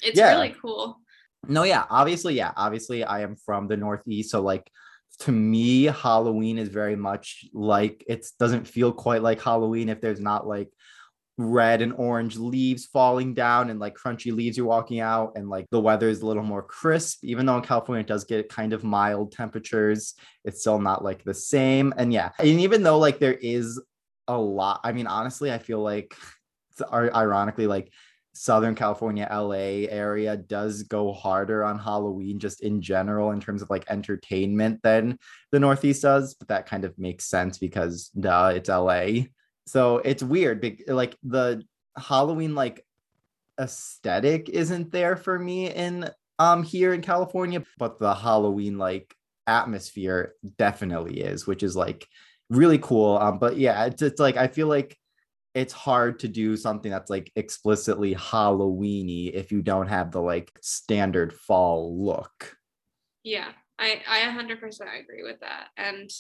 it's 0.03 0.19
Yeah. 0.19 0.33
really 0.33 0.55
cool. 0.61 0.99
No, 1.49 1.63
yeah, 1.63 1.87
obviously, 1.89 2.35
yeah, 2.35 2.53
obviously, 2.57 3.03
I 3.03 3.21
am 3.21 3.35
from 3.37 3.67
the 3.67 3.77
Northeast, 3.77 4.31
so 4.31 4.43
like 4.43 4.71
to 5.21 5.33
me, 5.33 5.85
Halloween 5.85 6.59
is 6.59 6.69
very 6.69 6.97
much 6.97 7.45
like 7.53 8.05
it 8.09 8.27
doesn't 8.39 8.67
feel 8.67 8.93
quite 8.93 9.23
like 9.23 9.43
Halloween 9.43 9.89
if 9.89 10.01
there's 10.01 10.21
not 10.21 10.47
like 10.47 10.71
red 11.41 11.81
and 11.81 11.95
orange 11.95 12.37
leaves 12.37 12.87
falling 12.87 13.33
down 13.33 13.71
and 13.71 13.81
like 13.81 13.97
crunchy 13.97 14.33
leaves 14.33 14.57
you're 14.57 14.67
walking 14.67 15.01
out 15.01 15.33
and 15.37 15.49
like 15.49 15.67
the 15.71 15.81
weather 15.81 16.09
is 16.09 16.21
a 16.21 16.27
little 16.27 16.43
more 16.43 16.63
crisp 16.63 17.25
even 17.25 17.47
though 17.47 17.57
in 17.57 17.63
california 17.63 18.03
it 18.03 18.07
does 18.07 18.25
get 18.25 18.49
kind 18.51 18.75
of 18.75 18.85
mild 18.85 19.33
temperatures 19.33 20.15
it's 20.45 20.61
still 20.61 20.79
not 20.79 21.03
like 21.03 21.25
the 21.25 21.33
same 21.33 21.95
and 21.97 22.13
yeah 22.13 22.31
and 22.39 22.49
even 22.61 22.83
though 22.83 22.99
like 22.99 23.19
there 23.19 23.39
is 23.41 23.83
a 24.35 24.39
lot 24.39 24.81
i 24.85 24.93
mean 24.93 25.07
honestly 25.07 25.53
i 25.53 25.59
feel 25.59 25.81
like 25.81 26.15
ironically 26.93 27.67
like 27.67 27.93
Southern 28.33 28.75
California, 28.75 29.29
LA 29.31 29.87
area 29.91 30.37
does 30.37 30.85
go 30.85 31.13
harder 31.13 31.65
on 31.65 31.79
Halloween 31.79 32.39
just 32.39 32.63
in 32.63 32.81
general 32.81 33.33
in 33.33 33.41
terms 33.41 33.61
of 33.61 33.71
like 33.71 33.85
entertainment 33.91 34.81
than 34.83 35.19
the 35.51 35.59
Northeast 35.59 36.03
does, 36.03 36.35
but 36.35 36.49
that 36.49 36.67
kind 36.67 36.85
of 36.85 36.97
makes 36.99 37.25
sense 37.25 37.59
because 37.59 38.09
duh, 38.19 38.53
it's 38.55 38.69
LA. 38.69 39.25
So 39.67 39.99
it's 39.99 40.23
weird. 40.23 40.65
Like 40.87 41.17
the 41.23 41.63
Halloween 41.97 42.55
like 42.55 42.85
aesthetic 43.61 44.49
isn't 44.49 44.91
there 44.91 45.17
for 45.17 45.39
me 45.39 45.71
in 45.71 46.09
um 46.39 46.63
here 46.63 46.95
in 46.95 47.03
California, 47.03 47.63
but 47.79 47.99
the 47.99 48.15
Halloween 48.15 48.79
like 48.79 49.15
atmosphere 49.47 50.35
definitely 50.57 51.21
is, 51.21 51.47
which 51.47 51.63
is 51.65 51.75
like 51.75 52.07
really 52.51 52.79
cool. 52.79 53.17
Um, 53.17 53.39
but 53.39 53.57
yeah, 53.57 53.87
it's, 53.87 54.03
it's 54.03 54.21
like 54.21 54.37
I 54.37 54.49
feel 54.49 54.67
like 54.67 54.97
it's 55.55 55.73
hard 55.73 56.21
to 56.21 56.29
do 56.29 56.57
something 56.57 56.91
that's 56.91 57.11
like 57.11 57.33
explicitly 57.35 58.15
Halloweeny 58.15 59.33
if 59.33 59.51
you 59.51 59.63
don't 59.63 59.89
have 59.89 60.13
the 60.13 60.21
like 60.21 60.53
standard 60.61 61.33
fall 61.33 62.05
look. 62.05 62.57
Yeah, 63.25 63.49
I, 63.79 64.01
I 64.09 64.21
100% 64.21 64.53
agree 64.53 65.23
with 65.23 65.41
that. 65.41 65.69
And 65.77 66.11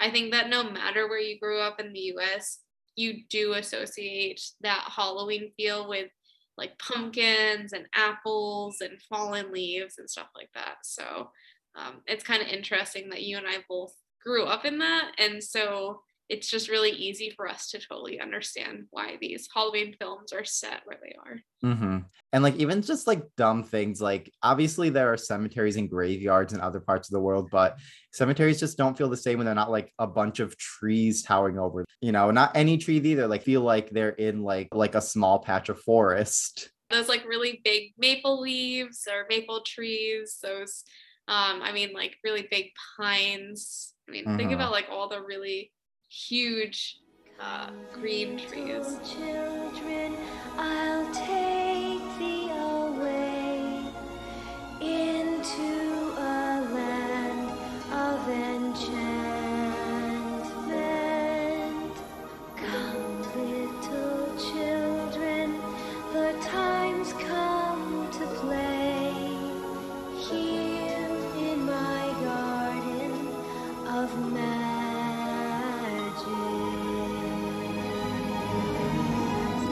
I 0.00 0.10
think 0.10 0.32
that 0.32 0.48
no 0.48 0.64
matter 0.64 1.08
where 1.08 1.20
you 1.20 1.38
grew 1.38 1.60
up 1.60 1.78
in 1.78 1.92
the 1.92 2.14
US, 2.16 2.58
you 2.96 3.22
do 3.28 3.52
associate 3.52 4.40
that 4.62 4.90
Halloween 4.94 5.52
feel 5.56 5.88
with 5.88 6.10
like 6.56 6.78
pumpkins 6.78 7.72
and 7.72 7.86
apples 7.94 8.80
and 8.80 9.00
fallen 9.08 9.52
leaves 9.52 9.94
and 9.98 10.10
stuff 10.10 10.28
like 10.34 10.50
that. 10.54 10.76
So 10.82 11.30
um, 11.76 12.02
it's 12.06 12.24
kind 12.24 12.42
of 12.42 12.48
interesting 12.48 13.10
that 13.10 13.22
you 13.22 13.38
and 13.38 13.46
I 13.46 13.58
both 13.68 13.94
grew 14.24 14.44
up 14.44 14.64
in 14.64 14.78
that. 14.78 15.12
And 15.18 15.42
so 15.42 16.00
it's 16.30 16.48
just 16.48 16.70
really 16.70 16.90
easy 16.90 17.32
for 17.36 17.48
us 17.48 17.68
to 17.70 17.80
totally 17.80 18.20
understand 18.20 18.84
why 18.90 19.18
these 19.20 19.48
Halloween 19.52 19.96
films 19.98 20.32
are 20.32 20.44
set 20.44 20.80
where 20.84 20.98
they 21.02 21.16
are. 21.24 21.40
Mm-hmm. 21.64 21.98
And 22.32 22.42
like 22.44 22.54
even 22.54 22.82
just 22.82 23.08
like 23.08 23.24
dumb 23.36 23.64
things, 23.64 24.00
like 24.00 24.32
obviously 24.40 24.90
there 24.90 25.12
are 25.12 25.16
cemeteries 25.16 25.74
and 25.74 25.90
graveyards 25.90 26.52
in 26.52 26.60
other 26.60 26.78
parts 26.78 27.08
of 27.08 27.14
the 27.14 27.20
world, 27.20 27.48
but 27.50 27.78
cemeteries 28.12 28.60
just 28.60 28.78
don't 28.78 28.96
feel 28.96 29.08
the 29.08 29.16
same 29.16 29.38
when 29.38 29.44
they're 29.44 29.56
not 29.56 29.72
like 29.72 29.92
a 29.98 30.06
bunch 30.06 30.38
of 30.38 30.56
trees 30.56 31.24
towering 31.24 31.58
over. 31.58 31.84
You 32.00 32.12
know, 32.12 32.30
not 32.30 32.56
any 32.56 32.78
tree 32.78 32.98
either. 32.98 33.26
Like 33.26 33.42
feel 33.42 33.62
like 33.62 33.90
they're 33.90 34.10
in 34.10 34.44
like 34.44 34.68
like 34.72 34.94
a 34.94 35.02
small 35.02 35.40
patch 35.40 35.68
of 35.68 35.80
forest. 35.80 36.70
those 36.90 37.08
like 37.08 37.26
really 37.26 37.60
big 37.64 37.92
maple 37.98 38.40
leaves 38.40 39.08
or 39.10 39.26
maple 39.28 39.62
trees, 39.62 40.38
those 40.40 40.84
um, 41.26 41.60
I 41.60 41.72
mean 41.72 41.92
like 41.92 42.16
really 42.22 42.46
big 42.48 42.66
pines. 42.96 43.94
I 44.10 44.12
mean, 44.12 44.36
think 44.36 44.50
Mhm. 44.50 44.54
about 44.54 44.72
like 44.72 44.88
all 44.90 45.08
the 45.08 45.22
really 45.22 45.72
huge 46.08 46.98
uh, 47.38 47.70
green 47.94 48.36
trees. 48.36 48.98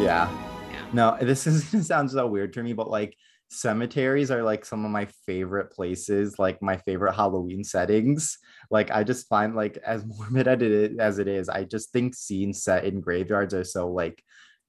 Yeah. 0.09 0.71
Yeah. 0.73 0.87
No, 0.95 1.19
this 1.21 1.47
is 1.47 1.65
gonna 1.65 1.85
sound 1.85 2.11
so 2.11 2.27
weird 2.27 2.55
to 2.55 2.63
me, 2.63 2.73
but 2.73 2.89
like 2.89 3.15
cemeteries 3.51 4.31
are 4.31 4.43
like 4.43 4.65
some 4.65 4.85
of 4.87 4.91
my 4.91 5.07
favorite 5.27 5.71
places, 5.71 6.39
like 6.39 6.63
my 6.63 6.79
favorite 6.79 7.15
Halloween 7.15 7.63
settings. 7.63 8.39
Like 8.71 8.91
I 8.91 9.05
just 9.05 9.29
find 9.29 9.55
like 9.55 9.77
as 9.85 10.05
morbid 10.19 10.49
as 10.49 10.63
it 10.63 10.73
is, 10.73 10.99
as 10.99 11.19
it 11.19 11.29
is, 11.29 11.49
I 11.51 11.65
just 11.65 11.93
think 11.93 12.15
scenes 12.15 12.63
set 12.63 12.85
in 12.85 13.01
graveyards 13.03 13.53
are 13.53 13.65
so 13.65 13.91
like 13.91 14.23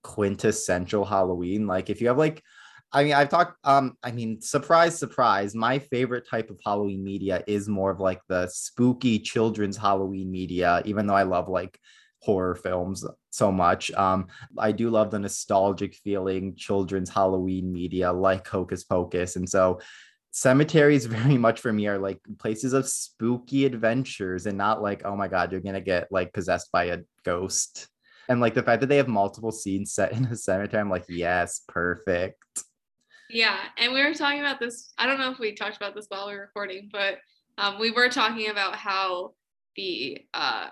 quintessential 0.03 1.05
Halloween. 1.05 1.67
Like 1.67 1.89
if 1.89 2.01
you 2.01 2.09
have 2.09 2.17
like 2.17 2.43
I 2.91 3.03
mean, 3.03 3.13
I've 3.13 3.29
talked. 3.29 3.55
Um, 3.63 3.95
I 4.03 4.11
mean, 4.11 4.41
surprise, 4.41 4.97
surprise. 4.97 5.53
My 5.53 5.77
favorite 5.77 6.27
type 6.27 6.49
of 6.49 6.59
Halloween 6.65 7.03
media 7.03 7.43
is 7.45 7.69
more 7.69 7.91
of 7.91 7.99
like 7.99 8.19
the 8.27 8.47
spooky 8.47 9.19
children's 9.19 9.77
Halloween 9.77 10.31
media. 10.31 10.81
Even 10.85 11.05
though 11.05 11.13
I 11.13 11.21
love 11.21 11.47
like 11.47 11.79
horror 12.21 12.55
films 12.55 13.05
so 13.29 13.51
much, 13.51 13.91
um, 13.91 14.27
I 14.57 14.71
do 14.71 14.89
love 14.89 15.11
the 15.11 15.19
nostalgic 15.19 15.95
feeling 15.95 16.55
children's 16.55 17.09
Halloween 17.09 17.71
media, 17.71 18.11
like 18.11 18.47
Hocus 18.47 18.83
Pocus, 18.83 19.35
and 19.35 19.47
so 19.47 19.79
cemeteries 20.31 21.05
very 21.17 21.37
much 21.37 21.59
for 21.59 21.73
me 21.73 21.87
are 21.87 21.97
like 21.97 22.19
places 22.37 22.73
of 22.73 22.87
spooky 22.87 23.65
adventures, 23.65 24.45
and 24.45 24.57
not 24.57 24.81
like, 24.81 25.03
oh 25.05 25.15
my 25.15 25.27
god, 25.27 25.51
you're 25.51 25.61
gonna 25.61 25.81
get 25.81 26.11
like 26.11 26.33
possessed 26.33 26.71
by 26.71 26.85
a 26.85 26.99
ghost. 27.23 27.87
And 28.27 28.39
like 28.39 28.53
the 28.53 28.63
fact 28.63 28.81
that 28.81 28.87
they 28.87 28.97
have 28.97 29.07
multiple 29.07 29.51
scenes 29.51 29.93
set 29.93 30.11
in 30.17 30.25
a 30.25 30.35
cemetery, 30.35 30.81
I'm 30.81 30.89
like, 30.89 31.05
yes, 31.09 31.61
perfect. 31.67 32.63
Yeah, 33.29 33.57
and 33.77 33.93
we 33.93 34.03
were 34.03 34.13
talking 34.13 34.39
about 34.39 34.59
this. 34.59 34.91
I 34.97 35.05
don't 35.05 35.19
know 35.19 35.31
if 35.31 35.39
we 35.39 35.53
talked 35.53 35.77
about 35.77 35.93
this 35.93 36.07
while 36.09 36.27
we 36.27 36.33
were 36.33 36.41
recording, 36.41 36.89
but 36.91 37.19
um, 37.59 37.79
we 37.79 37.91
were 37.91 38.09
talking 38.09 38.49
about 38.49 38.75
how 38.75 39.33
the 39.75 40.25
uh, 40.33 40.69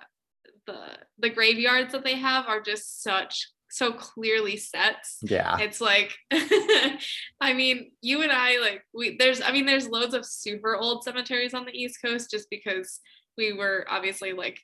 the 0.67 0.97
the 1.17 1.29
graveyards 1.31 1.91
that 1.93 2.03
they 2.03 2.15
have 2.15 2.45
are 2.47 2.61
just 2.61 3.01
such 3.01 3.47
so 3.69 3.91
clearly 3.91 4.55
set. 4.57 5.03
Yeah. 5.21 5.57
It's 5.59 5.81
like, 5.81 6.15
I 7.41 7.53
mean, 7.53 7.91
you 8.01 8.21
and 8.21 8.31
I 8.31 8.59
like 8.59 8.83
we 8.93 9.17
there's 9.17 9.41
I 9.41 9.51
mean 9.51 9.65
there's 9.65 9.87
loads 9.89 10.13
of 10.13 10.25
super 10.25 10.75
old 10.75 11.03
cemeteries 11.03 11.53
on 11.53 11.65
the 11.65 11.75
East 11.77 11.99
Coast 12.03 12.29
just 12.31 12.49
because 12.49 12.99
we 13.37 13.53
were 13.53 13.85
obviously 13.89 14.33
like 14.33 14.59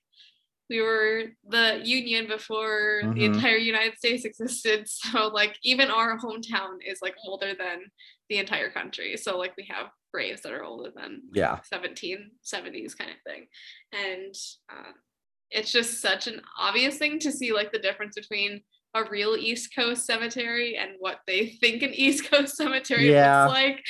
we 0.70 0.82
were 0.82 1.24
the 1.48 1.82
union 1.84 2.28
before 2.28 3.02
the 3.04 3.08
Mhm. 3.10 3.36
entire 3.36 3.58
United 3.58 3.98
States 3.98 4.24
existed. 4.30 4.88
So 4.88 5.28
like 5.28 5.58
even 5.64 5.90
our 5.92 6.18
hometown 6.18 6.78
is 6.86 7.00
like 7.02 7.16
older 7.28 7.54
than 7.54 7.92
the 8.30 8.38
entire 8.38 8.70
country. 8.72 9.18
So 9.18 9.38
like 9.38 9.54
we 9.58 9.68
have 9.70 9.88
graves 10.14 10.42
that 10.44 10.54
are 10.54 10.64
older 10.64 10.92
than 10.96 11.24
Yeah. 11.34 11.60
1770s 11.72 12.96
kind 12.98 13.12
of 13.12 13.18
thing. 13.26 13.48
And 13.92 14.34
uh, 14.72 14.94
it's 15.54 15.72
just 15.72 16.02
such 16.02 16.28
an 16.28 16.42
obvious 16.60 16.98
thing 16.98 17.20
to 17.20 17.32
see 17.32 17.54
like 17.54 17.72
the 17.72 17.80
difference 17.80 18.16
between 18.16 18.62
a 18.96 19.04
real 19.10 19.36
East 19.36 19.74
Coast 19.76 20.06
cemetery 20.06 20.78
and 20.78 20.92
what 21.00 21.20
they 21.26 21.48
think 21.62 21.82
an 21.82 21.94
East 21.94 22.30
Coast 22.30 22.56
cemetery 22.56 23.12
Yeah. 23.12 23.46
looks 23.46 23.54
like. 23.54 23.84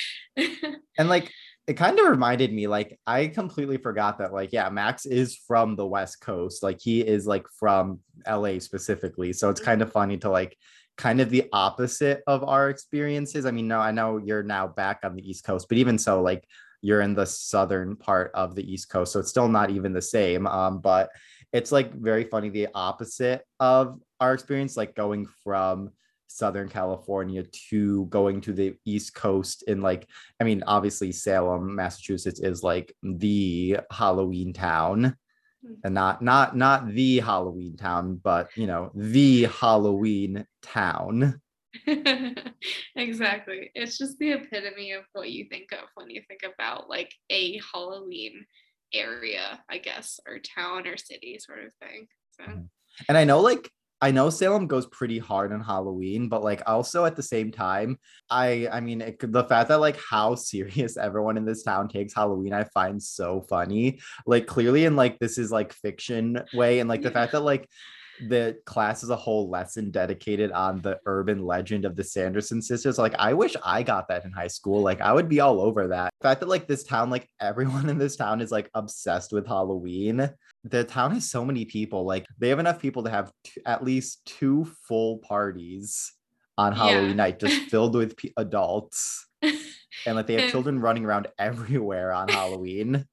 And 0.98 1.08
like 1.08 1.30
it 1.66 1.74
kind 1.74 1.98
of 1.98 2.06
reminded 2.08 2.52
me, 2.52 2.66
like, 2.66 2.98
I 3.06 3.26
completely 3.28 3.78
forgot 3.78 4.18
that, 4.18 4.34
like, 4.34 4.52
yeah, 4.52 4.68
Max 4.68 5.06
is 5.06 5.34
from 5.34 5.76
the 5.76 5.86
West 5.86 6.20
Coast. 6.20 6.62
Like, 6.62 6.78
he 6.80 7.00
is 7.00 7.26
like 7.26 7.46
from 7.58 8.00
LA 8.28 8.58
specifically. 8.58 9.32
So 9.32 9.48
it's 9.48 9.62
kind 9.62 9.80
of 9.80 9.90
funny 9.90 10.18
to 10.18 10.28
like 10.30 10.58
kind 10.98 11.20
of 11.22 11.30
the 11.30 11.48
opposite 11.54 12.22
of 12.26 12.44
our 12.44 12.68
experiences. 12.68 13.46
I 13.46 13.50
mean, 13.50 13.66
no, 13.66 13.80
I 13.80 13.92
know 13.92 14.18
you're 14.18 14.42
now 14.42 14.66
back 14.68 15.00
on 15.04 15.16
the 15.16 15.28
East 15.28 15.44
Coast, 15.44 15.66
but 15.68 15.78
even 15.78 15.96
so, 15.98 16.20
like, 16.20 16.44
you're 16.82 17.00
in 17.00 17.14
the 17.14 17.24
southern 17.24 17.96
part 17.96 18.30
of 18.34 18.54
the 18.54 18.70
East 18.70 18.90
Coast. 18.90 19.12
So 19.14 19.20
it's 19.20 19.30
still 19.30 19.48
not 19.48 19.70
even 19.70 19.94
the 19.94 20.02
same. 20.02 20.46
Um, 20.46 20.80
but 20.80 21.08
it's 21.54 21.70
like 21.70 21.94
very 21.94 22.24
funny 22.24 22.48
the 22.48 22.68
opposite 22.74 23.42
of 23.60 24.00
our 24.18 24.34
experience, 24.34 24.76
like 24.76 24.96
going 24.96 25.24
from 25.44 25.90
Southern 26.26 26.68
California 26.68 27.44
to 27.70 28.06
going 28.06 28.40
to 28.40 28.52
the 28.52 28.74
East 28.84 29.14
Coast 29.14 29.62
in 29.68 29.80
like, 29.80 30.08
I 30.40 30.44
mean, 30.44 30.64
obviously 30.66 31.12
Salem, 31.12 31.76
Massachusetts 31.76 32.40
is 32.40 32.64
like 32.64 32.92
the 33.04 33.78
Halloween 33.92 34.52
town. 34.52 35.16
Mm. 35.64 35.76
And 35.84 35.94
not 35.94 36.22
not 36.22 36.56
not 36.56 36.88
the 36.88 37.20
Halloween 37.20 37.76
town, 37.76 38.20
but 38.22 38.48
you 38.56 38.66
know, 38.66 38.90
the 38.92 39.44
Halloween 39.44 40.44
town. 40.60 41.40
exactly. 42.96 43.70
It's 43.76 43.96
just 43.96 44.18
the 44.18 44.32
epitome 44.32 44.90
of 44.90 45.04
what 45.12 45.30
you 45.30 45.46
think 45.48 45.70
of 45.70 45.88
when 45.94 46.10
you 46.10 46.22
think 46.26 46.40
about 46.42 46.90
like 46.90 47.12
a 47.30 47.60
Halloween 47.72 48.44
area, 48.94 49.62
I 49.68 49.78
guess, 49.78 50.20
or 50.26 50.38
town 50.38 50.86
or 50.86 50.96
city 50.96 51.38
sort 51.38 51.64
of 51.64 51.72
thing. 51.82 52.06
So 52.30 52.44
Mhm. 52.44 52.68
And 53.08 53.18
I 53.18 53.24
know 53.24 53.40
like 53.40 53.70
I 54.00 54.10
know 54.10 54.28
Salem 54.28 54.66
goes 54.66 54.86
pretty 54.86 55.18
hard 55.18 55.50
on 55.52 55.60
Halloween, 55.60 56.28
but 56.28 56.42
like 56.44 56.62
also 56.66 57.06
at 57.06 57.16
the 57.16 57.22
same 57.22 57.50
time, 57.50 57.98
I 58.30 58.68
I 58.70 58.80
mean 58.80 59.00
it, 59.00 59.16
the 59.20 59.44
fact 59.44 59.68
that 59.68 59.80
like 59.80 59.96
how 59.98 60.34
serious 60.50 60.96
everyone 60.96 61.36
in 61.36 61.44
this 61.44 61.62
town 61.62 61.88
takes 61.88 62.14
Halloween, 62.14 62.52
I 62.52 62.64
find 62.64 63.02
so 63.02 63.42
funny. 63.48 64.00
Like 64.26 64.46
clearly 64.46 64.84
in 64.84 64.96
like 64.96 65.18
this 65.18 65.38
is 65.38 65.50
like 65.50 65.72
fiction 65.72 66.40
way, 66.52 66.80
and 66.80 66.88
like 66.88 67.02
the 67.02 67.08
Yeah. 67.08 67.14
fact 67.14 67.32
that 67.32 67.40
like 67.40 67.68
the 68.28 68.56
class 68.64 69.02
is 69.02 69.10
a 69.10 69.16
whole 69.16 69.48
lesson 69.50 69.90
dedicated 69.90 70.52
on 70.52 70.80
the 70.80 70.98
urban 71.06 71.44
legend 71.44 71.84
of 71.84 71.96
the 71.96 72.04
Sanderson 72.04 72.62
sisters. 72.62 72.98
Like, 72.98 73.14
I 73.18 73.32
wish 73.34 73.54
I 73.64 73.82
got 73.82 74.08
that 74.08 74.24
in 74.24 74.32
high 74.32 74.48
school. 74.48 74.82
Like, 74.82 75.00
I 75.00 75.12
would 75.12 75.28
be 75.28 75.40
all 75.40 75.60
over 75.60 75.88
that. 75.88 76.12
The 76.20 76.28
fact 76.28 76.40
that 76.40 76.48
like 76.48 76.66
this 76.66 76.84
town, 76.84 77.10
like 77.10 77.28
everyone 77.40 77.88
in 77.90 77.98
this 77.98 78.16
town 78.16 78.40
is 78.40 78.50
like 78.52 78.70
obsessed 78.74 79.32
with 79.32 79.46
Halloween. 79.46 80.30
The 80.64 80.84
town 80.84 81.12
has 81.12 81.28
so 81.28 81.44
many 81.44 81.64
people. 81.64 82.04
Like, 82.04 82.26
they 82.38 82.48
have 82.48 82.58
enough 82.58 82.80
people 82.80 83.02
to 83.04 83.10
have 83.10 83.32
t- 83.44 83.60
at 83.66 83.84
least 83.84 84.24
two 84.24 84.64
full 84.88 85.18
parties 85.18 86.12
on 86.56 86.72
Yeah. 86.72 86.78
Halloween 86.84 87.16
night, 87.16 87.40
just 87.40 87.62
filled 87.70 87.94
with 87.94 88.16
pe- 88.16 88.30
adults. 88.36 89.26
And 90.06 90.16
like 90.16 90.26
they 90.26 90.34
have 90.40 90.50
children 90.50 90.80
running 90.80 91.04
around 91.04 91.28
everywhere 91.38 92.12
on 92.12 92.26
Halloween. 92.28 93.06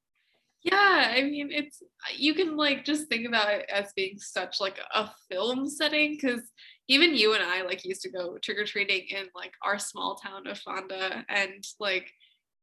Yeah, 0.64 1.14
I 1.16 1.24
mean, 1.24 1.49
it's 1.51 1.82
you 2.16 2.34
can 2.34 2.55
like 2.55 2.86
just 2.86 3.07
think 3.07 3.28
about 3.28 3.51
it 3.51 3.66
as 3.74 3.91
being 3.95 4.18
such 4.20 4.59
like 4.59 4.80
a 4.93 5.09
film 5.30 5.68
setting 5.70 6.18
because 6.20 6.41
even 6.88 7.16
you 7.16 7.34
and 7.34 7.43
I 7.43 7.64
like 7.64 7.84
used 7.86 8.01
to 8.03 8.12
go 8.12 8.38
trick 8.38 8.57
or 8.59 8.66
treating 8.66 9.05
in 9.09 9.28
like 9.34 9.53
our 9.64 9.80
small 9.80 10.16
town 10.16 10.45
of 10.47 10.59
Fonda, 10.59 11.26
and 11.30 11.64
like 11.80 12.12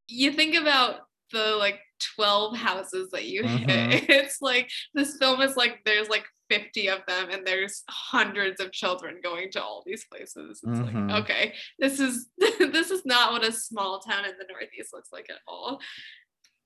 you 0.06 0.32
think 0.32 0.54
about 0.54 1.00
the 1.32 1.56
like 1.58 1.80
12 2.16 2.56
houses 2.56 3.10
that 3.10 3.24
you 3.26 3.42
hit. 3.42 4.04
It's 4.08 4.40
like 4.40 4.70
this 4.94 5.16
film 5.18 5.40
is 5.42 5.56
like 5.56 5.80
there's 5.84 6.08
like 6.08 6.24
50 6.48 6.88
of 6.88 7.00
them 7.06 7.28
and 7.30 7.46
there's 7.46 7.82
hundreds 7.90 8.60
of 8.60 8.72
children 8.72 9.16
going 9.22 9.50
to 9.52 9.62
all 9.62 9.82
these 9.84 10.06
places. 10.10 10.60
It's 10.62 10.78
Mhm. 10.78 11.10
like, 11.10 11.22
okay, 11.24 11.54
this 11.78 12.00
is 12.00 12.28
this 12.38 12.90
is 12.90 13.04
not 13.04 13.32
what 13.32 13.44
a 13.46 13.52
small 13.52 13.98
town 14.00 14.24
in 14.24 14.32
the 14.38 14.46
Northeast 14.48 14.94
looks 14.94 15.10
like 15.12 15.26
at 15.28 15.40
all. 15.46 15.80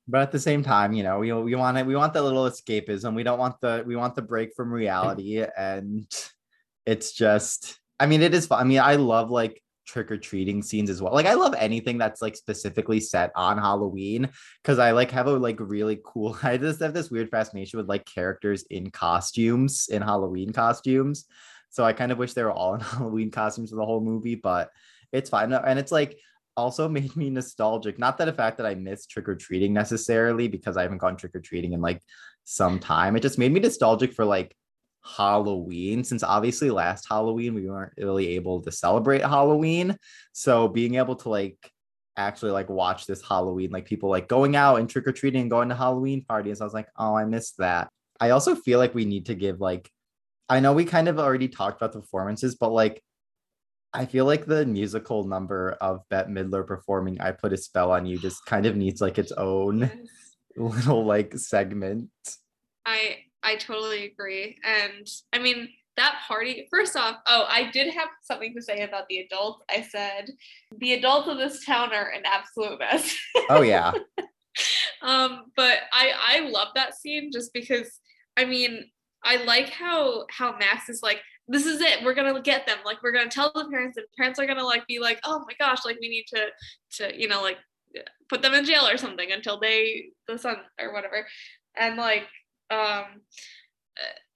But 0.09 0.20
at 0.20 0.32
the 0.32 0.38
same 0.38 0.62
time 0.62 0.92
you 0.92 1.03
know 1.03 1.18
we, 1.18 1.32
we 1.32 1.55
want 1.55 1.78
it 1.78 1.86
we 1.86 1.96
want 1.96 2.12
the 2.12 2.22
little 2.22 2.44
escapism. 2.44 3.14
We 3.14 3.22
don't 3.22 3.38
want 3.38 3.61
the 3.61 3.84
we 3.86 3.96
want 3.96 4.14
the 4.14 4.22
break 4.22 4.55
from 4.55 4.72
reality. 4.72 5.44
And 5.57 6.07
it's 6.86 7.12
just 7.12 7.78
i 8.00 8.07
mean 8.07 8.22
it 8.22 8.34
is 8.34 8.46
fun. 8.46 8.61
I 8.61 8.64
mean 8.64 8.80
i 8.80 8.96
love 8.96 9.30
like 9.30 9.62
trick-or-treating 9.86 10.62
scenes 10.62 10.90
as 10.90 11.03
well. 11.03 11.12
Like 11.12 11.26
i 11.26 11.34
love 11.34 11.55
anything 11.57 11.98
that's 11.98 12.22
like 12.22 12.36
specifically 12.36 13.00
set 13.00 13.30
on 13.36 13.59
halloween 13.59 14.28
because 14.62 14.78
i 14.78 14.90
like 14.90 15.11
have 15.11 15.26
a 15.26 15.32
like 15.32 15.61
really 15.61 16.00
cool 16.05 16.36
i 16.42 16.57
just 16.57 16.80
have 16.80 16.94
this 16.94 17.11
weird 17.11 17.30
fascination 17.30 17.78
with 17.78 17.88
like 17.88 18.05
characters 18.07 18.64
in 18.70 18.90
costumes 18.90 19.88
in 19.90 20.03
halloween 20.03 20.53
costumes. 20.53 21.26
So 21.70 21.84
i 21.84 21.92
kind 21.92 22.12
of 22.12 22.18
wish 22.18 22.32
they 22.32 22.42
were 22.42 22.53
all 22.53 22.74
in 22.74 22.80
halloween 22.92 23.30
costumes 23.30 23.70
for 23.70 23.76
the 23.76 23.86
whole 23.86 24.00
movie 24.00 24.34
but 24.34 24.70
it's 25.12 25.30
fine. 25.30 25.53
And 25.53 25.78
it's 25.78 25.92
like 25.92 26.18
also 26.57 26.88
made 26.98 27.16
me 27.16 27.30
nostalgic. 27.30 27.98
Not 27.98 28.18
that 28.18 28.26
the 28.26 28.32
fact 28.32 28.57
that 28.59 28.66
I 28.66 28.74
miss 28.74 29.07
trick 29.07 29.28
or 29.28 29.36
treating 29.36 29.72
necessarily 29.72 30.48
because 30.48 30.76
I 30.76 30.82
haven't 30.82 30.98
gone 30.98 31.16
trick 31.16 31.34
or 31.34 31.40
treating 31.40 31.72
in 31.72 31.80
like 31.80 32.03
some 32.44 32.78
time. 32.78 33.16
It 33.16 33.20
just 33.20 33.38
made 33.38 33.53
me 33.53 33.61
nostalgic 33.61 34.12
for 34.12 34.24
like 34.24 34.55
Halloween 35.05 36.05
since 36.05 36.22
obviously 36.22 36.70
last 36.70 37.07
Halloween 37.09 37.55
we 37.55 37.68
weren't 37.68 37.92
really 37.96 38.28
able 38.28 38.61
to 38.62 38.72
celebrate 38.72 39.22
Halloween. 39.22 39.96
So 40.32 40.68
being 40.68 40.94
able 40.94 41.16
to 41.16 41.28
like 41.28 41.59
actually 42.16 42.53
like 42.53 42.68
watch 42.68 43.07
this 43.07 43.22
Halloween, 43.26 43.70
like 43.70 43.84
people 43.84 44.11
like 44.11 44.28
going 44.28 44.55
out 44.57 44.76
and 44.76 44.88
trick 44.88 45.07
or 45.07 45.12
treating 45.12 45.42
and 45.42 45.50
going 45.50 45.68
to 45.70 45.74
Halloween 45.74 46.24
parties. 46.24 46.61
I 46.61 46.64
was 46.64 46.74
like, 46.74 46.88
oh, 46.96 47.14
I 47.14 47.24
missed 47.24 47.59
that. 47.59 47.88
I 48.20 48.30
also 48.30 48.55
feel 48.55 48.78
like 48.78 48.94
we 48.94 49.05
need 49.05 49.26
to 49.26 49.34
give 49.34 49.61
like, 49.61 49.90
I 50.48 50.61
know 50.61 50.72
we 50.72 50.84
kind 50.84 51.09
of 51.09 51.18
already 51.18 51.48
talked 51.48 51.80
about 51.80 51.92
the 51.92 52.00
performances, 52.00 52.55
but 52.55 52.70
like, 52.70 53.03
I 53.95 54.07
feel 54.07 54.24
like 54.24 54.47
the 54.47 54.64
musical 54.64 55.24
number 55.24 55.72
of 55.80 56.01
Bette 56.09 56.30
Midler 56.30 56.66
performing 56.66 57.20
I 57.20 57.32
Put 57.32 57.53
a 57.53 57.57
Spell 57.57 57.90
on 57.90 58.07
You 58.07 58.18
just 58.18 58.45
kind 58.47 58.64
of 58.64 58.76
needs 58.76 59.01
like 59.01 59.18
its 59.18 59.32
own 59.32 59.90
little 60.57 61.05
like 61.05 61.36
segment. 61.36 62.11
I 62.86 63.18
I 63.43 63.57
totally 63.57 64.07
agree. 64.07 64.57
And 64.64 65.07
I 65.32 65.38
mean 65.38 65.68
that 65.97 66.22
party, 66.26 66.68
first 66.70 66.97
off, 66.97 67.16
oh, 67.26 67.45
I 67.49 67.70
did 67.70 67.93
have 67.93 68.09
something 68.22 68.55
to 68.55 68.62
say 68.62 68.82
about 68.82 69.09
the 69.09 69.18
adults. 69.18 69.62
I 69.70 69.82
said 69.82 70.30
the 70.78 70.95
adults 70.95 71.28
of 71.28 71.36
this 71.36 71.64
town 71.66 71.93
are 71.93 72.09
an 72.11 72.22
absolute 72.24 72.78
mess. 72.78 73.14
Oh 73.51 73.62
yeah. 73.62 73.93
um, 75.03 75.51
but 75.55 75.78
I 75.93 76.12
I 76.18 76.49
love 76.49 76.68
that 76.74 76.95
scene 76.97 77.30
just 77.30 77.53
because 77.53 78.01
I 78.36 78.47
mean 78.47 78.86
I 79.22 79.45
like 79.45 79.68
how 79.68 80.26
how 80.30 80.57
Max 80.57 80.88
is 80.88 81.03
like 81.03 81.20
this 81.49 81.66
is 81.66 81.80
it 81.80 82.05
we're 82.05 82.14
gonna 82.14 82.40
get 82.40 82.66
them 82.66 82.78
like 82.84 83.03
we're 83.03 83.12
gonna 83.12 83.28
tell 83.28 83.51
the 83.55 83.64
parents 83.66 83.97
and 83.97 84.07
parents 84.16 84.38
are 84.38 84.47
gonna 84.47 84.64
like 84.64 84.86
be 84.86 84.99
like 84.99 85.18
oh 85.24 85.40
my 85.47 85.55
gosh 85.59 85.84
like 85.84 85.99
we 86.01 86.09
need 86.09 86.24
to 86.26 86.47
to 86.90 87.20
you 87.20 87.28
know 87.28 87.43
like 87.43 87.59
put 88.28 88.40
them 88.43 88.55
in 88.55 88.64
jail 88.64 88.86
or 88.86 88.97
something 88.97 89.32
until 89.32 89.59
they 89.61 90.07
the 90.28 90.38
son 90.38 90.57
or 90.80 90.93
whatever 90.93 91.26
and 91.76 91.97
like 91.97 92.26
um 92.70 93.05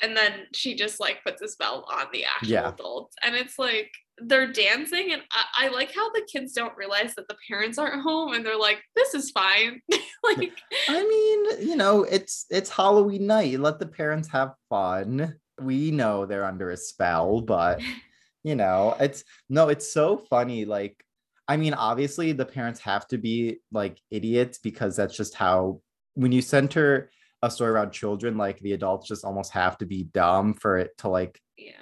and 0.03 0.15
then 0.17 0.33
she 0.53 0.75
just 0.75 1.01
like 1.01 1.25
puts 1.25 1.41
a 1.41 1.49
spell 1.49 1.87
on 1.91 2.07
the 2.13 2.25
actual 2.25 2.49
Yeah. 2.49 2.69
adults 2.69 3.17
and 3.25 3.35
it's 3.35 3.59
like 3.59 3.91
they're 4.19 4.51
dancing 4.53 5.13
and 5.13 5.23
I, 5.31 5.67
I 5.67 5.69
like 5.69 5.95
how 5.95 6.11
the 6.11 6.27
kids 6.31 6.53
don't 6.53 6.77
realize 6.77 7.15
that 7.15 7.29
the 7.29 7.37
parents 7.49 7.79
aren't 7.79 8.03
home 8.03 8.35
and 8.35 8.45
they're 8.45 8.59
like 8.59 8.83
this 8.95 9.15
is 9.15 9.31
fine 9.31 9.81
like 10.25 10.53
I 10.89 11.03
mean, 11.03 11.69
you 11.69 11.77
know, 11.77 12.03
it's 12.05 12.47
it's 12.51 12.69
Halloween 12.71 13.27
night. 13.27 13.61
Let 13.61 13.79
the 13.79 13.87
parents 13.87 14.29
have 14.29 14.55
fun. 14.69 15.37
We 15.61 15.91
know 15.91 16.27
they're 16.27 16.45
under 16.45 16.71
a 16.71 16.77
spell, 16.77 17.41
but 17.41 17.81
you 18.45 18.55
know, 18.57 18.97
it's 19.01 19.25
no, 19.49 19.69
it's 19.69 19.93
so 19.93 20.19
funny. 20.19 20.65
Like, 20.65 21.03
I 21.49 21.57
mean, 21.57 21.75
obviously 21.75 22.33
the 22.33 22.45
parents 22.45 22.81
have 22.81 23.07
to 23.09 23.19
be 23.19 23.59
like 23.73 23.99
idiots 24.11 24.59
because 24.59 24.97
that's 24.97 25.17
just 25.17 25.35
how 25.35 25.81
when 26.15 26.33
you 26.33 26.43
center 26.43 27.11
a 27.43 27.51
story 27.51 27.71
around 27.71 27.93
children, 27.93 28.37
like 28.37 28.59
the 28.61 28.73
adults 28.73 29.09
just 29.09 29.25
almost 29.25 29.53
have 29.53 29.77
to 29.79 29.87
be 29.87 30.05
dumb 30.05 30.55
for 30.55 30.79
it 30.79 30.97
to 30.99 31.09
like 31.09 31.41
yeah 31.57 31.73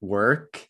work. 0.00 0.66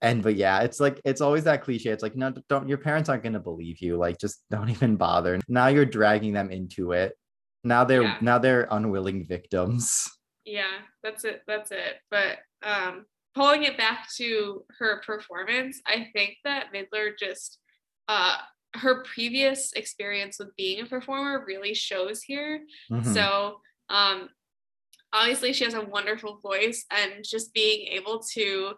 And 0.00 0.22
but 0.22 0.34
yeah, 0.34 0.60
it's 0.62 0.80
like 0.80 1.00
it's 1.04 1.20
always 1.20 1.44
that 1.44 1.62
cliche. 1.62 1.90
It's 1.90 2.02
like, 2.02 2.16
no, 2.16 2.32
don't 2.48 2.68
your 2.68 2.78
parents 2.78 3.08
aren't 3.08 3.22
gonna 3.22 3.40
believe 3.40 3.80
you. 3.80 3.96
Like, 3.96 4.18
just 4.18 4.42
don't 4.50 4.68
even 4.76 4.96
bother. 4.96 5.40
Now 5.48 5.68
you're 5.68 5.84
dragging 5.86 6.32
them 6.32 6.50
into 6.50 6.92
it. 6.92 7.16
Now 7.64 7.84
they're 7.84 8.02
Yeah. 8.02 8.18
now 8.20 8.38
they're 8.38 8.66
unwilling 8.70 9.24
victims. 9.24 10.10
Yeah 10.44 10.78
that's 11.02 11.24
it 11.24 11.42
that's 11.46 11.70
it. 11.70 11.96
But 12.10 12.38
um 12.62 13.06
pulling 13.34 13.62
it 13.62 13.78
back 13.78 14.08
to 14.16 14.62
her 14.78 15.00
performance 15.06 15.80
i 15.86 16.06
think 16.12 16.36
that 16.44 16.66
midler 16.74 17.12
just 17.18 17.58
uh 18.08 18.36
her 18.74 19.02
previous 19.04 19.72
experience 19.74 20.38
with 20.38 20.54
being 20.56 20.80
a 20.82 20.86
performer 20.86 21.44
really 21.46 21.74
shows 21.74 22.22
here. 22.22 22.60
Mhm. 22.90 23.14
so 23.14 23.60
um 23.88 24.28
obviously 25.12 25.52
she 25.52 25.64
has 25.64 25.74
a 25.74 25.80
wonderful 25.84 26.38
voice 26.42 26.84
and 26.90 27.24
just 27.24 27.52
being 27.54 27.86
able 27.88 28.20
to 28.34 28.72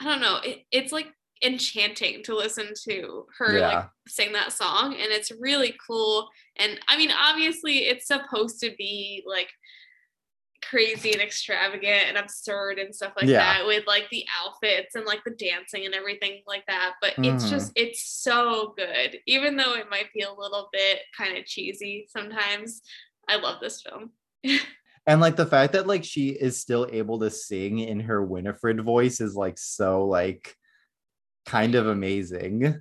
i 0.00 0.04
don't 0.04 0.20
know 0.20 0.38
it, 0.44 0.60
it's 0.70 0.92
like 0.92 1.08
enchanting 1.44 2.22
to 2.22 2.36
listen 2.36 2.68
to 2.84 3.26
her 3.38 3.52
like 3.76 3.88
sing 4.06 4.32
that 4.32 4.52
song 4.52 4.92
and 4.94 5.10
it's 5.10 5.32
really 5.40 5.74
cool. 5.86 6.28
And 6.56 6.78
i 6.88 6.96
mean 6.96 7.10
obviously 7.10 7.78
it's 7.78 8.06
supposed 8.06 8.60
to 8.60 8.70
be 8.78 9.24
like 9.26 9.48
crazy 10.72 11.12
and 11.12 11.20
extravagant 11.20 12.08
and 12.08 12.16
absurd 12.16 12.78
and 12.78 12.94
stuff 12.94 13.12
like 13.14 13.26
Yeah. 13.26 13.40
that 13.58 13.66
with 13.66 13.86
like 13.86 14.08
the 14.10 14.24
outfits 14.42 14.94
and 14.94 15.04
like 15.04 15.22
the 15.22 15.32
dancing 15.32 15.84
and 15.84 15.94
everything 15.94 16.42
like 16.46 16.64
that 16.66 16.94
but 17.02 17.12
it's 17.18 17.44
Mhm. 17.44 17.50
just 17.50 17.72
it's 17.76 18.02
so 18.08 18.72
good 18.74 19.20
even 19.26 19.56
though 19.58 19.74
it 19.74 19.90
might 19.90 20.10
be 20.14 20.22
a 20.22 20.32
little 20.32 20.70
bit 20.72 21.00
kind 21.14 21.36
of 21.36 21.44
cheesy 21.44 22.06
sometimes 22.08 22.80
i 23.28 23.36
love 23.36 23.60
this 23.60 23.82
film 23.82 24.12
and 25.06 25.20
like 25.20 25.36
the 25.36 25.44
fact 25.44 25.74
that 25.74 25.86
like 25.86 26.04
she 26.04 26.30
is 26.30 26.58
still 26.58 26.88
able 26.90 27.18
to 27.20 27.30
sing 27.30 27.80
in 27.80 28.00
her 28.00 28.24
Winifred 28.24 28.80
voice 28.82 29.20
is 29.20 29.34
like 29.36 29.58
so 29.58 30.06
like 30.06 30.56
kind 31.44 31.74
of 31.74 31.86
amazing. 31.86 32.80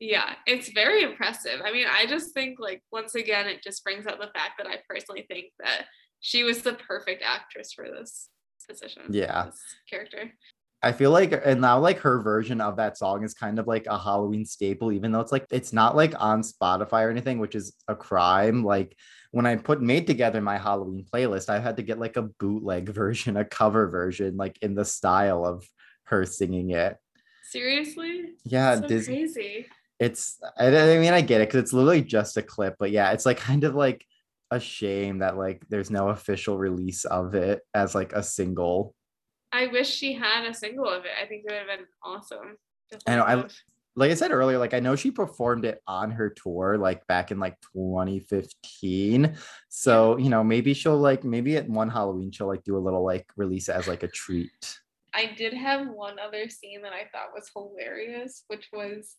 yeah 0.00 0.34
it's 0.44 0.70
very 0.70 1.02
impressive 1.04 1.60
i 1.64 1.70
mean 1.72 1.86
i 1.88 2.04
just 2.04 2.34
think 2.34 2.58
like 2.58 2.82
once 2.90 3.14
again 3.14 3.46
it 3.46 3.62
just 3.62 3.84
brings 3.84 4.08
out 4.08 4.18
the 4.18 4.30
fact 4.34 4.54
that 4.58 4.66
i 4.66 4.76
personally 4.88 5.24
think 5.28 5.46
that 5.60 5.86
she 6.20 6.42
was 6.44 6.62
the 6.62 6.72
perfect 6.74 7.22
actress 7.24 7.72
for 7.72 7.86
this 7.88 8.28
position 8.68 9.02
Yeah. 9.10 9.46
this 9.46 9.60
character 9.88 10.32
I 10.80 10.92
feel 10.92 11.10
like 11.10 11.32
and 11.44 11.60
now 11.60 11.80
like 11.80 11.98
her 11.98 12.22
version 12.22 12.60
of 12.60 12.76
that 12.76 12.96
song 12.96 13.24
is 13.24 13.34
kind 13.34 13.58
of 13.58 13.66
like 13.66 13.86
a 13.86 13.98
Halloween 13.98 14.44
staple, 14.44 14.92
even 14.92 15.10
though 15.10 15.18
it's 15.18 15.32
like 15.32 15.44
it's 15.50 15.72
not 15.72 15.96
like 15.96 16.14
on 16.22 16.42
Spotify 16.42 17.04
or 17.04 17.10
anything, 17.10 17.40
which 17.40 17.56
is 17.56 17.74
a 17.88 17.96
crime. 17.96 18.62
Like 18.62 18.96
when 19.32 19.44
I 19.44 19.56
put 19.56 19.82
made 19.82 20.06
together 20.06 20.40
my 20.40 20.56
Halloween 20.56 21.04
playlist, 21.12 21.48
I 21.48 21.58
had 21.58 21.78
to 21.78 21.82
get 21.82 21.98
like 21.98 22.16
a 22.16 22.22
bootleg 22.22 22.88
version, 22.94 23.36
a 23.36 23.44
cover 23.44 23.88
version, 23.88 24.36
like 24.36 24.56
in 24.62 24.76
the 24.76 24.84
style 24.84 25.44
of 25.44 25.66
her 26.04 26.24
singing 26.24 26.70
it. 26.70 26.96
seriously 27.42 28.34
Yeah, 28.44 28.76
so 28.80 28.86
Dis- 28.86 29.06
crazy 29.06 29.66
it's 29.98 30.38
I, 30.56 30.68
I 30.68 30.98
mean 30.98 31.12
I 31.12 31.22
get 31.22 31.40
it 31.40 31.48
because 31.48 31.62
it's 31.64 31.72
literally 31.72 32.02
just 32.02 32.36
a 32.36 32.42
clip, 32.42 32.76
but 32.78 32.92
yeah, 32.92 33.10
it's 33.10 33.26
like 33.26 33.38
kind 33.38 33.64
of 33.64 33.74
like 33.74 34.06
a 34.50 34.58
shame 34.60 35.18
that 35.18 35.36
like 35.36 35.62
there's 35.68 35.90
no 35.90 36.08
official 36.08 36.58
release 36.58 37.04
of 37.04 37.34
it 37.34 37.60
as 37.74 37.94
like 37.94 38.12
a 38.12 38.22
single. 38.22 38.94
I 39.52 39.66
wish 39.68 39.88
she 39.88 40.12
had 40.12 40.44
a 40.46 40.54
single 40.54 40.88
of 40.88 41.04
it. 41.04 41.10
I 41.22 41.26
think 41.26 41.44
it 41.46 41.52
would 41.52 41.58
have 41.58 41.78
been 41.78 41.86
awesome. 42.02 42.56
I 43.06 43.16
know, 43.16 43.22
I- 43.24 43.48
like 43.96 44.12
I 44.12 44.14
said 44.14 44.30
earlier, 44.30 44.58
like 44.58 44.74
I 44.74 44.80
know 44.80 44.94
she 44.94 45.10
performed 45.10 45.64
it 45.64 45.82
on 45.88 46.12
her 46.12 46.30
tour, 46.30 46.78
like 46.78 47.04
back 47.08 47.32
in 47.32 47.40
like 47.40 47.56
2015. 47.74 49.36
So, 49.68 50.16
you 50.18 50.30
know, 50.30 50.44
maybe 50.44 50.72
she'll 50.72 50.96
like 50.96 51.24
maybe 51.24 51.56
at 51.56 51.68
one 51.68 51.90
Halloween 51.90 52.30
she'll 52.30 52.46
like 52.46 52.62
do 52.62 52.76
a 52.76 52.78
little 52.78 53.04
like 53.04 53.26
release 53.36 53.68
as 53.68 53.88
like 53.88 54.04
a 54.04 54.08
treat. 54.08 54.78
I 55.14 55.32
did 55.36 55.52
have 55.52 55.88
one 55.88 56.18
other 56.20 56.48
scene 56.48 56.82
that 56.82 56.92
I 56.92 57.08
thought 57.10 57.34
was 57.34 57.50
hilarious, 57.52 58.44
which 58.46 58.68
was 58.72 59.16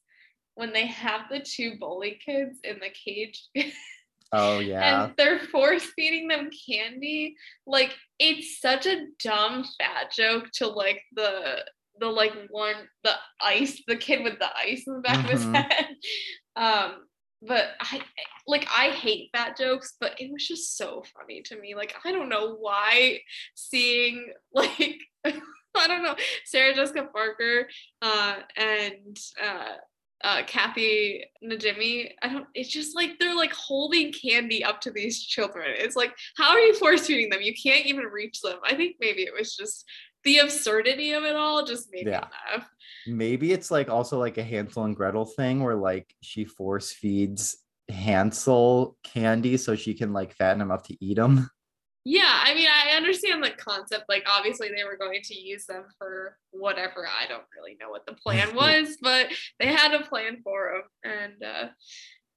when 0.55 0.71
they 0.71 0.85
have 0.85 1.21
the 1.29 1.41
two 1.41 1.75
bully 1.77 2.17
kids 2.25 2.59
in 2.63 2.79
the 2.79 2.89
cage 2.89 3.47
Oh 4.31 4.59
yeah. 4.59 5.05
and 5.05 5.13
they're 5.17 5.39
force 5.39 5.85
feeding 5.95 6.27
them 6.27 6.49
candy. 6.69 7.35
Like 7.65 7.95
it's 8.19 8.59
such 8.59 8.85
a 8.85 9.05
dumb 9.23 9.65
fat 9.79 10.11
joke 10.11 10.49
to 10.55 10.67
like 10.67 11.01
the 11.15 11.65
the 11.99 12.07
like 12.07 12.33
one 12.49 12.75
the 13.03 13.13
ice 13.41 13.81
the 13.87 13.95
kid 13.97 14.23
with 14.23 14.39
the 14.39 14.49
ice 14.55 14.83
in 14.87 14.93
the 14.95 15.01
back 15.01 15.23
of 15.25 15.31
his 15.31 15.43
Mhm. 15.45 15.53
head. 15.55 15.87
Um, 16.55 17.05
but 17.41 17.69
I 17.79 18.01
like 18.45 18.67
I 18.69 18.89
hate 18.89 19.29
fat 19.33 19.57
jokes, 19.57 19.95
but 20.01 20.19
it 20.19 20.29
was 20.31 20.45
just 20.45 20.75
so 20.77 21.03
funny 21.17 21.41
to 21.43 21.57
me. 21.57 21.73
Like 21.73 21.95
I 22.03 22.11
don't 22.11 22.27
know 22.27 22.55
why 22.55 23.21
seeing 23.55 24.33
like 24.53 24.97
I 25.25 25.87
don't 25.87 26.03
know 26.03 26.15
Sarah 26.45 26.73
Jessica 26.75 27.07
Parker 27.13 27.69
uh, 28.01 28.35
and 28.57 29.17
uh, 29.41 29.75
uh, 30.23 30.43
Kathy 30.45 31.23
Najimy. 31.43 32.11
I 32.21 32.29
don't. 32.29 32.47
It's 32.53 32.69
just 32.69 32.95
like 32.95 33.19
they're 33.19 33.35
like 33.35 33.53
holding 33.53 34.11
candy 34.11 34.63
up 34.63 34.81
to 34.81 34.91
these 34.91 35.23
children. 35.23 35.67
It's 35.77 35.95
like 35.95 36.13
how 36.37 36.49
are 36.49 36.59
you 36.59 36.73
force 36.75 37.05
feeding 37.07 37.29
them? 37.29 37.41
You 37.41 37.53
can't 37.61 37.85
even 37.85 38.05
reach 38.05 38.41
them. 38.41 38.59
I 38.63 38.75
think 38.75 38.97
maybe 38.99 39.21
it 39.23 39.33
was 39.37 39.55
just 39.55 39.85
the 40.25 40.39
absurdity 40.39 41.13
of 41.13 41.23
it 41.23 41.35
all 41.35 41.65
just 41.65 41.89
made 41.93 42.05
Yeah. 42.07 42.19
me 42.21 42.25
laugh. 42.57 42.69
Maybe 43.07 43.53
it's 43.53 43.71
like 43.71 43.89
also 43.89 44.19
like 44.19 44.37
a 44.37 44.43
Hansel 44.43 44.83
and 44.83 44.95
Gretel 44.95 45.25
thing 45.25 45.63
where 45.63 45.75
like 45.75 46.13
she 46.21 46.43
force 46.43 46.91
feeds 46.91 47.57
Hansel 47.89 48.97
candy 49.03 49.55
so 49.57 49.75
she 49.75 49.93
can 49.93 50.11
like 50.13 50.35
fatten 50.35 50.61
him 50.61 50.71
up 50.71 50.85
to 50.87 50.97
eat 51.03 51.15
them. 51.15 51.49
Yeah, 52.05 52.41
I 52.43 52.53
mean, 52.55 52.67
I 52.67 52.95
understand 52.95 53.43
the 53.43 53.51
concept. 53.51 54.05
Like, 54.07 54.23
obviously, 54.27 54.69
they 54.69 54.83
were 54.83 54.97
going 54.97 55.21
to 55.23 55.35
use 55.39 55.65
them 55.65 55.83
for 55.97 56.37
whatever. 56.51 57.05
I 57.07 57.27
don't 57.27 57.43
really 57.55 57.77
know 57.79 57.89
what 57.89 58.05
the 58.05 58.13
plan 58.13 58.55
was, 58.55 58.97
but 59.01 59.27
they 59.59 59.67
had 59.67 59.93
a 59.93 60.03
plan 60.05 60.37
for 60.43 60.81
them. 61.03 61.13
And 61.13 61.43
uh, 61.43 61.67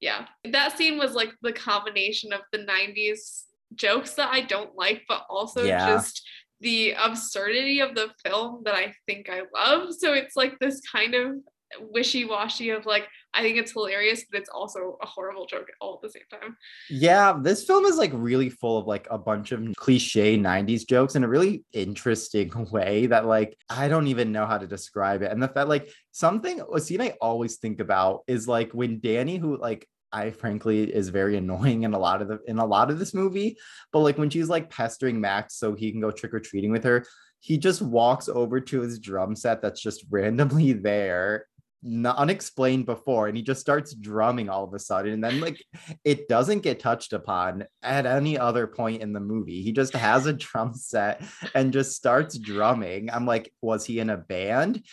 yeah, 0.00 0.26
that 0.50 0.76
scene 0.76 0.98
was 0.98 1.14
like 1.14 1.30
the 1.42 1.52
combination 1.52 2.32
of 2.32 2.40
the 2.52 2.58
90s 2.58 3.44
jokes 3.74 4.14
that 4.14 4.28
I 4.30 4.40
don't 4.40 4.76
like, 4.76 5.02
but 5.08 5.24
also 5.30 5.62
Yeah. 5.62 5.86
just 5.86 6.22
the 6.60 6.92
absurdity 6.92 7.80
of 7.80 7.94
the 7.94 8.10
film 8.24 8.62
that 8.64 8.74
I 8.74 8.94
think 9.06 9.28
I 9.30 9.42
love. 9.54 9.94
So 9.94 10.12
it's 10.12 10.36
like 10.36 10.58
this 10.58 10.80
kind 10.92 11.14
of 11.14 11.36
wishy-washy 11.80 12.70
of 12.70 12.86
like 12.86 13.08
I 13.34 13.40
think 13.40 13.56
it's 13.56 13.72
hilarious, 13.72 14.24
but 14.30 14.40
it's 14.40 14.50
also 14.50 14.98
a 15.00 15.06
horrible 15.06 15.46
joke 15.46 15.68
all 15.80 15.94
at 15.94 16.02
the 16.02 16.10
same 16.10 16.40
time. 16.40 16.56
Yeah, 16.90 17.34
this 17.40 17.64
film 17.64 17.86
is 17.86 17.96
like 17.96 18.10
really 18.12 18.50
full 18.50 18.78
of 18.78 18.86
like 18.86 19.06
a 19.10 19.16
bunch 19.16 19.52
of 19.52 19.66
cliche 19.76 20.36
90s 20.36 20.86
jokes 20.86 21.14
in 21.14 21.24
a 21.24 21.28
really 21.28 21.64
interesting 21.72 22.52
way 22.70 23.06
that 23.06 23.26
like 23.26 23.56
I 23.70 23.88
don't 23.88 24.08
even 24.08 24.32
know 24.32 24.46
how 24.46 24.58
to 24.58 24.66
describe 24.66 25.22
it. 25.22 25.32
And 25.32 25.42
the 25.42 25.48
fact 25.48 25.68
like 25.68 25.90
something 26.10 26.60
a 26.72 26.80
scene 26.80 27.00
I 27.00 27.14
always 27.20 27.56
think 27.56 27.80
about 27.80 28.22
is 28.26 28.46
like 28.46 28.72
when 28.72 29.00
Danny, 29.00 29.38
who 29.38 29.56
like 29.56 29.88
I 30.12 30.30
frankly 30.30 30.82
is 30.82 31.08
very 31.08 31.36
annoying 31.36 31.84
in 31.84 31.94
a 31.94 31.98
lot 31.98 32.20
of 32.20 32.28
the 32.28 32.38
in 32.46 32.58
a 32.58 32.66
lot 32.66 32.90
of 32.90 32.98
this 32.98 33.14
movie, 33.14 33.56
but 33.92 34.00
like 34.00 34.18
when 34.18 34.28
she's 34.28 34.48
like 34.48 34.68
pestering 34.68 35.20
Max 35.20 35.56
so 35.56 35.74
he 35.74 35.90
can 35.90 36.00
go 36.00 36.10
trick 36.10 36.34
or 36.34 36.40
treating 36.40 36.70
with 36.70 36.84
her, 36.84 37.06
he 37.40 37.58
just 37.58 37.82
walks 37.82 38.28
over 38.28 38.60
to 38.60 38.80
his 38.82 38.98
drum 38.98 39.34
set 39.34 39.62
that's 39.62 39.80
just 39.80 40.04
randomly 40.10 40.72
there 40.72 41.46
not 41.82 42.16
unexplained 42.16 42.86
before 42.86 43.26
and 43.26 43.36
he 43.36 43.42
just 43.42 43.60
starts 43.60 43.92
drumming 43.94 44.48
all 44.48 44.62
of 44.62 44.72
a 44.72 44.78
sudden 44.78 45.12
and 45.12 45.24
then 45.24 45.40
like 45.40 45.62
it 46.04 46.28
doesn't 46.28 46.60
get 46.60 46.78
touched 46.78 47.12
upon 47.12 47.64
at 47.82 48.06
any 48.06 48.38
other 48.38 48.66
point 48.66 49.02
in 49.02 49.12
the 49.12 49.20
movie. 49.20 49.62
He 49.62 49.72
just 49.72 49.92
has 49.94 50.26
a 50.26 50.32
drum 50.32 50.74
set 50.74 51.22
and 51.54 51.72
just 51.72 51.96
starts 51.96 52.38
drumming. 52.38 53.10
I'm 53.10 53.26
like 53.26 53.52
was 53.60 53.84
he 53.84 53.98
in 53.98 54.10
a 54.10 54.16
band? 54.16 54.84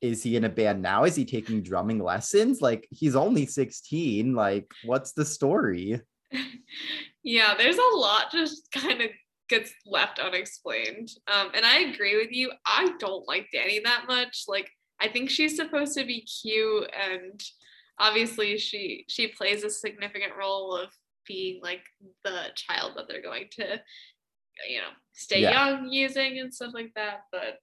Is 0.00 0.22
he 0.22 0.36
in 0.36 0.44
a 0.44 0.48
band 0.48 0.82
now? 0.82 1.04
Is 1.04 1.14
he 1.14 1.24
taking 1.24 1.62
drumming 1.62 2.02
lessons? 2.02 2.60
Like 2.60 2.88
he's 2.90 3.14
only 3.14 3.46
16 3.46 4.34
like 4.34 4.70
what's 4.84 5.12
the 5.12 5.24
story? 5.24 6.00
Yeah 7.26 7.54
there's 7.56 7.78
a 7.78 7.96
lot 7.96 8.30
just 8.30 8.70
kind 8.70 9.00
of 9.00 9.08
gets 9.48 9.72
left 9.86 10.18
unexplained. 10.18 11.08
Um 11.32 11.52
and 11.54 11.64
i 11.64 11.78
agree 11.78 12.18
with 12.18 12.32
you. 12.32 12.50
I 12.66 12.92
don't 12.98 13.26
like 13.26 13.46
danny 13.50 13.80
that 13.84 14.04
much. 14.08 14.44
Like 14.46 14.68
I 15.00 15.08
think 15.08 15.30
she's 15.30 15.56
supposed 15.56 15.96
to 15.98 16.04
be 16.04 16.22
cute 16.22 16.90
and 16.94 17.40
obviously 17.98 18.58
she 18.58 19.04
she 19.08 19.28
plays 19.28 19.62
a 19.64 19.70
significant 19.70 20.32
role 20.38 20.74
of 20.76 20.88
being 21.26 21.60
like 21.62 21.82
the 22.24 22.46
child 22.54 22.92
that 22.96 23.06
they're 23.08 23.22
going 23.22 23.48
to 23.52 23.80
you 24.68 24.78
know 24.78 24.90
stay 25.12 25.42
yeah. 25.42 25.68
young 25.68 25.88
using 25.88 26.38
and 26.38 26.52
stuff 26.52 26.72
like 26.74 26.92
that 26.94 27.22
but 27.32 27.58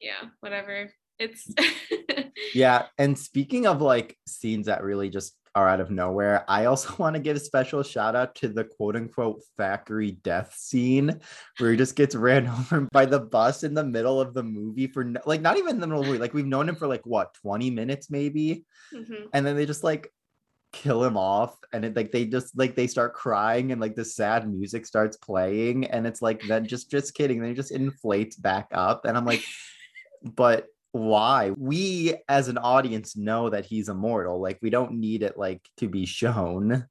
yeah 0.00 0.28
whatever 0.40 0.90
it's 1.18 1.52
yeah 2.54 2.86
and 2.98 3.18
speaking 3.18 3.66
of 3.66 3.82
like 3.82 4.16
scenes 4.26 4.66
that 4.66 4.82
really 4.82 5.10
just 5.10 5.34
are 5.54 5.68
out 5.68 5.80
of 5.80 5.90
nowhere. 5.90 6.44
I 6.48 6.66
also 6.66 6.94
want 6.98 7.14
to 7.16 7.20
give 7.20 7.36
a 7.36 7.40
special 7.40 7.82
shout 7.82 8.14
out 8.14 8.34
to 8.36 8.48
the 8.48 8.64
quote 8.64 8.96
unquote 8.96 9.42
Thackery 9.58 10.22
death 10.22 10.54
scene 10.56 11.20
where 11.58 11.70
he 11.70 11.76
just 11.76 11.96
gets 11.96 12.14
ran 12.14 12.46
over 12.48 12.88
by 12.92 13.06
the 13.06 13.20
bus 13.20 13.64
in 13.64 13.74
the 13.74 13.84
middle 13.84 14.20
of 14.20 14.34
the 14.34 14.42
movie 14.42 14.86
for 14.86 15.04
no, 15.04 15.20
like 15.26 15.40
not 15.40 15.58
even 15.58 15.76
in 15.76 15.80
the 15.80 15.86
middle 15.86 16.00
of 16.00 16.06
the 16.06 16.12
movie. 16.12 16.22
Like 16.22 16.34
we've 16.34 16.46
known 16.46 16.68
him 16.68 16.76
for 16.76 16.86
like 16.86 17.04
what 17.04 17.34
20 17.34 17.70
minutes 17.70 18.10
maybe. 18.10 18.64
Mm-hmm. 18.94 19.26
And 19.32 19.46
then 19.46 19.56
they 19.56 19.66
just 19.66 19.84
like 19.84 20.12
kill 20.72 21.02
him 21.02 21.16
off 21.16 21.56
and 21.72 21.84
it 21.84 21.96
like 21.96 22.12
they 22.12 22.24
just 22.24 22.56
like 22.56 22.76
they 22.76 22.86
start 22.86 23.12
crying 23.12 23.72
and 23.72 23.80
like 23.80 23.96
the 23.96 24.04
sad 24.04 24.48
music 24.48 24.86
starts 24.86 25.16
playing 25.16 25.84
and 25.86 26.06
it's 26.06 26.22
like 26.22 26.40
then 26.42 26.64
just 26.64 26.88
just 26.88 27.12
kidding 27.12 27.40
then 27.40 27.48
he 27.48 27.56
just 27.56 27.72
inflates 27.72 28.36
back 28.36 28.68
up 28.70 29.04
and 29.04 29.16
i'm 29.16 29.24
like 29.24 29.42
but 30.22 30.66
why 30.92 31.52
we 31.56 32.14
as 32.28 32.48
an 32.48 32.58
audience 32.58 33.16
know 33.16 33.50
that 33.50 33.66
he's 33.66 33.88
immortal. 33.88 34.40
Like 34.40 34.58
we 34.62 34.70
don't 34.70 34.92
need 34.92 35.22
it 35.22 35.38
like 35.38 35.62
to 35.78 35.88
be 35.88 36.06
shown. 36.06 36.86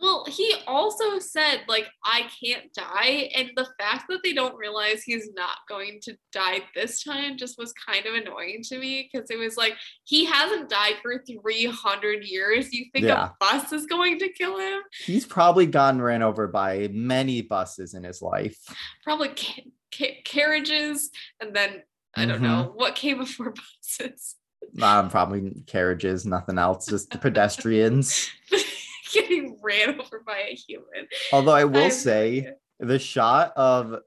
Well 0.00 0.24
he 0.28 0.56
also 0.66 1.18
said 1.20 1.60
like 1.68 1.86
i 2.04 2.28
can't 2.42 2.72
die 2.74 3.30
and 3.36 3.50
the 3.56 3.68
fact 3.78 4.06
that 4.08 4.20
they 4.24 4.32
don't 4.32 4.56
realize 4.56 5.02
he's 5.02 5.30
not 5.34 5.58
going 5.68 6.00
to 6.02 6.16
die 6.32 6.60
this 6.74 7.04
time 7.04 7.36
just 7.36 7.56
was 7.58 7.72
kind 7.72 8.04
of 8.06 8.14
annoying 8.14 8.62
to 8.64 8.78
me 8.78 9.08
because 9.12 9.30
it 9.30 9.38
was 9.38 9.56
like 9.56 9.74
he 10.04 10.24
hasn't 10.24 10.68
died 10.68 10.94
for 11.02 11.22
300 11.24 12.24
years. 12.24 12.72
You 12.72 12.86
think 12.92 13.06
yeah. 13.06 13.26
a 13.26 13.30
bus 13.38 13.72
is 13.72 13.86
going 13.86 14.18
to 14.18 14.28
kill 14.28 14.58
him? 14.58 14.80
He's 15.04 15.26
probably 15.26 15.66
gotten 15.66 16.02
ran 16.02 16.22
over 16.22 16.48
by 16.48 16.88
many 16.92 17.42
buses 17.42 17.94
in 17.94 18.04
his 18.04 18.20
life. 18.20 18.58
Probably 19.04 19.28
ca- 19.28 19.70
ca- 19.94 20.22
carriages 20.24 21.10
and 21.40 21.54
then 21.54 21.82
I 22.14 22.26
don't 22.26 22.36
mm-hmm. 22.36 22.44
know 22.44 22.72
what 22.74 22.94
came 22.94 23.18
before 23.18 23.54
buses. 23.98 24.36
Um, 24.80 25.10
probably 25.10 25.62
carriages, 25.66 26.24
nothing 26.24 26.58
else, 26.58 26.86
just 26.86 27.10
the 27.10 27.18
pedestrians 27.18 28.30
getting 29.12 29.58
ran 29.62 30.00
over 30.00 30.22
by 30.24 30.38
a 30.50 30.54
human. 30.54 31.08
Although 31.32 31.52
I 31.52 31.64
will 31.64 31.84
I'm... 31.84 31.90
say 31.90 32.48
the 32.78 32.98
shot 32.98 33.52
of 33.56 33.98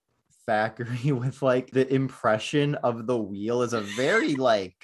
Thackery 0.47 1.11
with 1.19 1.41
like 1.41 1.71
the 1.71 1.91
impression 1.93 2.75
of 2.75 3.07
the 3.07 3.17
wheel 3.17 3.61
is 3.61 3.73
a 3.73 3.81
very 3.81 4.35
like 4.35 4.75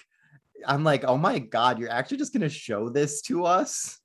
I'm 0.65 0.83
like, 0.83 1.03
oh 1.05 1.17
my 1.17 1.39
god, 1.39 1.79
you're 1.79 1.91
actually 1.91 2.17
just 2.17 2.33
gonna 2.33 2.49
show 2.49 2.89
this 2.89 3.21
to 3.23 3.45
us. 3.45 3.99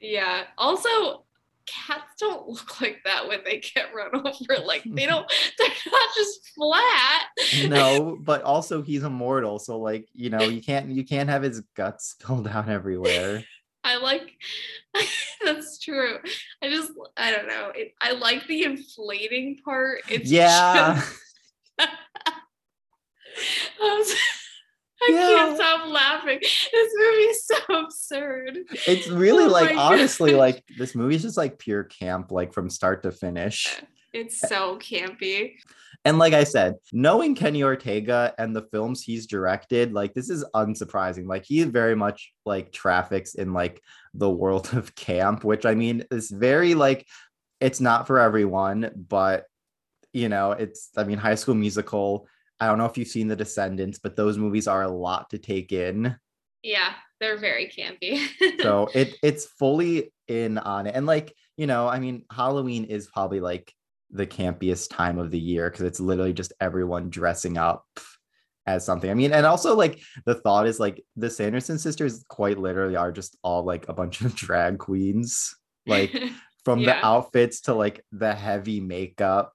Yeah. 0.00 0.44
Also, 0.58 1.24
cats 1.72 2.14
don't 2.18 2.48
look 2.48 2.80
like 2.80 3.00
that 3.04 3.28
when 3.28 3.40
they 3.44 3.58
get 3.58 3.94
run 3.94 4.10
over. 4.14 4.64
Like 4.64 4.84
they 4.86 5.06
don't, 5.06 5.30
they're 5.58 5.68
not 5.68 6.08
just 6.16 6.50
flat. 6.54 7.26
no, 7.68 8.16
but 8.20 8.42
also 8.42 8.82
he's 8.82 9.02
immortal. 9.02 9.58
So 9.58 9.78
like, 9.78 10.08
you 10.12 10.30
know, 10.30 10.42
you 10.42 10.62
can't 10.62 10.88
you 10.88 11.04
can't 11.04 11.28
have 11.28 11.42
his 11.42 11.60
guts 11.74 12.10
spilled 12.10 12.48
out 12.48 12.68
everywhere. 12.68 13.44
I 13.84 13.96
like 13.96 14.36
that's 15.44 15.80
true. 15.80 16.18
I 16.62 16.70
just 16.70 16.92
I 17.16 17.32
don't 17.32 17.48
know. 17.48 17.72
It, 17.74 17.94
I 18.00 18.12
like 18.12 18.46
the 18.46 18.62
inflating 18.62 19.58
part. 19.64 20.02
It's 20.08 20.30
yeah. 20.30 20.94
Just, 20.94 21.18
I 25.02 25.10
yeah. 25.10 25.20
can't 25.20 25.56
stop 25.56 25.88
laughing. 25.88 26.38
This 26.40 26.92
movie 26.96 27.22
is 27.22 27.46
so 27.46 27.84
absurd. 27.84 28.58
It's 28.86 29.08
really 29.08 29.44
oh 29.44 29.48
like 29.48 29.76
honestly, 29.76 30.34
like 30.34 30.62
this 30.78 30.94
movie 30.94 31.16
is 31.16 31.22
just 31.22 31.36
like 31.36 31.58
pure 31.58 31.84
camp, 31.84 32.30
like 32.30 32.52
from 32.52 32.70
start 32.70 33.02
to 33.02 33.10
finish. 33.10 33.78
Uh, 33.80 33.86
it's 34.12 34.38
so 34.38 34.78
campy. 34.78 35.54
And 36.04 36.18
like 36.18 36.32
I 36.32 36.44
said, 36.44 36.74
knowing 36.92 37.34
Kenny 37.34 37.62
Ortega 37.62 38.34
and 38.36 38.54
the 38.54 38.66
films 38.72 39.02
he's 39.02 39.26
directed, 39.26 39.92
like 39.92 40.14
this 40.14 40.30
is 40.30 40.44
unsurprising. 40.54 41.26
Like 41.26 41.44
he 41.44 41.62
very 41.62 41.94
much 41.94 42.32
like 42.44 42.72
traffics 42.72 43.34
in 43.34 43.52
like 43.52 43.80
the 44.14 44.30
world 44.30 44.72
of 44.74 44.94
camp, 44.94 45.44
which 45.44 45.64
I 45.64 45.74
mean 45.74 46.04
is 46.10 46.30
very 46.30 46.74
like 46.74 47.06
it's 47.60 47.80
not 47.80 48.06
for 48.06 48.18
everyone, 48.18 48.90
but 49.08 49.46
you 50.12 50.28
know, 50.28 50.52
it's 50.52 50.90
I 50.96 51.04
mean, 51.04 51.18
high 51.18 51.36
school 51.36 51.54
musical 51.54 52.26
I 52.62 52.66
don't 52.66 52.78
know 52.78 52.86
if 52.86 52.96
you've 52.96 53.08
seen 53.08 53.26
The 53.26 53.34
Descendants, 53.34 53.98
but 53.98 54.14
those 54.14 54.38
movies 54.38 54.68
are 54.68 54.84
a 54.84 54.88
lot 54.88 55.30
to 55.30 55.38
take 55.38 55.72
in. 55.72 56.14
Yeah, 56.62 56.92
they're 57.18 57.36
very 57.36 57.66
campy. 57.66 58.24
so 58.62 58.88
it 58.94 59.16
it's 59.20 59.46
fully 59.46 60.12
in 60.28 60.58
on 60.58 60.86
it. 60.86 60.94
And 60.94 61.04
like, 61.04 61.34
you 61.56 61.66
know, 61.66 61.88
I 61.88 61.98
mean, 61.98 62.24
Halloween 62.30 62.84
is 62.84 63.08
probably 63.08 63.40
like 63.40 63.74
the 64.12 64.28
campiest 64.28 64.90
time 64.90 65.18
of 65.18 65.32
the 65.32 65.40
year 65.40 65.68
because 65.68 65.86
it's 65.86 65.98
literally 65.98 66.34
just 66.34 66.52
everyone 66.60 67.10
dressing 67.10 67.58
up 67.58 67.84
as 68.64 68.86
something. 68.86 69.10
I 69.10 69.14
mean, 69.14 69.32
and 69.32 69.44
also 69.44 69.74
like 69.74 69.98
the 70.24 70.36
thought 70.36 70.68
is 70.68 70.78
like 70.78 71.04
the 71.16 71.30
Sanderson 71.30 71.80
sisters 71.80 72.24
quite 72.28 72.58
literally 72.58 72.94
are 72.94 73.10
just 73.10 73.36
all 73.42 73.64
like 73.64 73.88
a 73.88 73.92
bunch 73.92 74.20
of 74.20 74.36
drag 74.36 74.78
queens, 74.78 75.52
like 75.84 76.16
from 76.64 76.78
yeah. 76.78 77.00
the 77.00 77.04
outfits 77.04 77.62
to 77.62 77.74
like 77.74 78.04
the 78.12 78.32
heavy 78.32 78.78
makeup. 78.78 79.52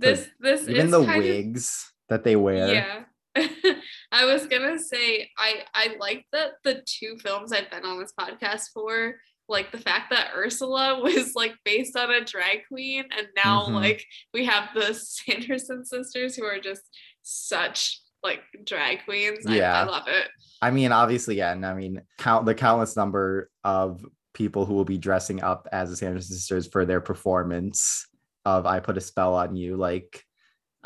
This 0.00 0.28
this 0.40 0.68
even 0.68 0.90
the 0.90 1.00
wigs 1.00 1.92
that 2.08 2.24
they 2.24 2.36
wear. 2.36 2.72
Yeah. 2.72 3.02
I 4.12 4.24
was 4.24 4.46
gonna 4.46 4.78
say 4.78 5.28
I 5.38 5.64
I 5.74 5.96
like 6.00 6.24
that 6.32 6.52
the 6.64 6.82
two 6.86 7.18
films 7.18 7.52
I've 7.52 7.70
been 7.70 7.84
on 7.84 7.98
this 7.98 8.14
podcast 8.18 8.68
for, 8.72 9.16
like 9.48 9.72
the 9.72 9.78
fact 9.78 10.10
that 10.10 10.30
Ursula 10.34 11.00
was 11.02 11.34
like 11.34 11.54
based 11.64 11.96
on 11.96 12.10
a 12.10 12.24
drag 12.24 12.60
queen, 12.68 13.04
and 13.16 13.28
now 13.36 13.64
mm-hmm. 13.64 13.74
like 13.74 14.04
we 14.32 14.44
have 14.46 14.70
the 14.74 14.94
Sanderson 14.94 15.84
sisters 15.84 16.36
who 16.36 16.44
are 16.44 16.60
just 16.60 16.82
such 17.22 18.00
like 18.22 18.40
drag 18.64 19.04
queens. 19.04 19.44
Yeah, 19.46 19.72
I, 19.72 19.82
I 19.82 19.84
love 19.84 20.08
it. 20.08 20.28
I 20.62 20.70
mean, 20.70 20.92
obviously, 20.92 21.36
yeah, 21.36 21.52
and 21.52 21.64
I 21.64 21.74
mean, 21.74 22.02
count 22.18 22.46
the 22.46 22.54
countless 22.54 22.96
number 22.96 23.50
of 23.64 24.04
people 24.34 24.66
who 24.66 24.74
will 24.74 24.84
be 24.84 24.98
dressing 24.98 25.42
up 25.42 25.68
as 25.72 25.90
the 25.90 25.96
Sanderson 25.96 26.36
sisters 26.36 26.66
for 26.66 26.84
their 26.84 27.00
performance 27.00 28.06
of 28.44 28.66
"I 28.66 28.80
Put 28.80 28.98
a 28.98 29.00
Spell 29.00 29.34
on 29.34 29.56
You." 29.56 29.76
Like, 29.76 30.24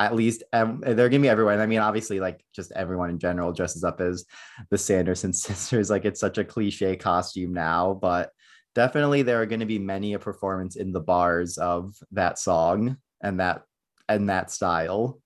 at 0.06 0.14
least 0.14 0.42
um, 0.52 0.80
they're 0.80 1.08
gonna 1.08 1.20
be. 1.20 1.28
And 1.54 1.62
I 1.62 1.66
mean, 1.66 1.80
obviously, 1.80 2.20
like 2.20 2.44
just 2.54 2.72
everyone 2.72 3.10
in 3.10 3.18
general 3.18 3.52
dresses 3.52 3.84
up 3.84 4.00
as 4.00 4.24
the 4.70 4.78
Sanderson 4.78 5.32
sisters. 5.34 5.90
Like 5.90 6.04
it's 6.04 6.20
such 6.20 6.38
a 6.38 6.44
cliche 6.44 6.96
costume 6.96 7.52
now, 7.52 7.94
but 7.94 8.30
definitely 8.74 9.22
there 9.22 9.40
are 9.40 9.46
to 9.60 9.66
be 9.66 9.78
many 9.78 10.14
a 10.14 10.18
performance 10.18 10.76
in 10.76 10.92
the 10.92 11.00
bars 11.00 11.58
of 11.58 11.94
that 12.12 12.38
song 12.38 12.96
and 13.22 13.40
that 13.40 13.62
and 14.08 14.28
that 14.28 14.50
style. 14.50 15.20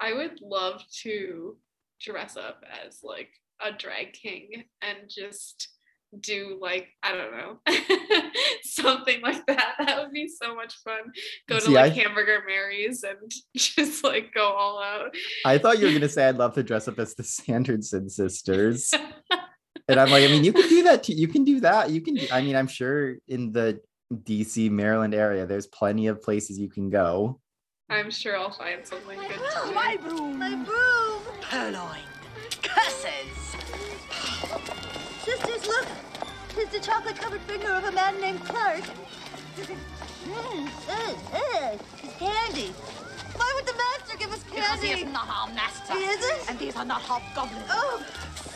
I 0.00 0.12
would 0.12 0.40
love 0.40 0.82
to 1.02 1.56
dress 2.00 2.36
up 2.36 2.64
as 2.86 3.00
like 3.02 3.30
a 3.60 3.72
drag 3.72 4.12
king 4.12 4.64
and 4.82 4.98
just 5.08 5.68
do 6.20 6.58
like 6.60 6.88
I 7.02 7.12
don't 7.12 7.32
know 7.32 7.58
something 8.62 9.20
like 9.20 9.44
that. 9.46 9.74
That 9.84 10.02
would 10.02 10.12
be 10.12 10.28
so 10.28 10.54
much 10.54 10.74
fun. 10.84 11.12
Go 11.48 11.56
to 11.56 11.60
See, 11.66 11.72
like 11.72 11.92
I- 11.92 11.94
Hamburger 11.96 12.42
Mary's 12.46 13.02
and 13.04 13.30
just 13.56 14.02
like 14.04 14.32
go 14.34 14.44
all 14.44 14.82
out. 14.82 15.14
I 15.44 15.58
thought 15.58 15.78
you 15.78 15.86
were 15.86 15.92
gonna 15.92 16.08
say 16.08 16.28
I'd 16.28 16.36
love 16.36 16.54
to 16.54 16.62
dress 16.62 16.88
up 16.88 16.98
as 16.98 17.14
the 17.14 17.22
Sanderson 17.24 18.08
sisters. 18.08 18.92
and 19.88 20.00
I'm 20.00 20.10
like, 20.10 20.24
I 20.24 20.28
mean, 20.28 20.44
you 20.44 20.52
can 20.52 20.68
do 20.68 20.82
that 20.84 21.02
too. 21.04 21.14
You 21.14 21.28
can 21.28 21.44
do 21.44 21.60
that. 21.60 21.90
You 21.90 22.00
can 22.00 22.14
do, 22.14 22.26
I 22.32 22.40
mean, 22.40 22.56
I'm 22.56 22.68
sure 22.68 23.16
in 23.28 23.52
the 23.52 23.80
DC, 24.12 24.70
Maryland 24.70 25.14
area, 25.14 25.46
there's 25.46 25.66
plenty 25.66 26.06
of 26.08 26.22
places 26.22 26.58
you 26.58 26.68
can 26.70 26.90
go. 26.90 27.40
I'm 27.90 28.10
sure 28.10 28.36
I'll 28.38 28.50
find 28.50 28.86
something 28.86 29.18
good 29.18 29.28
to 29.28 29.66
do. 29.66 29.72
My 29.74 29.96
broom. 29.98 30.38
My 30.38 30.54
broom. 30.54 31.22
Purloined. 31.42 32.08
Curses. 32.62 33.56
Sisters, 35.24 35.66
look! 35.66 35.86
It's 36.56 36.72
the 36.72 36.80
chocolate 36.80 37.16
covered 37.16 37.40
finger 37.42 37.72
of 37.72 37.84
a 37.84 37.92
man 37.92 38.20
named 38.20 38.44
Clark. 38.44 38.82
Mmm, 39.56 40.68
ugh, 40.88 41.16
ugh, 41.32 41.80
it's 42.02 42.16
candy. 42.18 42.68
Why 43.36 43.52
would 43.54 43.66
the 43.66 43.72
master 43.74 44.18
give 44.18 44.32
us 44.32 44.42
candy? 44.44 44.60
Because 44.60 44.82
he 44.82 44.90
is 45.04 45.12
not 45.12 45.28
our 45.28 45.48
master. 45.54 45.94
He 45.94 46.04
isn't? 46.04 46.50
And 46.50 46.58
these 46.58 46.76
are 46.76 46.84
not 46.84 47.00
hobgoblins. 47.00 47.64
Oh, 47.70 48.04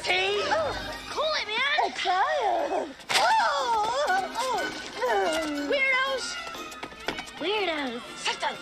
See? 0.03 0.41
Oh. 0.47 0.77
Cool 1.11 1.35
it, 1.41 1.49
man. 1.49 1.91
a 1.91 1.99
child! 1.99 2.89
Oh, 3.15 4.05
oh, 4.09 4.25
oh. 4.39 5.69
Weirdos. 5.71 6.27
Weirdos. 7.41 8.01
Sisters. 8.17 8.59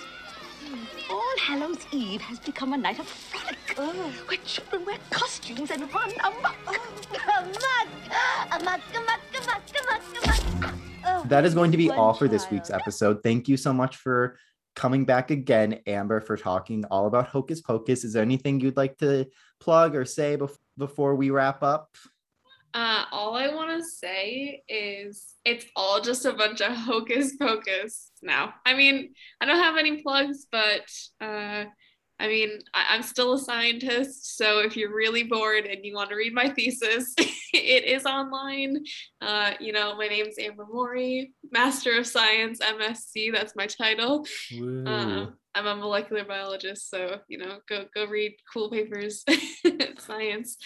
All 1.11 1.34
Hallows 1.40 1.86
Eve 1.92 2.20
has 2.22 2.38
become 2.40 2.72
a 2.72 2.76
night 2.76 2.98
of 2.98 3.07
frolic, 3.07 3.59
where 4.26 4.38
children 4.44 4.84
wear 4.84 4.98
costumes 5.11 5.70
and 5.70 5.82
run 5.94 6.11
amok. 6.20 6.57
Oh, 6.68 6.80
amok! 7.38 7.88
Amok, 8.61 8.80
amok, 8.94 9.20
amok, 9.40 9.62
amok, 9.80 10.02
amok. 10.61 10.74
Oh, 11.07 11.24
That 11.28 11.44
is 11.44 11.54
going 11.54 11.70
to 11.70 11.76
be 11.76 11.90
all 11.90 12.14
for 12.14 12.26
this 12.26 12.50
week's 12.50 12.70
episode. 12.70 13.22
Thank 13.22 13.48
you 13.48 13.57
so 13.57 13.72
much 13.72 13.96
for 13.96 14.38
coming 14.74 15.04
back 15.04 15.30
again, 15.30 15.80
Amber, 15.86 16.20
for 16.20 16.36
talking 16.36 16.84
all 16.86 17.07
about 17.07 17.28
Hocus 17.28 17.61
Pocus. 17.61 18.02
Is 18.04 18.12
there 18.12 18.22
anything 18.22 18.61
you'd 18.61 18.76
like 18.76 18.98
to 18.98 19.26
plug 19.61 19.94
or 19.94 20.04
say 20.04 20.36
bef- 20.36 20.57
before 20.76 21.14
we 21.14 21.30
wrap 21.30 21.62
up? 21.62 21.90
Uh, 22.76 23.04
all 23.10 23.34
I 23.34 23.48
want 23.54 23.70
to 23.70 23.82
say 23.82 24.62
is 24.68 25.34
it's 25.46 25.64
all 25.74 26.02
just 26.02 26.26
a 26.26 26.34
bunch 26.34 26.60
of 26.60 26.72
hocus 26.90 27.34
pocus 27.36 28.10
now. 28.22 28.52
I 28.66 28.74
mean, 28.74 29.14
I 29.40 29.46
don't 29.46 29.56
have 29.62 29.78
any 29.78 30.02
plugs, 30.02 30.46
but 30.52 30.84
uh, 31.22 31.64
I 32.18 32.26
mean, 32.28 32.50
I- 32.74 32.88
I'm 32.90 33.02
still 33.02 33.32
a 33.32 33.38
scientist. 33.38 34.36
So 34.36 34.58
if 34.58 34.76
you're 34.76 34.94
really 34.94 35.22
bored 35.22 35.64
and 35.64 35.84
you 35.86 35.94
want 35.94 36.10
to 36.10 36.16
read 36.16 36.34
my 36.34 36.50
thesis, 36.50 37.14
it 37.54 37.84
is 37.84 38.04
online. 38.04 38.84
Uh, 39.22 39.52
you 39.58 39.72
know, 39.72 39.96
my 39.96 40.08
name's 40.08 40.38
Amber 40.38 40.66
Morey, 40.70 41.32
Master 41.50 41.96
of 41.98 42.06
Science, 42.06 42.60
MSc. 42.60 43.32
That's 43.32 43.54
my 43.56 43.66
title. 43.66 44.26
Uh, 44.86 45.26
I'm 45.54 45.66
a 45.66 45.76
molecular 45.76 46.24
biologist, 46.26 46.90
so 46.90 47.20
you 47.28 47.38
know, 47.38 47.60
go 47.70 47.86
go 47.94 48.04
read 48.06 48.32
cool 48.52 48.68
papers, 48.70 49.24
science. 49.98 50.58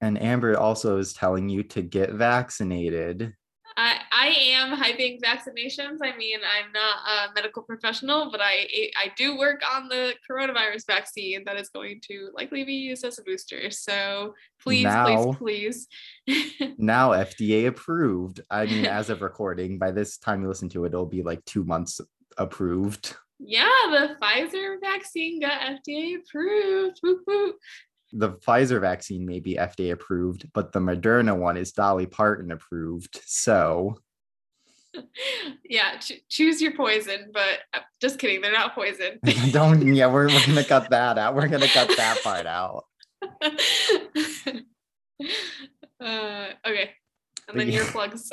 And 0.00 0.20
Amber 0.22 0.58
also 0.58 0.96
is 0.98 1.12
telling 1.12 1.48
you 1.48 1.62
to 1.64 1.82
get 1.82 2.12
vaccinated. 2.12 3.34
I, 3.76 3.98
I 4.12 4.26
am 4.26 4.76
hyping 4.76 5.20
vaccinations. 5.22 5.98
I 6.02 6.16
mean, 6.16 6.38
I'm 6.40 6.72
not 6.72 7.30
a 7.30 7.34
medical 7.34 7.62
professional, 7.62 8.30
but 8.30 8.40
I 8.42 8.66
I 8.96 9.12
do 9.16 9.38
work 9.38 9.60
on 9.74 9.88
the 9.88 10.14
coronavirus 10.28 10.86
vaccine 10.86 11.44
that 11.46 11.56
is 11.56 11.68
going 11.68 12.00
to 12.08 12.30
likely 12.34 12.64
be 12.64 12.74
used 12.74 13.04
as 13.04 13.18
a 13.18 13.22
booster. 13.22 13.70
So 13.70 14.34
please, 14.62 14.84
Now- 14.84 15.32
please, 15.38 15.86
please. 16.26 16.72
Now 16.78 17.10
FDA 17.10 17.68
approved. 17.68 18.40
I 18.50 18.66
mean, 18.66 18.86
as 19.00 19.08
of 19.08 19.22
recording, 19.22 19.78
by 19.78 19.92
this 19.92 20.18
time 20.18 20.42
you 20.42 20.48
listen 20.48 20.68
to 20.70 20.84
it, 20.84 20.88
it'll 20.88 21.06
be 21.06 21.22
like 21.22 21.44
two 21.44 21.64
months 21.64 22.00
approved. 22.36 23.16
yeah, 23.38 23.68
the 23.90 24.16
Pfizer 24.20 24.76
vaccine 24.82 25.40
got 25.40 25.60
FDA 25.62 26.16
approved. 26.18 27.00
Whoop. 27.02 27.56
The 28.12 28.32
Pfizer 28.32 28.80
vaccine 28.80 29.24
may 29.24 29.40
be 29.40 29.54
FDA 29.54 29.92
approved, 29.92 30.50
but 30.52 30.72
the 30.72 30.80
Moderna 30.80 31.36
one 31.36 31.56
is 31.56 31.72
Dolly 31.72 32.06
Parton 32.06 32.50
approved. 32.50 33.20
So 33.24 33.96
Yeah, 35.68 35.98
ch- 35.98 36.22
choose 36.28 36.60
your 36.60 36.76
poison, 36.76 37.30
but 37.32 37.60
uh, 37.74 37.80
just 38.00 38.18
kidding, 38.18 38.40
they're 38.40 38.52
not 38.52 38.74
poison. 38.74 39.20
don't, 39.52 39.94
yeah, 39.94 40.06
we're, 40.06 40.26
we're 40.26 40.46
gonna 40.46 40.64
cut 40.64 40.90
that 40.90 41.16
out. 41.16 41.34
We're 41.36 41.46
gonna 41.48 41.68
cut 41.68 41.88
that 41.96 42.20
part 42.24 42.46
out. 42.46 42.84
uh, 46.00 46.48
okay, 46.66 46.90
and 47.48 47.60
then 47.60 47.68
your 47.68 47.84
plugs. 47.84 48.28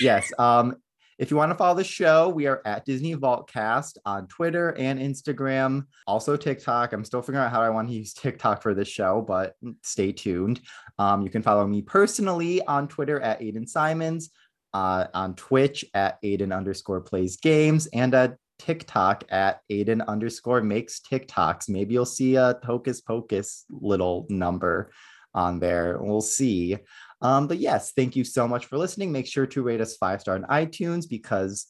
yes. 0.00 0.32
Um, 0.38 0.76
if 1.20 1.30
you 1.30 1.36
want 1.36 1.50
to 1.50 1.54
follow 1.54 1.74
the 1.74 1.84
show, 1.84 2.30
we 2.30 2.46
are 2.46 2.62
at 2.64 2.86
Disney 2.86 3.14
Vaultcast 3.14 3.98
on 4.06 4.26
Twitter 4.26 4.70
and 4.78 4.98
Instagram, 4.98 5.84
also 6.06 6.34
TikTok. 6.34 6.94
I'm 6.94 7.04
still 7.04 7.20
figuring 7.20 7.44
out 7.44 7.50
how 7.50 7.60
I 7.60 7.68
want 7.68 7.88
to 7.88 7.94
use 7.94 8.14
TikTok 8.14 8.62
for 8.62 8.72
this 8.72 8.88
show, 8.88 9.20
but 9.20 9.54
stay 9.82 10.12
tuned. 10.12 10.62
Um, 10.98 11.20
you 11.20 11.28
can 11.28 11.42
follow 11.42 11.66
me 11.66 11.82
personally 11.82 12.64
on 12.64 12.88
Twitter 12.88 13.20
at 13.20 13.40
Aiden 13.40 13.68
Simons, 13.68 14.30
uh, 14.72 15.08
on 15.12 15.34
Twitch 15.34 15.84
at 15.92 16.20
Aiden 16.22 16.56
underscore 16.56 17.02
plays 17.02 17.36
games, 17.36 17.86
and 17.92 18.14
at 18.14 18.38
TikTok 18.58 19.24
at 19.28 19.60
Aiden 19.70 20.06
underscore 20.06 20.62
makes 20.62 21.00
TikToks. 21.00 21.68
Maybe 21.68 21.92
you'll 21.92 22.06
see 22.06 22.36
a 22.36 22.58
Hocus 22.64 23.02
Pocus 23.02 23.66
little 23.68 24.26
number 24.30 24.90
on 25.34 25.60
there. 25.60 25.98
We'll 26.00 26.22
see. 26.22 26.78
Um, 27.22 27.46
but 27.46 27.58
yes, 27.58 27.92
thank 27.92 28.16
you 28.16 28.24
so 28.24 28.48
much 28.48 28.66
for 28.66 28.78
listening. 28.78 29.12
Make 29.12 29.26
sure 29.26 29.46
to 29.46 29.62
rate 29.62 29.80
us 29.80 29.96
five 29.96 30.20
star 30.20 30.34
on 30.34 30.44
iTunes 30.44 31.08
because 31.08 31.66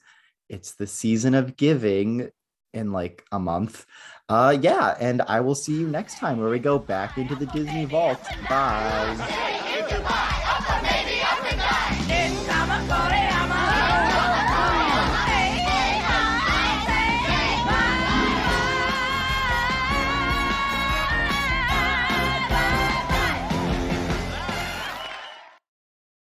it's 0.48 0.74
the 0.74 0.86
season 0.86 1.34
of 1.34 1.57
giving 1.57 2.30
in 2.72 2.92
like 2.92 3.24
a 3.32 3.38
month. 3.38 3.84
Uh, 4.28 4.57
yeah, 4.61 4.96
and 5.01 5.22
I 5.22 5.40
will 5.40 5.55
see 5.55 5.74
you 5.74 5.88
next 5.88 6.18
time 6.18 6.38
where 6.38 6.51
we 6.51 6.59
go 6.59 6.78
back 6.78 7.18
into 7.18 7.34
the 7.34 7.46
Disney 7.46 7.84
vault. 7.84 8.22
Bye. 8.48 10.46